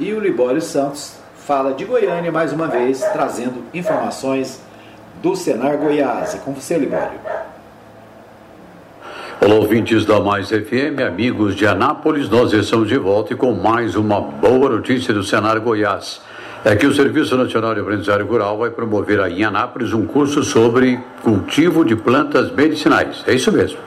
E 0.00 0.14
o 0.14 0.20
Libório 0.20 0.62
Santos 0.62 1.16
fala 1.46 1.74
de 1.74 1.84
Goiânia 1.84 2.32
mais 2.32 2.50
uma 2.50 2.66
vez, 2.66 3.00
trazendo 3.12 3.62
informações 3.74 4.58
do 5.22 5.36
Senar 5.36 5.76
Goiás. 5.76 6.34
É 6.34 6.38
com 6.38 6.54
você, 6.54 6.78
Libório. 6.78 7.37
Olá, 9.40 9.54
ouvintes 9.54 10.04
da 10.04 10.18
Mais 10.18 10.48
FM, 10.48 11.00
amigos 11.06 11.54
de 11.54 11.64
Anápolis, 11.64 12.28
nós 12.28 12.52
estamos 12.52 12.88
de 12.88 12.98
volta 12.98 13.32
e 13.32 13.36
com 13.36 13.52
mais 13.52 13.94
uma 13.94 14.20
boa 14.20 14.68
notícia 14.68 15.14
do 15.14 15.22
Senar 15.22 15.60
Goiás. 15.60 16.20
É 16.64 16.74
que 16.74 16.84
o 16.84 16.92
Serviço 16.92 17.36
Nacional 17.36 17.72
de 17.72 17.80
Aprendizagem 17.80 18.26
Rural 18.26 18.58
vai 18.58 18.70
promover 18.70 19.20
aí 19.20 19.40
em 19.40 19.44
Anápolis 19.44 19.92
um 19.92 20.04
curso 20.04 20.42
sobre 20.42 20.98
cultivo 21.22 21.84
de 21.84 21.94
plantas 21.94 22.50
medicinais. 22.50 23.22
É 23.28 23.34
isso 23.34 23.52
mesmo. 23.52 23.78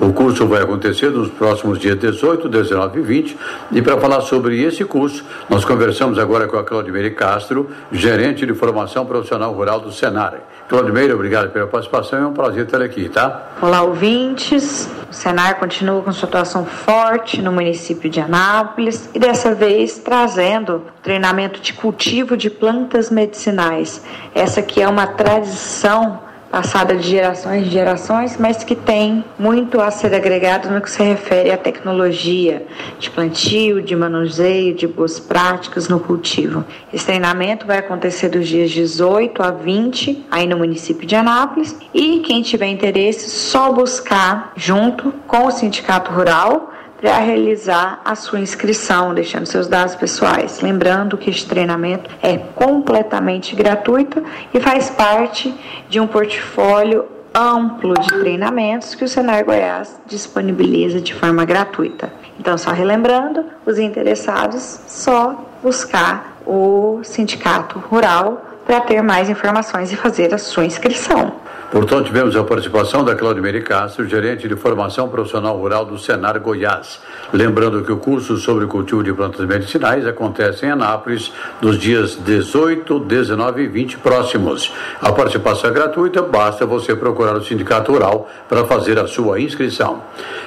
O 0.00 0.14
curso 0.14 0.46
vai 0.46 0.62
acontecer 0.62 1.10
nos 1.10 1.30
próximos 1.30 1.78
dias 1.78 1.98
18, 1.98 2.48
19 2.48 2.98
e 2.98 3.02
20. 3.02 3.38
E 3.72 3.82
para 3.82 3.98
falar 3.98 4.22
sobre 4.22 4.62
esse 4.62 4.82
curso, 4.84 5.24
nós 5.48 5.62
conversamos 5.64 6.18
agora 6.18 6.46
com 6.46 6.56
a 6.56 6.64
Claudimeire 6.64 7.10
Castro, 7.10 7.70
gerente 7.92 8.46
de 8.46 8.54
formação 8.54 9.04
profissional 9.04 9.52
rural 9.52 9.80
do 9.80 9.92
Senar. 9.92 10.40
Claudimeire, 10.68 11.12
obrigado 11.12 11.50
pela 11.50 11.66
participação, 11.66 12.18
é 12.18 12.26
um 12.26 12.32
prazer 12.32 12.66
ter 12.66 12.82
aqui, 12.82 13.08
tá? 13.08 13.50
Olá, 13.62 13.82
ouvintes. 13.82 14.88
O 15.08 15.14
Senar 15.14 15.60
continua 15.60 16.02
com 16.02 16.12
sua 16.12 16.28
atuação 16.28 16.66
forte 16.66 17.40
no 17.40 17.52
município 17.52 18.10
de 18.10 18.18
Anápolis 18.20 19.08
e 19.14 19.18
dessa 19.18 19.54
vez 19.54 19.98
trazendo 19.98 20.82
treinamento 21.02 21.60
de 21.60 21.72
cultivo 21.72 22.36
de 22.36 22.50
plantas 22.50 23.10
medicinais. 23.10 24.04
Essa 24.34 24.60
que 24.60 24.82
é 24.82 24.88
uma 24.88 25.06
tradição 25.06 26.25
passada 26.50 26.94
de 26.96 27.08
gerações 27.08 27.66
em 27.66 27.70
gerações, 27.70 28.36
mas 28.38 28.64
que 28.64 28.74
tem 28.74 29.24
muito 29.38 29.80
a 29.80 29.90
ser 29.90 30.14
agregado 30.14 30.70
no 30.70 30.80
que 30.80 30.90
se 30.90 31.02
refere 31.02 31.50
à 31.50 31.56
tecnologia 31.56 32.66
de 32.98 33.10
plantio, 33.10 33.82
de 33.82 33.94
manuseio, 33.94 34.74
de 34.74 34.86
boas 34.86 35.18
práticas 35.18 35.88
no 35.88 36.00
cultivo. 36.00 36.64
Esse 36.92 37.06
treinamento 37.06 37.66
vai 37.66 37.78
acontecer 37.78 38.28
dos 38.28 38.46
dias 38.48 38.70
18 38.70 39.42
a 39.42 39.50
20, 39.50 40.26
aí 40.30 40.46
no 40.46 40.56
município 40.56 41.06
de 41.06 41.14
Anápolis, 41.14 41.76
e 41.92 42.20
quem 42.20 42.42
tiver 42.42 42.68
interesse, 42.68 43.30
só 43.30 43.72
buscar 43.72 44.52
junto 44.56 45.12
com 45.26 45.46
o 45.46 45.50
Sindicato 45.50 46.10
Rural 46.10 46.72
para 47.00 47.18
realizar 47.18 48.00
a 48.04 48.14
sua 48.14 48.40
inscrição, 48.40 49.14
deixando 49.14 49.46
seus 49.46 49.68
dados 49.68 49.94
pessoais. 49.94 50.60
Lembrando 50.60 51.18
que 51.18 51.30
este 51.30 51.46
treinamento 51.46 52.10
é 52.22 52.36
completamente 52.38 53.54
gratuito 53.54 54.22
e 54.52 54.60
faz 54.60 54.90
parte 54.90 55.54
de 55.88 56.00
um 56.00 56.06
portfólio 56.06 57.04
amplo 57.34 57.92
de 57.94 58.08
treinamentos 58.08 58.94
que 58.94 59.04
o 59.04 59.08
Senar 59.08 59.44
Goiás 59.44 60.00
disponibiliza 60.06 61.00
de 61.00 61.12
forma 61.12 61.44
gratuita. 61.44 62.10
Então, 62.40 62.56
só 62.56 62.70
relembrando, 62.70 63.44
os 63.66 63.78
interessados 63.78 64.80
só 64.86 65.44
buscar 65.62 66.38
o 66.46 67.00
sindicato 67.02 67.78
rural 67.78 68.42
para 68.64 68.80
ter 68.80 69.02
mais 69.02 69.28
informações 69.28 69.92
e 69.92 69.96
fazer 69.96 70.34
a 70.34 70.38
sua 70.38 70.64
inscrição. 70.64 71.32
Portanto, 71.76 72.06
tivemos 72.06 72.34
a 72.34 72.42
participação 72.42 73.04
da 73.04 73.14
Claudemir 73.14 73.62
Castro, 73.62 74.08
gerente 74.08 74.48
de 74.48 74.56
formação 74.56 75.10
profissional 75.10 75.58
rural 75.58 75.84
do 75.84 75.98
Senar 75.98 76.40
Goiás. 76.40 76.98
Lembrando 77.30 77.84
que 77.84 77.92
o 77.92 77.98
curso 77.98 78.38
sobre 78.38 78.66
cultivo 78.66 79.04
de 79.04 79.12
plantas 79.12 79.46
medicinais 79.46 80.06
acontece 80.06 80.64
em 80.64 80.70
Anápolis 80.70 81.30
nos 81.60 81.78
dias 81.78 82.16
18, 82.16 82.98
19 83.00 83.62
e 83.62 83.66
20 83.66 83.98
próximos. 83.98 84.72
A 85.02 85.12
participação 85.12 85.68
é 85.68 85.72
gratuita, 85.74 86.22
basta 86.22 86.64
você 86.64 86.96
procurar 86.96 87.36
o 87.36 87.44
Sindicato 87.44 87.92
Rural 87.92 88.26
para 88.48 88.64
fazer 88.64 88.98
a 88.98 89.06
sua 89.06 89.38
inscrição. 89.38 90.02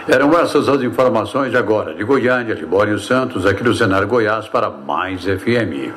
Eram 0.07 0.33
essas 0.33 0.67
as 0.67 0.81
informações 0.81 1.51
de 1.51 1.57
agora, 1.57 1.93
de 1.93 2.03
Goiânia, 2.03 2.55
Libório 2.55 2.97
Santos, 2.97 3.45
aqui 3.45 3.63
do 3.63 3.75
Senar 3.75 4.03
Goiás, 4.07 4.47
para 4.47 4.71
Mais 4.71 5.25
FM. 5.25 5.93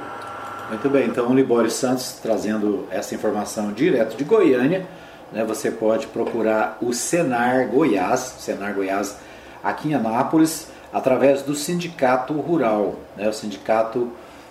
Muito 0.68 0.90
bem, 0.90 1.06
então 1.06 1.30
o 1.30 1.34
Libório 1.34 1.70
Santos 1.70 2.18
trazendo 2.22 2.86
essa 2.90 3.14
informação 3.14 3.72
direto 3.72 4.14
de 4.14 4.24
Goiânia 4.24 4.86
né, 5.32 5.44
você 5.44 5.70
pode 5.70 6.06
procurar 6.08 6.78
o 6.80 6.92
Senar 6.92 7.68
Goiás, 7.68 8.36
Senar 8.38 8.74
Goiás 8.74 9.16
aqui 9.62 9.88
em 9.88 9.94
Anápolis, 9.94 10.68
através 10.92 11.42
do 11.42 11.54
Sindicato 11.54 12.34
Rural. 12.34 12.96
Né, 13.16 13.28
o 13.28 13.32
Sindicato 13.32 14.10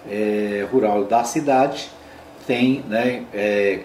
é, 0.09 0.65
Rural 0.71 1.05
da 1.05 1.23
cidade 1.23 1.89
tem 2.47 2.83
né, 2.87 3.25
é, 3.33 3.81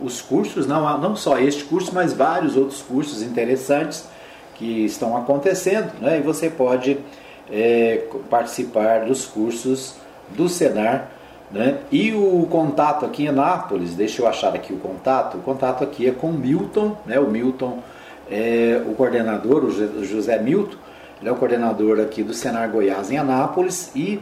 os 0.00 0.20
cursos, 0.20 0.66
não, 0.66 0.98
não 0.98 1.16
só 1.16 1.38
este 1.38 1.64
curso, 1.64 1.92
mas 1.92 2.12
vários 2.12 2.56
outros 2.56 2.82
cursos 2.82 3.22
interessantes 3.22 4.04
que 4.54 4.84
estão 4.84 5.16
acontecendo, 5.16 5.92
né, 6.00 6.18
e 6.18 6.22
você 6.22 6.48
pode 6.48 6.98
é, 7.50 8.04
participar 8.30 9.06
dos 9.06 9.26
cursos 9.26 9.96
do 10.30 10.48
Senar 10.48 11.10
né? 11.52 11.78
E 11.90 12.12
o 12.12 12.46
contato 12.50 13.04
aqui 13.04 13.24
em 13.24 13.28
Anápolis, 13.28 13.94
deixa 13.94 14.22
eu 14.22 14.26
achar 14.26 14.54
aqui 14.54 14.72
o 14.72 14.78
contato, 14.78 15.36
o 15.36 15.40
contato 15.40 15.84
aqui 15.84 16.08
é 16.08 16.12
com 16.12 16.28
o 16.28 16.32
Milton, 16.32 16.96
né? 17.04 17.20
o 17.20 17.30
Milton 17.30 17.78
é 18.30 18.82
o 18.86 18.94
coordenador, 18.94 19.64
o 19.64 20.04
José 20.04 20.38
Milton, 20.38 20.76
ele 21.20 21.28
é 21.28 21.32
o 21.32 21.36
coordenador 21.36 22.00
aqui 22.00 22.22
do 22.22 22.32
Senar 22.32 22.70
Goiás 22.70 23.10
em 23.10 23.18
Anápolis 23.18 23.92
e 23.94 24.18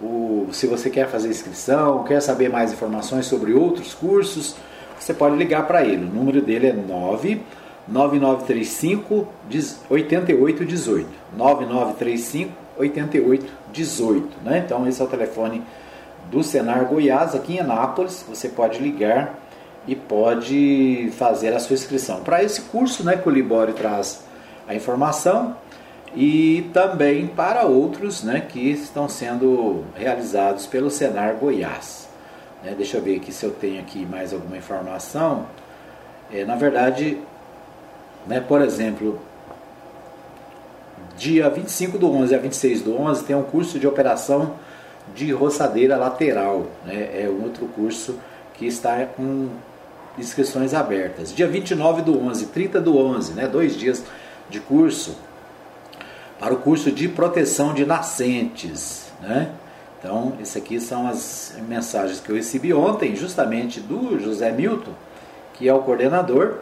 o, 0.00 0.48
se 0.52 0.66
você 0.66 0.90
quer 0.90 1.08
fazer 1.08 1.28
inscrição, 1.28 2.04
quer 2.04 2.20
saber 2.20 2.50
mais 2.50 2.72
informações 2.72 3.26
sobre 3.26 3.52
outros 3.52 3.94
cursos, 3.94 4.54
você 4.98 5.14
pode 5.14 5.36
ligar 5.36 5.66
para 5.66 5.84
ele. 5.84 6.04
O 6.04 6.14
número 6.14 6.42
dele 6.42 6.68
é 6.68 6.72
9 6.72 7.40
9935 7.88 9.26
8818. 9.88 11.08
9935 11.36 12.52
8818, 12.78 14.28
né? 14.44 14.62
Então 14.64 14.86
esse 14.86 15.00
é 15.00 15.04
o 15.04 15.08
telefone 15.08 15.62
do 16.30 16.42
Senar 16.42 16.84
Goiás, 16.86 17.34
aqui 17.34 17.54
em 17.54 17.60
Anápolis. 17.60 18.24
Você 18.28 18.48
pode 18.48 18.78
ligar 18.78 19.38
e 19.86 19.96
pode 19.96 21.10
fazer 21.16 21.54
a 21.54 21.58
sua 21.58 21.74
inscrição. 21.74 22.20
Para 22.20 22.42
esse 22.42 22.62
curso, 22.62 23.02
né, 23.02 23.16
que 23.16 23.28
o 23.28 23.32
Libório 23.32 23.74
traz 23.74 24.22
a 24.66 24.74
informação 24.74 25.56
e 26.14 26.68
também 26.72 27.26
para 27.26 27.64
outros 27.64 28.22
né, 28.22 28.40
que 28.40 28.70
estão 28.70 29.08
sendo 29.08 29.84
realizados 29.94 30.66
pelo 30.66 30.90
Senar 30.90 31.36
Goiás. 31.36 32.08
Né, 32.62 32.74
deixa 32.76 32.98
eu 32.98 33.02
ver 33.02 33.16
aqui 33.16 33.32
se 33.32 33.44
eu 33.44 33.50
tenho 33.50 33.80
aqui 33.80 34.04
mais 34.04 34.32
alguma 34.32 34.56
informação. 34.56 35.46
É, 36.30 36.44
na 36.44 36.56
verdade, 36.56 37.18
né, 38.26 38.40
por 38.40 38.60
exemplo, 38.60 39.18
dia 41.16 41.48
25 41.48 41.96
do 41.96 42.12
11 42.12 42.34
a 42.34 42.38
26 42.38 42.82
do 42.82 43.00
11 43.00 43.24
tem 43.24 43.34
um 43.34 43.42
curso 43.42 43.78
de 43.78 43.86
operação 43.86 44.54
de 45.14 45.32
roçadeira 45.32 45.96
lateral. 45.96 46.66
Né? 46.84 47.22
É 47.22 47.28
outro 47.28 47.66
curso 47.66 48.18
que 48.54 48.66
está 48.66 49.04
com 49.04 49.48
inscrições 50.18 50.74
abertas. 50.74 51.34
Dia 51.34 51.46
29 51.46 52.02
do 52.02 52.20
11, 52.20 52.46
30 52.46 52.80
do 52.80 52.96
11, 52.96 53.32
né? 53.34 53.46
dois 53.46 53.76
dias 53.76 54.04
de 54.50 54.60
curso 54.60 55.16
para 56.38 56.54
o 56.54 56.56
curso 56.58 56.90
de 56.90 57.08
proteção 57.08 57.74
de 57.74 57.84
nascentes. 57.84 59.10
Né? 59.20 59.50
Então, 59.98 60.34
essas 60.40 60.62
aqui 60.62 60.80
são 60.80 61.06
as 61.06 61.54
mensagens 61.68 62.20
que 62.20 62.30
eu 62.30 62.36
recebi 62.36 62.72
ontem, 62.72 63.16
justamente 63.16 63.80
do 63.80 64.18
José 64.18 64.50
Milton, 64.52 64.92
que 65.54 65.68
é 65.68 65.74
o 65.74 65.80
coordenador, 65.80 66.58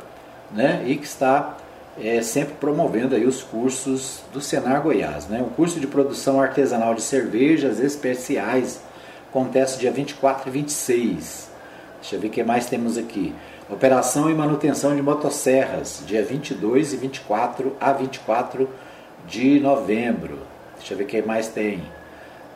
né? 0.50 0.84
e 0.86 0.96
que 0.96 1.04
está 1.04 1.56
é, 1.98 2.20
sempre 2.22 2.54
promovendo 2.54 3.14
aí 3.14 3.24
os 3.24 3.42
cursos 3.42 4.22
do 4.32 4.40
Senar 4.40 4.82
Goiás. 4.82 5.26
Né? 5.26 5.40
O 5.42 5.50
curso 5.50 5.80
de 5.80 5.86
produção 5.86 6.40
artesanal 6.40 6.94
de 6.94 7.02
cervejas 7.02 7.80
especiais 7.80 8.80
acontece 9.28 9.78
dia 9.78 9.90
24 9.90 10.48
e 10.48 10.52
26. 10.52 11.50
Deixa 12.00 12.16
eu 12.16 12.20
ver 12.20 12.28
o 12.28 12.30
que 12.30 12.44
mais 12.44 12.66
temos 12.66 12.96
aqui. 12.98 13.34
Operação 13.68 14.30
e 14.30 14.34
manutenção 14.34 14.94
de 14.94 15.02
motosserras, 15.02 16.02
dia 16.06 16.24
22 16.24 16.92
e 16.92 16.96
24 16.96 17.76
a 17.80 17.92
24 17.92 18.68
de 19.26 19.58
novembro. 19.58 20.38
Deixa 20.78 20.94
eu 20.94 20.98
ver 20.98 21.04
o 21.04 21.06
que 21.06 21.22
mais 21.22 21.48
tem. 21.48 21.82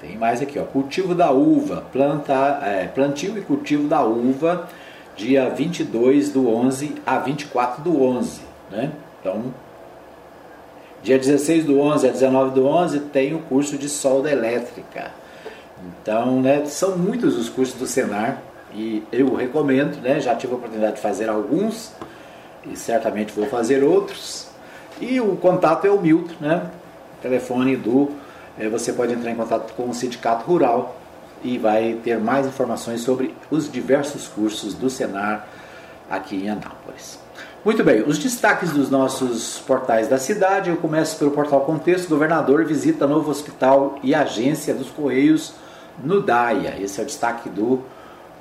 Tem 0.00 0.16
mais 0.16 0.40
aqui, 0.40 0.58
ó. 0.58 0.64
Cultivo 0.64 1.14
da 1.14 1.30
uva, 1.30 1.84
planta, 1.92 2.60
é, 2.62 2.86
plantio 2.86 3.36
e 3.36 3.40
cultivo 3.40 3.88
da 3.88 4.02
uva, 4.02 4.68
dia 5.16 5.50
22 5.50 6.30
do 6.30 6.48
11 6.48 6.94
a 7.04 7.18
24 7.18 7.82
do 7.82 8.02
11, 8.02 8.40
né? 8.70 8.92
Então, 9.20 9.54
dia 11.02 11.18
16 11.18 11.64
do 11.64 11.78
11 11.80 12.08
a 12.08 12.10
19 12.10 12.54
do 12.54 12.66
11 12.66 13.00
tem 13.00 13.34
o 13.34 13.40
curso 13.40 13.76
de 13.76 13.88
solda 13.88 14.30
elétrica. 14.30 15.10
Então, 16.02 16.40
né, 16.40 16.64
são 16.66 16.96
muitos 16.96 17.36
os 17.36 17.48
cursos 17.48 17.78
do 17.78 17.86
Senar 17.86 18.42
e 18.72 19.02
eu 19.10 19.34
recomendo, 19.34 20.00
né? 20.00 20.20
Já 20.20 20.34
tive 20.34 20.52
a 20.52 20.56
oportunidade 20.56 20.96
de 20.96 21.02
fazer 21.02 21.28
alguns 21.28 21.92
e 22.66 22.76
certamente 22.76 23.32
vou 23.32 23.46
fazer 23.46 23.82
outros. 23.82 24.48
E 25.00 25.20
o 25.20 25.36
contato 25.36 25.86
é 25.86 25.90
o 25.90 26.00
Milton, 26.00 26.34
né? 26.40 26.70
O 27.18 27.22
telefone 27.22 27.76
do. 27.76 28.10
É, 28.58 28.68
você 28.68 28.92
pode 28.92 29.12
entrar 29.12 29.30
em 29.30 29.34
contato 29.34 29.72
com 29.74 29.88
o 29.88 29.94
Sindicato 29.94 30.44
Rural 30.44 30.96
e 31.42 31.56
vai 31.56 31.98
ter 32.04 32.18
mais 32.18 32.46
informações 32.46 33.00
sobre 33.00 33.34
os 33.50 33.70
diversos 33.70 34.28
cursos 34.28 34.74
do 34.74 34.90
Senar 34.90 35.46
aqui 36.10 36.36
em 36.36 36.50
Anápolis. 36.50 37.18
Muito 37.62 37.84
bem, 37.84 38.02
os 38.06 38.16
destaques 38.16 38.70
dos 38.70 38.88
nossos 38.88 39.58
portais 39.66 40.08
da 40.08 40.16
cidade. 40.16 40.70
Eu 40.70 40.78
começo 40.78 41.18
pelo 41.18 41.30
portal 41.30 41.60
Contexto. 41.60 42.08
Governador 42.08 42.64
visita 42.64 43.06
novo 43.06 43.30
hospital 43.30 43.98
e 44.02 44.14
agência 44.14 44.72
dos 44.72 44.88
Correios 44.88 45.52
no 46.02 46.22
DAIA. 46.22 46.80
Esse 46.80 47.00
é 47.00 47.02
o 47.02 47.06
destaque 47.06 47.50
do 47.50 47.80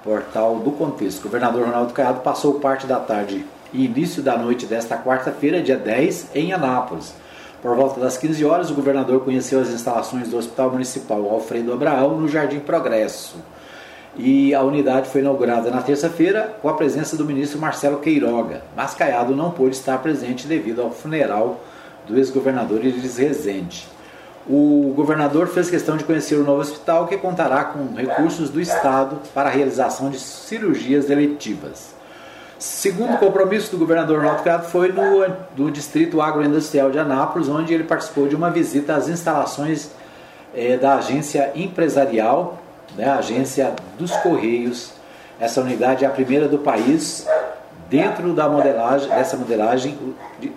portal 0.05 0.59
do 0.59 0.71
Contexto. 0.71 1.23
Governador 1.23 1.65
Ronaldo 1.65 1.91
Caiado 1.91 2.21
passou 2.21 2.61
parte 2.61 2.87
da 2.87 2.97
tarde 2.97 3.45
e 3.73 3.83
início 3.83 4.23
da 4.23 4.37
noite 4.37 4.65
desta 4.65 4.95
quarta-feira, 4.97 5.61
dia 5.61 5.75
10, 5.75 6.29
em 6.33 6.53
Anápolis. 6.53 7.13
Por 7.61 7.75
volta 7.75 7.99
das 7.99 8.17
15 8.17 8.45
horas, 8.45 8.71
o 8.71 8.73
governador 8.73 9.19
conheceu 9.25 9.59
as 9.59 9.67
instalações 9.67 10.29
do 10.29 10.37
Hospital 10.37 10.71
Municipal 10.71 11.29
Alfredo 11.29 11.73
Abraão, 11.73 12.17
no 12.17 12.29
Jardim 12.29 12.59
Progresso. 12.59 13.35
E 14.15 14.53
a 14.53 14.61
unidade 14.61 15.09
foi 15.09 15.21
inaugurada 15.21 15.69
na 15.69 15.81
terça-feira 15.81 16.57
com 16.61 16.67
a 16.67 16.73
presença 16.73 17.15
do 17.15 17.25
ministro 17.25 17.59
Marcelo 17.59 17.99
Queiroga. 17.99 18.63
Mas 18.75 18.93
Caiado 18.93 19.35
não 19.35 19.51
pôde 19.51 19.75
estar 19.75 19.97
presente 19.99 20.47
devido 20.47 20.81
ao 20.81 20.91
funeral 20.91 21.61
do 22.07 22.17
ex-governador 22.17 22.83
Iris 22.83 23.17
Rezende. 23.17 23.87
O 24.47 24.93
governador 24.95 25.47
fez 25.47 25.69
questão 25.69 25.95
de 25.95 26.03
conhecer 26.03 26.35
o 26.35 26.43
novo 26.43 26.61
hospital, 26.61 27.05
que 27.05 27.17
contará 27.17 27.65
com 27.65 27.93
recursos 27.93 28.49
do 28.49 28.59
Estado 28.59 29.17
para 29.33 29.47
a 29.47 29.51
realização 29.51 30.09
de 30.09 30.19
cirurgias 30.19 31.09
eletivas. 31.09 31.93
Segundo 32.57 33.17
compromisso 33.19 33.71
do 33.71 33.77
governador 33.77 34.17
Ronaldo 34.17 34.67
foi 34.67 34.91
no, 34.91 35.25
no 35.55 35.71
Distrito 35.71 36.19
Agroindustrial 36.19 36.91
de 36.91 36.99
Anápolis, 36.99 37.47
onde 37.47 37.73
ele 37.73 37.85
participou 37.85 38.27
de 38.27 38.35
uma 38.35 38.49
visita 38.49 38.95
às 38.95 39.07
instalações 39.07 39.91
eh, 40.53 40.77
da 40.77 40.95
agência 40.95 41.51
empresarial, 41.55 42.58
né, 42.95 43.09
a 43.09 43.17
agência 43.17 43.73
dos 43.97 44.11
Correios. 44.17 44.91
Essa 45.39 45.61
unidade 45.61 46.03
é 46.03 46.07
a 46.07 46.11
primeira 46.11 46.47
do 46.47 46.59
país 46.59 47.25
dentro 47.89 48.33
da 48.33 48.47
modelagem, 48.47 49.09
dessa 49.09 49.35
modelagem 49.35 49.97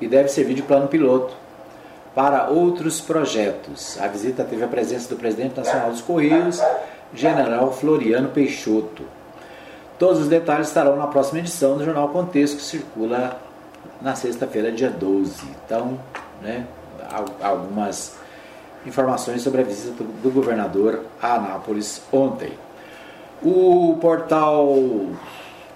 e 0.00 0.06
deve 0.06 0.28
servir 0.28 0.54
de 0.54 0.62
plano 0.62 0.88
piloto 0.88 1.34
para 2.14 2.48
outros 2.48 3.00
projetos. 3.00 3.98
A 4.00 4.06
visita 4.06 4.44
teve 4.44 4.62
a 4.62 4.68
presença 4.68 5.08
do 5.08 5.16
presidente 5.16 5.56
nacional 5.56 5.90
dos 5.90 6.02
Correios, 6.02 6.60
general 7.14 7.72
Floriano 7.72 8.28
Peixoto. 8.28 9.04
Todos 9.98 10.20
os 10.20 10.28
detalhes 10.28 10.68
estarão 10.68 10.96
na 10.96 11.06
próxima 11.06 11.38
edição 11.38 11.76
do 11.76 11.84
Jornal 11.84 12.08
Contexto, 12.08 12.56
que 12.56 12.62
circula 12.62 13.40
na 14.00 14.14
sexta-feira, 14.14 14.72
dia 14.72 14.90
12. 14.90 15.42
Então, 15.64 15.98
né, 16.42 16.66
algumas 17.40 18.16
informações 18.86 19.42
sobre 19.42 19.60
a 19.60 19.64
visita 19.64 20.02
do 20.02 20.30
governador 20.30 21.04
a 21.20 21.34
Anápolis 21.34 22.02
ontem. 22.12 22.52
O 23.42 23.96
portal 24.00 24.76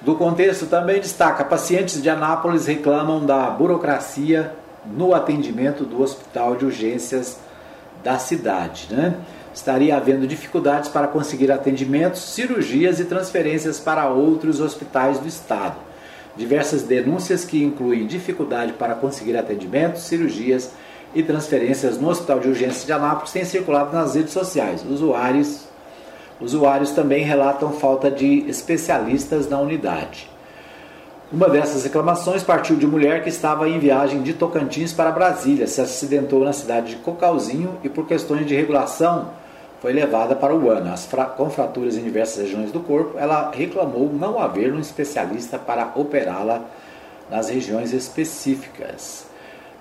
do 0.00 0.14
contexto 0.14 0.66
também 0.66 1.00
destaca: 1.00 1.44
pacientes 1.44 2.02
de 2.02 2.08
Anápolis 2.08 2.66
reclamam 2.66 3.24
da 3.24 3.50
burocracia 3.50 4.52
no 4.86 5.14
atendimento 5.14 5.84
do 5.84 6.00
hospital 6.02 6.56
de 6.56 6.64
urgências 6.64 7.38
da 8.04 8.18
cidade. 8.18 8.88
Né? 8.90 9.16
Estaria 9.52 9.96
havendo 9.96 10.26
dificuldades 10.26 10.88
para 10.88 11.08
conseguir 11.08 11.50
atendimentos, 11.50 12.20
cirurgias 12.22 13.00
e 13.00 13.04
transferências 13.04 13.80
para 13.80 14.08
outros 14.08 14.60
hospitais 14.60 15.18
do 15.18 15.26
estado. 15.26 15.76
Diversas 16.36 16.82
denúncias 16.82 17.44
que 17.44 17.64
incluem 17.64 18.06
dificuldade 18.06 18.74
para 18.74 18.94
conseguir 18.94 19.36
atendimentos, 19.36 20.02
cirurgias 20.02 20.70
e 20.70 20.85
transferências 21.22 21.98
no 21.98 22.08
Hospital 22.08 22.40
de 22.40 22.48
Urgências 22.48 22.84
de 22.84 22.92
Anápolis 22.92 23.32
têm 23.32 23.44
circulado 23.44 23.94
nas 23.94 24.14
redes 24.14 24.32
sociais. 24.32 24.84
Usuários, 24.88 25.64
usuários 26.40 26.90
também 26.90 27.24
relatam 27.24 27.72
falta 27.72 28.10
de 28.10 28.48
especialistas 28.48 29.48
na 29.48 29.60
unidade. 29.60 30.28
Uma 31.32 31.48
dessas 31.48 31.82
reclamações 31.82 32.44
partiu 32.44 32.76
de 32.76 32.86
mulher 32.86 33.24
que 33.24 33.28
estava 33.28 33.68
em 33.68 33.80
viagem 33.80 34.22
de 34.22 34.32
Tocantins 34.32 34.92
para 34.92 35.10
Brasília, 35.10 35.66
se 35.66 35.80
acidentou 35.80 36.44
na 36.44 36.52
cidade 36.52 36.90
de 36.90 36.96
Cocalzinho 36.96 37.78
e, 37.82 37.88
por 37.88 38.06
questões 38.06 38.46
de 38.46 38.54
regulação, 38.54 39.30
foi 39.80 39.92
levada 39.92 40.36
para 40.36 40.54
o 40.54 40.70
ANA. 40.70 40.94
com 41.36 41.50
fraturas 41.50 41.96
em 41.96 42.02
diversas 42.04 42.44
regiões 42.44 42.70
do 42.70 42.80
corpo, 42.80 43.18
ela 43.18 43.50
reclamou 43.52 44.08
não 44.12 44.38
haver 44.38 44.72
um 44.72 44.78
especialista 44.78 45.58
para 45.58 45.92
operá-la 45.96 46.62
nas 47.30 47.48
regiões 47.48 47.92
específicas. 47.92 49.26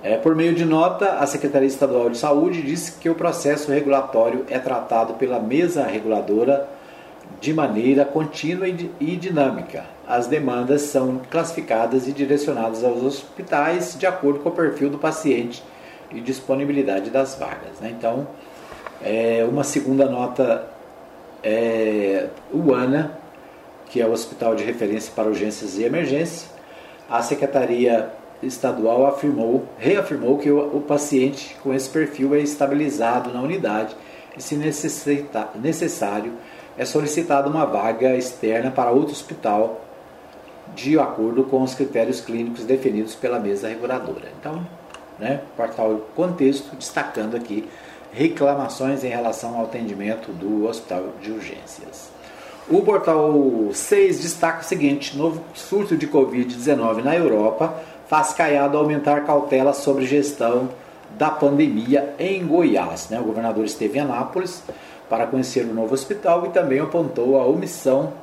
É, 0.06 0.18
por 0.18 0.36
meio 0.36 0.54
de 0.54 0.64
nota, 0.64 1.14
a 1.14 1.26
Secretaria 1.26 1.68
Estadual 1.68 2.10
de 2.10 2.18
Saúde 2.18 2.62
disse 2.62 2.92
que 3.00 3.10
o 3.10 3.16
processo 3.16 3.72
regulatório 3.72 4.46
é 4.50 4.60
tratado 4.60 5.16
pela 5.16 5.40
mesa 5.40 5.84
reguladora 5.84 6.70
de 7.42 7.52
maneira 7.54 8.06
contínua 8.06 8.68
e 8.68 9.16
dinâmica 9.18 9.96
as 10.08 10.28
demandas 10.28 10.84
são 10.84 11.22
classificadas 11.30 12.08
e 12.08 12.12
direcionadas 12.12 12.84
aos 12.84 13.04
hospitais 13.04 13.98
de 13.98 14.06
acordo 14.06 14.40
com 14.40 14.50
o 14.50 14.52
perfil 14.52 14.90
do 14.90 14.98
paciente 14.98 15.64
e 16.12 16.22
disponibilidade 16.22 17.10
das 17.10 17.36
vagas. 17.36 17.80
Né? 17.82 17.94
Então, 17.98 18.28
é, 19.02 19.46
uma 19.50 19.64
segunda 19.64 20.06
nota 20.08 20.68
é 21.44 22.28
o 22.52 22.74
ANA, 22.74 23.18
que 23.88 24.02
é 24.02 24.06
o 24.06 24.12
Hospital 24.12 24.56
de 24.56 24.64
Referência 24.64 25.12
para 25.16 25.28
Urgências 25.28 25.78
e 25.78 25.84
Emergência. 25.84 26.50
A 27.10 27.22
Secretaria 27.22 28.10
Estadual 28.44 29.08
afirmou, 29.08 29.66
reafirmou 29.78 30.38
que 30.38 30.50
o, 30.52 30.78
o 30.78 30.82
paciente 30.82 31.56
com 31.64 31.74
esse 31.74 31.90
perfil 31.90 32.36
é 32.36 32.40
estabilizado 32.40 33.34
na 33.34 33.42
unidade 33.42 33.96
e, 34.38 34.42
se 34.42 34.56
necessário, 34.56 36.34
é 36.78 36.86
solicitada 36.86 37.50
uma 37.50 37.66
vaga 37.66 38.16
externa 38.16 38.70
para 38.70 38.92
outro 38.92 39.14
hospital 39.14 39.82
de 40.76 41.00
acordo 41.00 41.44
com 41.44 41.62
os 41.62 41.74
critérios 41.74 42.20
clínicos 42.20 42.66
definidos 42.66 43.16
pela 43.16 43.40
mesa 43.40 43.70
reguladora. 43.70 44.32
Então, 44.40 44.66
né, 45.18 45.42
portal 45.56 46.02
Contexto 46.16 46.76
destacando 46.76 47.36
aqui 47.36 47.68
reclamações 48.12 49.04
em 49.04 49.10
relação 49.10 49.58
ao 49.58 49.66
atendimento 49.66 50.32
do 50.32 50.68
Hospital 50.68 51.10
de 51.22 51.32
Urgências. 51.32 52.10
O 52.68 52.82
portal 52.82 53.34
6 53.72 54.22
destaca 54.22 54.62
o 54.62 54.64
seguinte: 54.64 55.16
novo 55.16 55.44
surto 55.54 55.96
de 55.96 56.08
Covid-19 56.08 57.04
na 57.04 57.16
Europa 57.16 57.76
faz 58.08 58.34
Caiado 58.34 58.78
aumentar 58.78 59.26
cautela 59.26 59.74
sobre 59.74 60.06
gestão 60.06 60.70
da 61.12 61.30
pandemia 61.30 62.14
em 62.20 62.46
Goiás. 62.46 63.10
Né? 63.10 63.20
O 63.20 63.24
governador 63.24 63.66
esteve 63.66 63.98
em 63.98 64.02
Anápolis 64.02 64.64
para 65.10 65.28
conhecer 65.28 65.66
o 65.66 65.74
novo 65.74 65.94
hospital 65.94 66.46
e 66.46 66.50
também 66.50 66.80
apontou 66.80 67.40
a 67.40 67.46
omissão 67.46 68.14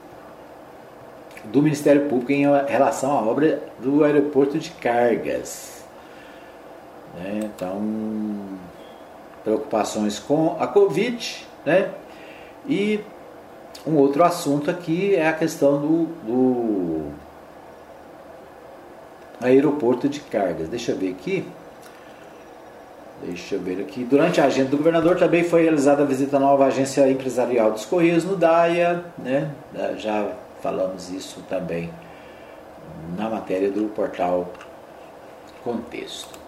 do 1.44 1.62
Ministério 1.62 2.08
Público 2.08 2.32
em 2.32 2.44
relação 2.66 3.12
à 3.12 3.20
obra 3.22 3.62
do 3.78 4.04
aeroporto 4.04 4.58
de 4.58 4.70
cargas. 4.70 5.84
Né? 7.14 7.40
Então, 7.44 7.80
preocupações 9.42 10.18
com 10.18 10.56
a 10.60 10.66
Covid, 10.66 11.46
né? 11.64 11.90
E 12.66 13.00
um 13.86 13.96
outro 13.96 14.22
assunto 14.22 14.70
aqui 14.70 15.16
é 15.16 15.26
a 15.26 15.32
questão 15.32 15.80
do, 15.80 16.04
do 16.24 17.10
aeroporto 19.42 20.08
de 20.08 20.20
cargas. 20.20 20.68
Deixa 20.68 20.92
eu 20.92 20.98
ver 20.98 21.10
aqui. 21.10 21.44
Deixa 23.24 23.54
eu 23.54 23.60
ver 23.60 23.80
aqui. 23.80 24.02
Durante 24.04 24.40
a 24.40 24.44
agenda 24.44 24.70
do 24.70 24.76
governador 24.76 25.16
também 25.16 25.44
foi 25.44 25.62
realizada 25.62 26.02
a 26.02 26.06
visita 26.06 26.38
à 26.38 26.40
nova 26.40 26.66
agência 26.66 27.08
empresarial 27.08 27.70
dos 27.70 27.84
Correios 27.84 28.24
no 28.24 28.36
DAIA, 28.36 29.04
né? 29.18 29.50
Já 29.96 30.32
falamos 30.60 31.10
isso 31.10 31.40
também 31.48 31.90
na 33.16 33.28
matéria 33.28 33.70
do 33.70 33.84
portal 33.88 34.52
Contexto. 35.62 36.40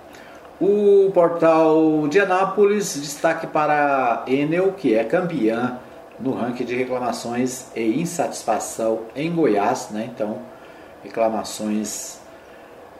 O 0.60 1.10
portal 1.12 2.08
de 2.08 2.18
Anápolis 2.18 2.94
destaque 2.94 3.46
para 3.46 4.24
a 4.26 4.30
Enel, 4.30 4.72
que 4.72 4.94
é 4.94 5.04
campeã 5.04 5.78
no 6.18 6.32
ranking 6.32 6.64
de 6.64 6.74
reclamações 6.74 7.66
e 7.74 8.00
insatisfação 8.00 9.00
em 9.14 9.32
Goiás, 9.32 9.90
né? 9.90 10.10
Então, 10.12 10.38
reclamações 11.02 12.18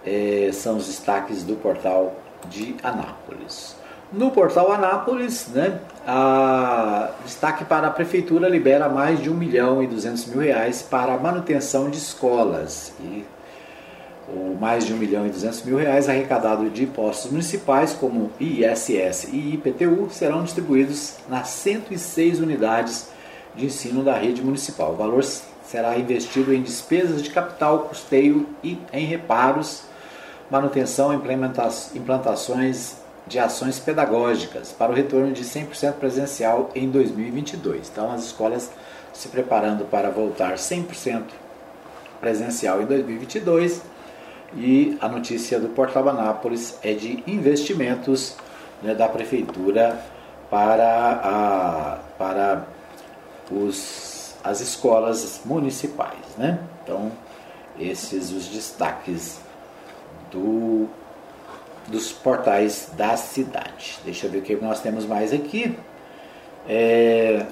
é, 0.05 0.51
são 0.53 0.77
os 0.77 0.87
destaques 0.87 1.43
do 1.43 1.57
portal 1.57 2.15
de 2.49 2.77
Anápolis. 2.83 3.77
No 4.13 4.31
portal 4.31 4.71
Anápolis, 4.71 5.49
né, 5.49 5.81
a, 6.07 7.11
destaque 7.25 7.65
para 7.65 7.89
a 7.89 7.91
Prefeitura 7.91 8.49
libera 8.49 8.89
mais 8.89 9.21
de 9.21 9.29
1 9.29 9.35
milhão 9.35 9.83
e 9.83 9.87
200 9.87 10.27
mil 10.27 10.41
reais 10.41 10.83
para 10.83 11.15
a 11.15 11.19
manutenção 11.19 11.91
de 11.91 11.99
escolas. 11.99 12.93
E 13.01 13.25
o 14.29 14.57
mais 14.59 14.87
de 14.87 14.93
1 14.95 14.97
milhão 14.97 15.27
e 15.27 15.31
200 15.31 15.63
mil 15.65 15.77
reais 15.77 16.09
arrecadado 16.09 16.71
de 16.71 16.85
impostos 16.85 17.31
municipais, 17.31 17.93
como 17.93 18.31
ISS 18.39 19.29
e 19.33 19.55
IPTU, 19.55 20.09
serão 20.11 20.45
distribuídos 20.45 21.17
nas 21.29 21.49
106 21.49 22.41
unidades 22.41 23.09
de 23.57 23.67
ensino 23.67 24.05
da 24.05 24.15
rede 24.15 24.43
municipal. 24.43 24.93
O 24.93 24.97
valor 24.97 25.25
será 25.65 25.99
investido 25.99 26.55
em 26.55 26.63
despesas 26.63 27.23
de 27.23 27.31
capital, 27.31 27.81
custeio 27.81 28.47
e 28.63 28.79
em 28.93 29.07
reparos, 29.07 29.83
manutenção 30.55 31.13
e 31.13 31.99
implantações 31.99 32.99
de 33.27 33.41
ações 33.41 33.81
pedagógicas 33.81 34.71
para 34.71 34.93
o 34.93 34.95
retorno 34.95 35.33
de 35.33 35.43
100% 35.43 35.95
presencial 35.95 36.71
em 36.77 36.89
2022. 36.89 37.89
Então, 37.91 38.13
as 38.13 38.27
escolas 38.27 38.71
se 39.13 39.27
preparando 39.27 39.85
para 39.85 40.11
voltar 40.11 40.55
100% 40.55 41.25
presencial 42.21 42.81
em 42.81 42.87
2022 42.87 43.83
e 44.57 44.97
a 45.01 45.09
notícia 45.09 45.59
do 45.59 45.71
Portal 45.71 46.09
Anápolis 46.09 46.79
é 46.85 46.93
de 46.93 47.25
investimentos 47.27 48.37
né, 48.81 48.95
da 48.95 49.09
prefeitura 49.09 50.01
para, 50.49 51.21
a, 51.25 51.99
para 52.17 52.65
os, 53.51 54.37
as 54.45 54.61
escolas 54.61 55.41
municipais. 55.45 56.37
Né? 56.39 56.61
Então, 56.85 57.11
esses 57.77 58.31
os 58.31 58.47
destaques 58.47 59.43
do, 60.35 60.89
dos 61.87 62.13
portais 62.13 62.91
da 62.97 63.17
cidade. 63.17 64.01
Deixa 64.05 64.27
eu 64.27 64.31
ver 64.31 64.39
o 64.39 64.43
que 64.43 64.57
nós 64.57 64.81
temos 64.81 65.07
mais 65.07 65.33
aqui. 65.33 65.79
É, 66.69 67.47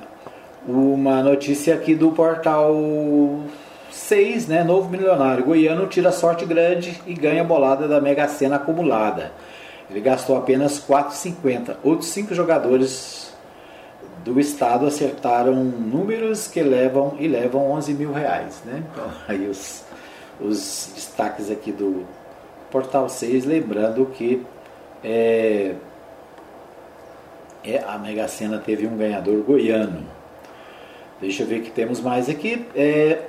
uma 0.66 1.22
notícia 1.22 1.74
aqui 1.74 1.94
do 1.94 2.10
portal 2.10 2.74
6, 3.90 4.48
né? 4.48 4.64
Novo 4.64 4.90
milionário. 4.90 5.44
Goiano 5.44 5.86
tira 5.86 6.10
sorte 6.10 6.44
grande 6.44 7.00
e 7.06 7.14
ganha 7.14 7.44
bolada 7.44 7.86
da 7.86 8.00
Mega 8.00 8.26
Sena 8.28 8.56
acumulada. 8.56 9.32
Ele 9.88 10.00
gastou 10.00 10.36
apenas 10.36 10.80
4,50. 10.80 11.76
Outros 11.82 12.08
cinco 12.08 12.34
jogadores 12.34 13.32
do 14.24 14.38
estado 14.38 14.86
acertaram 14.86 15.54
números 15.54 16.46
que 16.46 16.62
levam 16.62 17.16
e 17.18 17.26
levam 17.26 17.70
11 17.72 17.94
mil 17.94 18.12
reais, 18.12 18.62
né? 18.64 18.82
Então, 18.92 19.10
aí 19.28 19.48
os, 19.48 19.84
os 20.40 20.92
destaques 20.94 21.50
aqui 21.50 21.72
do 21.72 22.06
Portal 22.72 23.08
6, 23.08 23.44
lembrando 23.44 24.06
que 24.06 24.42
é, 25.04 25.74
é, 27.62 27.78
a 27.86 27.98
Mega 27.98 28.26
Sena 28.26 28.58
teve 28.58 28.86
um 28.86 28.96
ganhador 28.96 29.42
goiano. 29.42 30.04
Deixa 31.20 31.42
eu 31.42 31.46
ver 31.46 31.60
o 31.60 31.62
que 31.62 31.70
temos 31.70 32.00
mais 32.00 32.28
aqui. 32.28 32.66
É, 32.74 33.26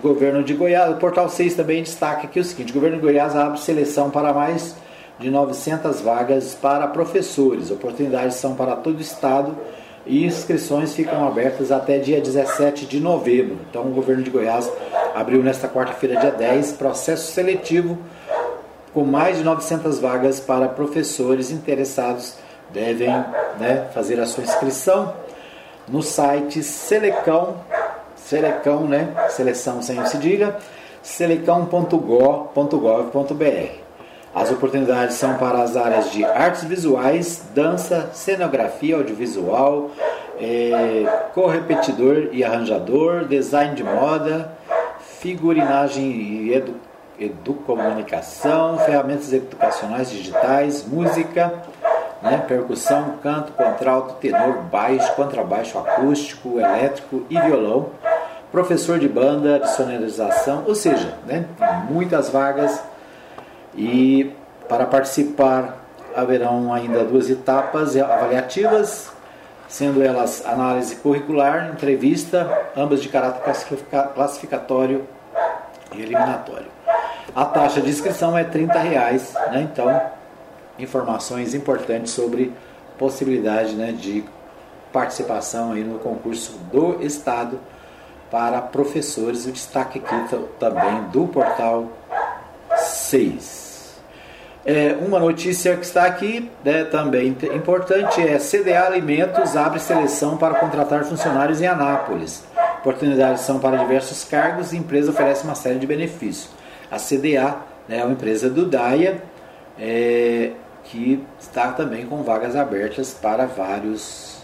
governo 0.00 0.42
de 0.42 0.54
Goiás, 0.54 0.90
o 0.92 0.96
Portal 0.96 1.28
6 1.28 1.54
também 1.54 1.82
destaca 1.82 2.26
aqui 2.26 2.40
o 2.40 2.44
seguinte: 2.44 2.70
o 2.70 2.74
governo 2.74 2.96
de 2.96 3.02
Goiás 3.02 3.36
abre 3.36 3.60
seleção 3.60 4.10
para 4.10 4.32
mais 4.32 4.74
de 5.18 5.30
900 5.30 6.00
vagas 6.00 6.54
para 6.54 6.86
professores. 6.86 7.70
Oportunidades 7.70 8.36
são 8.36 8.54
para 8.54 8.76
todo 8.76 8.98
o 8.98 9.00
estado 9.00 9.56
e 10.08 10.24
inscrições 10.24 10.94
ficam 10.94 11.28
abertas 11.28 11.70
até 11.70 11.98
dia 11.98 12.20
17 12.20 12.86
de 12.86 12.98
novembro. 12.98 13.58
Então, 13.68 13.82
o 13.82 13.90
governo 13.90 14.22
de 14.22 14.30
Goiás 14.30 14.72
abriu 15.14 15.42
nesta 15.42 15.68
quarta-feira, 15.68 16.18
dia 16.18 16.30
10, 16.30 16.72
processo 16.72 17.30
seletivo 17.30 17.98
com 18.92 19.04
mais 19.04 19.36
de 19.36 19.44
900 19.44 20.00
vagas 20.00 20.40
para 20.40 20.66
professores 20.68 21.50
interessados 21.50 22.36
devem 22.70 23.10
né, 23.58 23.88
fazer 23.94 24.18
a 24.18 24.26
sua 24.26 24.44
inscrição 24.44 25.14
no 25.86 26.02
site 26.02 26.62
Selecão, 26.62 27.56
Selecão, 28.16 28.86
né, 28.86 29.14
seleção 29.30 29.82
sem 29.82 29.98
o 29.98 30.18
diga, 30.18 30.56
selecão.gov.br. 31.02 33.87
As 34.38 34.52
oportunidades 34.52 35.16
são 35.16 35.36
para 35.36 35.60
as 35.60 35.76
áreas 35.76 36.12
de 36.12 36.24
artes 36.24 36.62
visuais, 36.62 37.42
dança, 37.56 38.10
cenografia 38.12 38.94
audiovisual, 38.94 39.90
é, 40.40 41.04
correpetidor 41.34 42.28
e 42.30 42.44
arranjador, 42.44 43.24
design 43.24 43.74
de 43.74 43.82
moda, 43.82 44.52
figurinagem 45.18 46.04
e 46.04 46.54
edu, 46.54 46.76
educomunicação, 47.18 48.78
ferramentas 48.78 49.32
educacionais 49.32 50.08
digitais, 50.08 50.86
música, 50.86 51.52
né? 52.22 52.44
percussão, 52.46 53.14
canto, 53.20 53.50
contralto, 53.54 54.14
tenor, 54.20 54.62
baixo, 54.70 55.16
contrabaixo 55.16 55.76
acústico, 55.80 56.60
elétrico 56.60 57.24
e 57.28 57.40
violão, 57.40 57.88
professor 58.52 59.00
de 59.00 59.08
banda, 59.08 59.58
de 59.58 59.68
sonorização, 59.72 60.62
ou 60.64 60.76
seja, 60.76 61.14
né? 61.26 61.44
muitas 61.90 62.30
vagas 62.30 62.80
e 63.78 64.34
para 64.68 64.84
participar 64.84 65.78
haverão 66.14 66.74
ainda 66.74 67.04
duas 67.04 67.30
etapas 67.30 67.96
avaliativas, 67.96 69.12
sendo 69.68 70.02
elas 70.02 70.44
análise 70.44 70.96
curricular, 70.96 71.70
entrevista, 71.72 72.70
ambas 72.76 73.00
de 73.00 73.08
caráter 73.08 73.40
classificatório 74.14 75.06
e 75.94 76.02
eliminatório. 76.02 76.66
A 77.34 77.44
taxa 77.44 77.80
de 77.80 77.88
inscrição 77.88 78.36
é 78.36 78.42
R$ 78.42 78.66
reais, 78.66 79.32
né? 79.52 79.68
então 79.72 80.00
informações 80.76 81.54
importantes 81.54 82.12
sobre 82.12 82.52
possibilidade 82.98 83.76
né, 83.76 83.92
de 83.92 84.24
participação 84.92 85.72
aí 85.72 85.84
no 85.84 86.00
concurso 86.00 86.58
do 86.72 87.00
Estado 87.00 87.60
para 88.28 88.60
professores. 88.60 89.46
O 89.46 89.52
destaque 89.52 90.00
aqui 90.00 90.36
também 90.58 91.04
do 91.12 91.28
portal 91.28 91.88
6. 92.76 93.67
É, 94.64 94.96
uma 95.00 95.18
notícia 95.18 95.76
que 95.76 95.84
está 95.84 96.04
aqui 96.04 96.50
né, 96.64 96.84
também 96.84 97.36
importante 97.54 98.20
é 98.20 98.38
CDA 98.38 98.86
Alimentos 98.86 99.56
abre 99.56 99.78
seleção 99.78 100.36
para 100.36 100.54
contratar 100.54 101.04
funcionários 101.04 101.60
em 101.60 101.66
Anápolis. 101.66 102.44
Oportunidades 102.80 103.42
são 103.42 103.58
para 103.58 103.76
diversos 103.76 104.24
cargos 104.24 104.72
e 104.72 104.76
a 104.76 104.78
empresa 104.78 105.10
oferece 105.10 105.44
uma 105.44 105.54
série 105.54 105.78
de 105.78 105.86
benefícios. 105.86 106.50
A 106.90 106.96
CDA 106.96 107.56
né, 107.88 107.98
é 107.98 108.04
uma 108.04 108.12
empresa 108.12 108.50
do 108.50 108.66
DAIA, 108.66 109.22
é, 109.78 110.52
que 110.84 111.24
está 111.38 111.72
também 111.72 112.06
com 112.06 112.22
vagas 112.22 112.56
abertas 112.56 113.12
para 113.12 113.46
vários, 113.46 114.42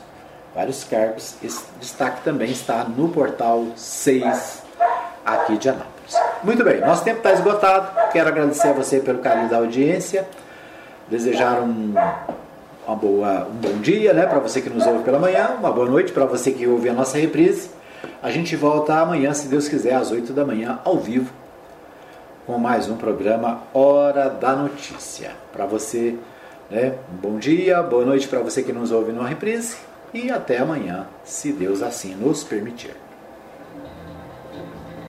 vários 0.55 0.85
cargos. 0.85 1.35
Esse 1.43 1.65
destaque 1.81 2.23
também 2.23 2.51
está 2.51 2.85
no 2.85 3.09
portal 3.09 3.67
6 3.77 4.63
aqui 5.25 5.59
de 5.59 5.69
Anápolis. 5.69 5.94
Muito 6.43 6.63
bem, 6.63 6.81
nosso 6.81 7.05
tempo 7.05 7.19
está 7.19 7.33
esgotado. 7.33 8.11
Quero 8.13 8.29
agradecer 8.29 8.69
a 8.69 8.73
você 8.73 9.01
pelo 9.01 9.19
carinho 9.19 9.49
da 9.49 9.59
audiência. 9.59 10.27
Desejar 11.09 11.61
um, 11.61 11.95
uma 12.87 12.97
boa, 12.97 13.47
um 13.51 13.55
bom 13.55 13.79
dia 13.81 14.13
né, 14.13 14.27
para 14.27 14.39
você 14.39 14.61
que 14.61 14.71
nos 14.71 14.87
ouve 14.87 15.05
pela 15.05 15.19
manhã, 15.19 15.51
uma 15.59 15.71
boa 15.71 15.89
noite 15.89 16.13
para 16.13 16.25
você 16.25 16.51
que 16.51 16.67
ouve 16.67 16.89
a 16.89 16.93
nossa 16.93 17.19
reprise. 17.19 17.71
A 18.23 18.31
gente 18.31 18.57
volta 18.57 18.95
amanhã, 18.95 19.33
se 19.35 19.49
Deus 19.49 19.69
quiser, 19.69 19.95
às 19.95 20.11
8 20.11 20.33
da 20.33 20.45
manhã, 20.45 20.79
ao 20.85 20.99
vivo, 20.99 21.33
com 22.47 22.59
mais 22.59 22.89
um 22.89 22.97
programa 22.97 23.63
Hora 23.73 24.29
da 24.29 24.55
Notícia. 24.55 25.33
Para 25.53 25.67
você 25.67 26.17
né? 26.71 26.95
Um 27.13 27.17
bom 27.17 27.39
dia, 27.39 27.83
boa 27.83 28.05
noite 28.05 28.27
para 28.27 28.41
você 28.41 28.63
que 28.63 28.73
nos 28.73 28.91
ouve 28.91 29.13
no 29.13 29.23
reprise 29.23 29.77
e 30.13 30.31
até 30.31 30.59
amanhã, 30.59 31.07
se 31.25 31.53
Deus 31.53 31.83
assim 31.83 32.15
nos 32.15 32.45
permitir. 32.45 33.04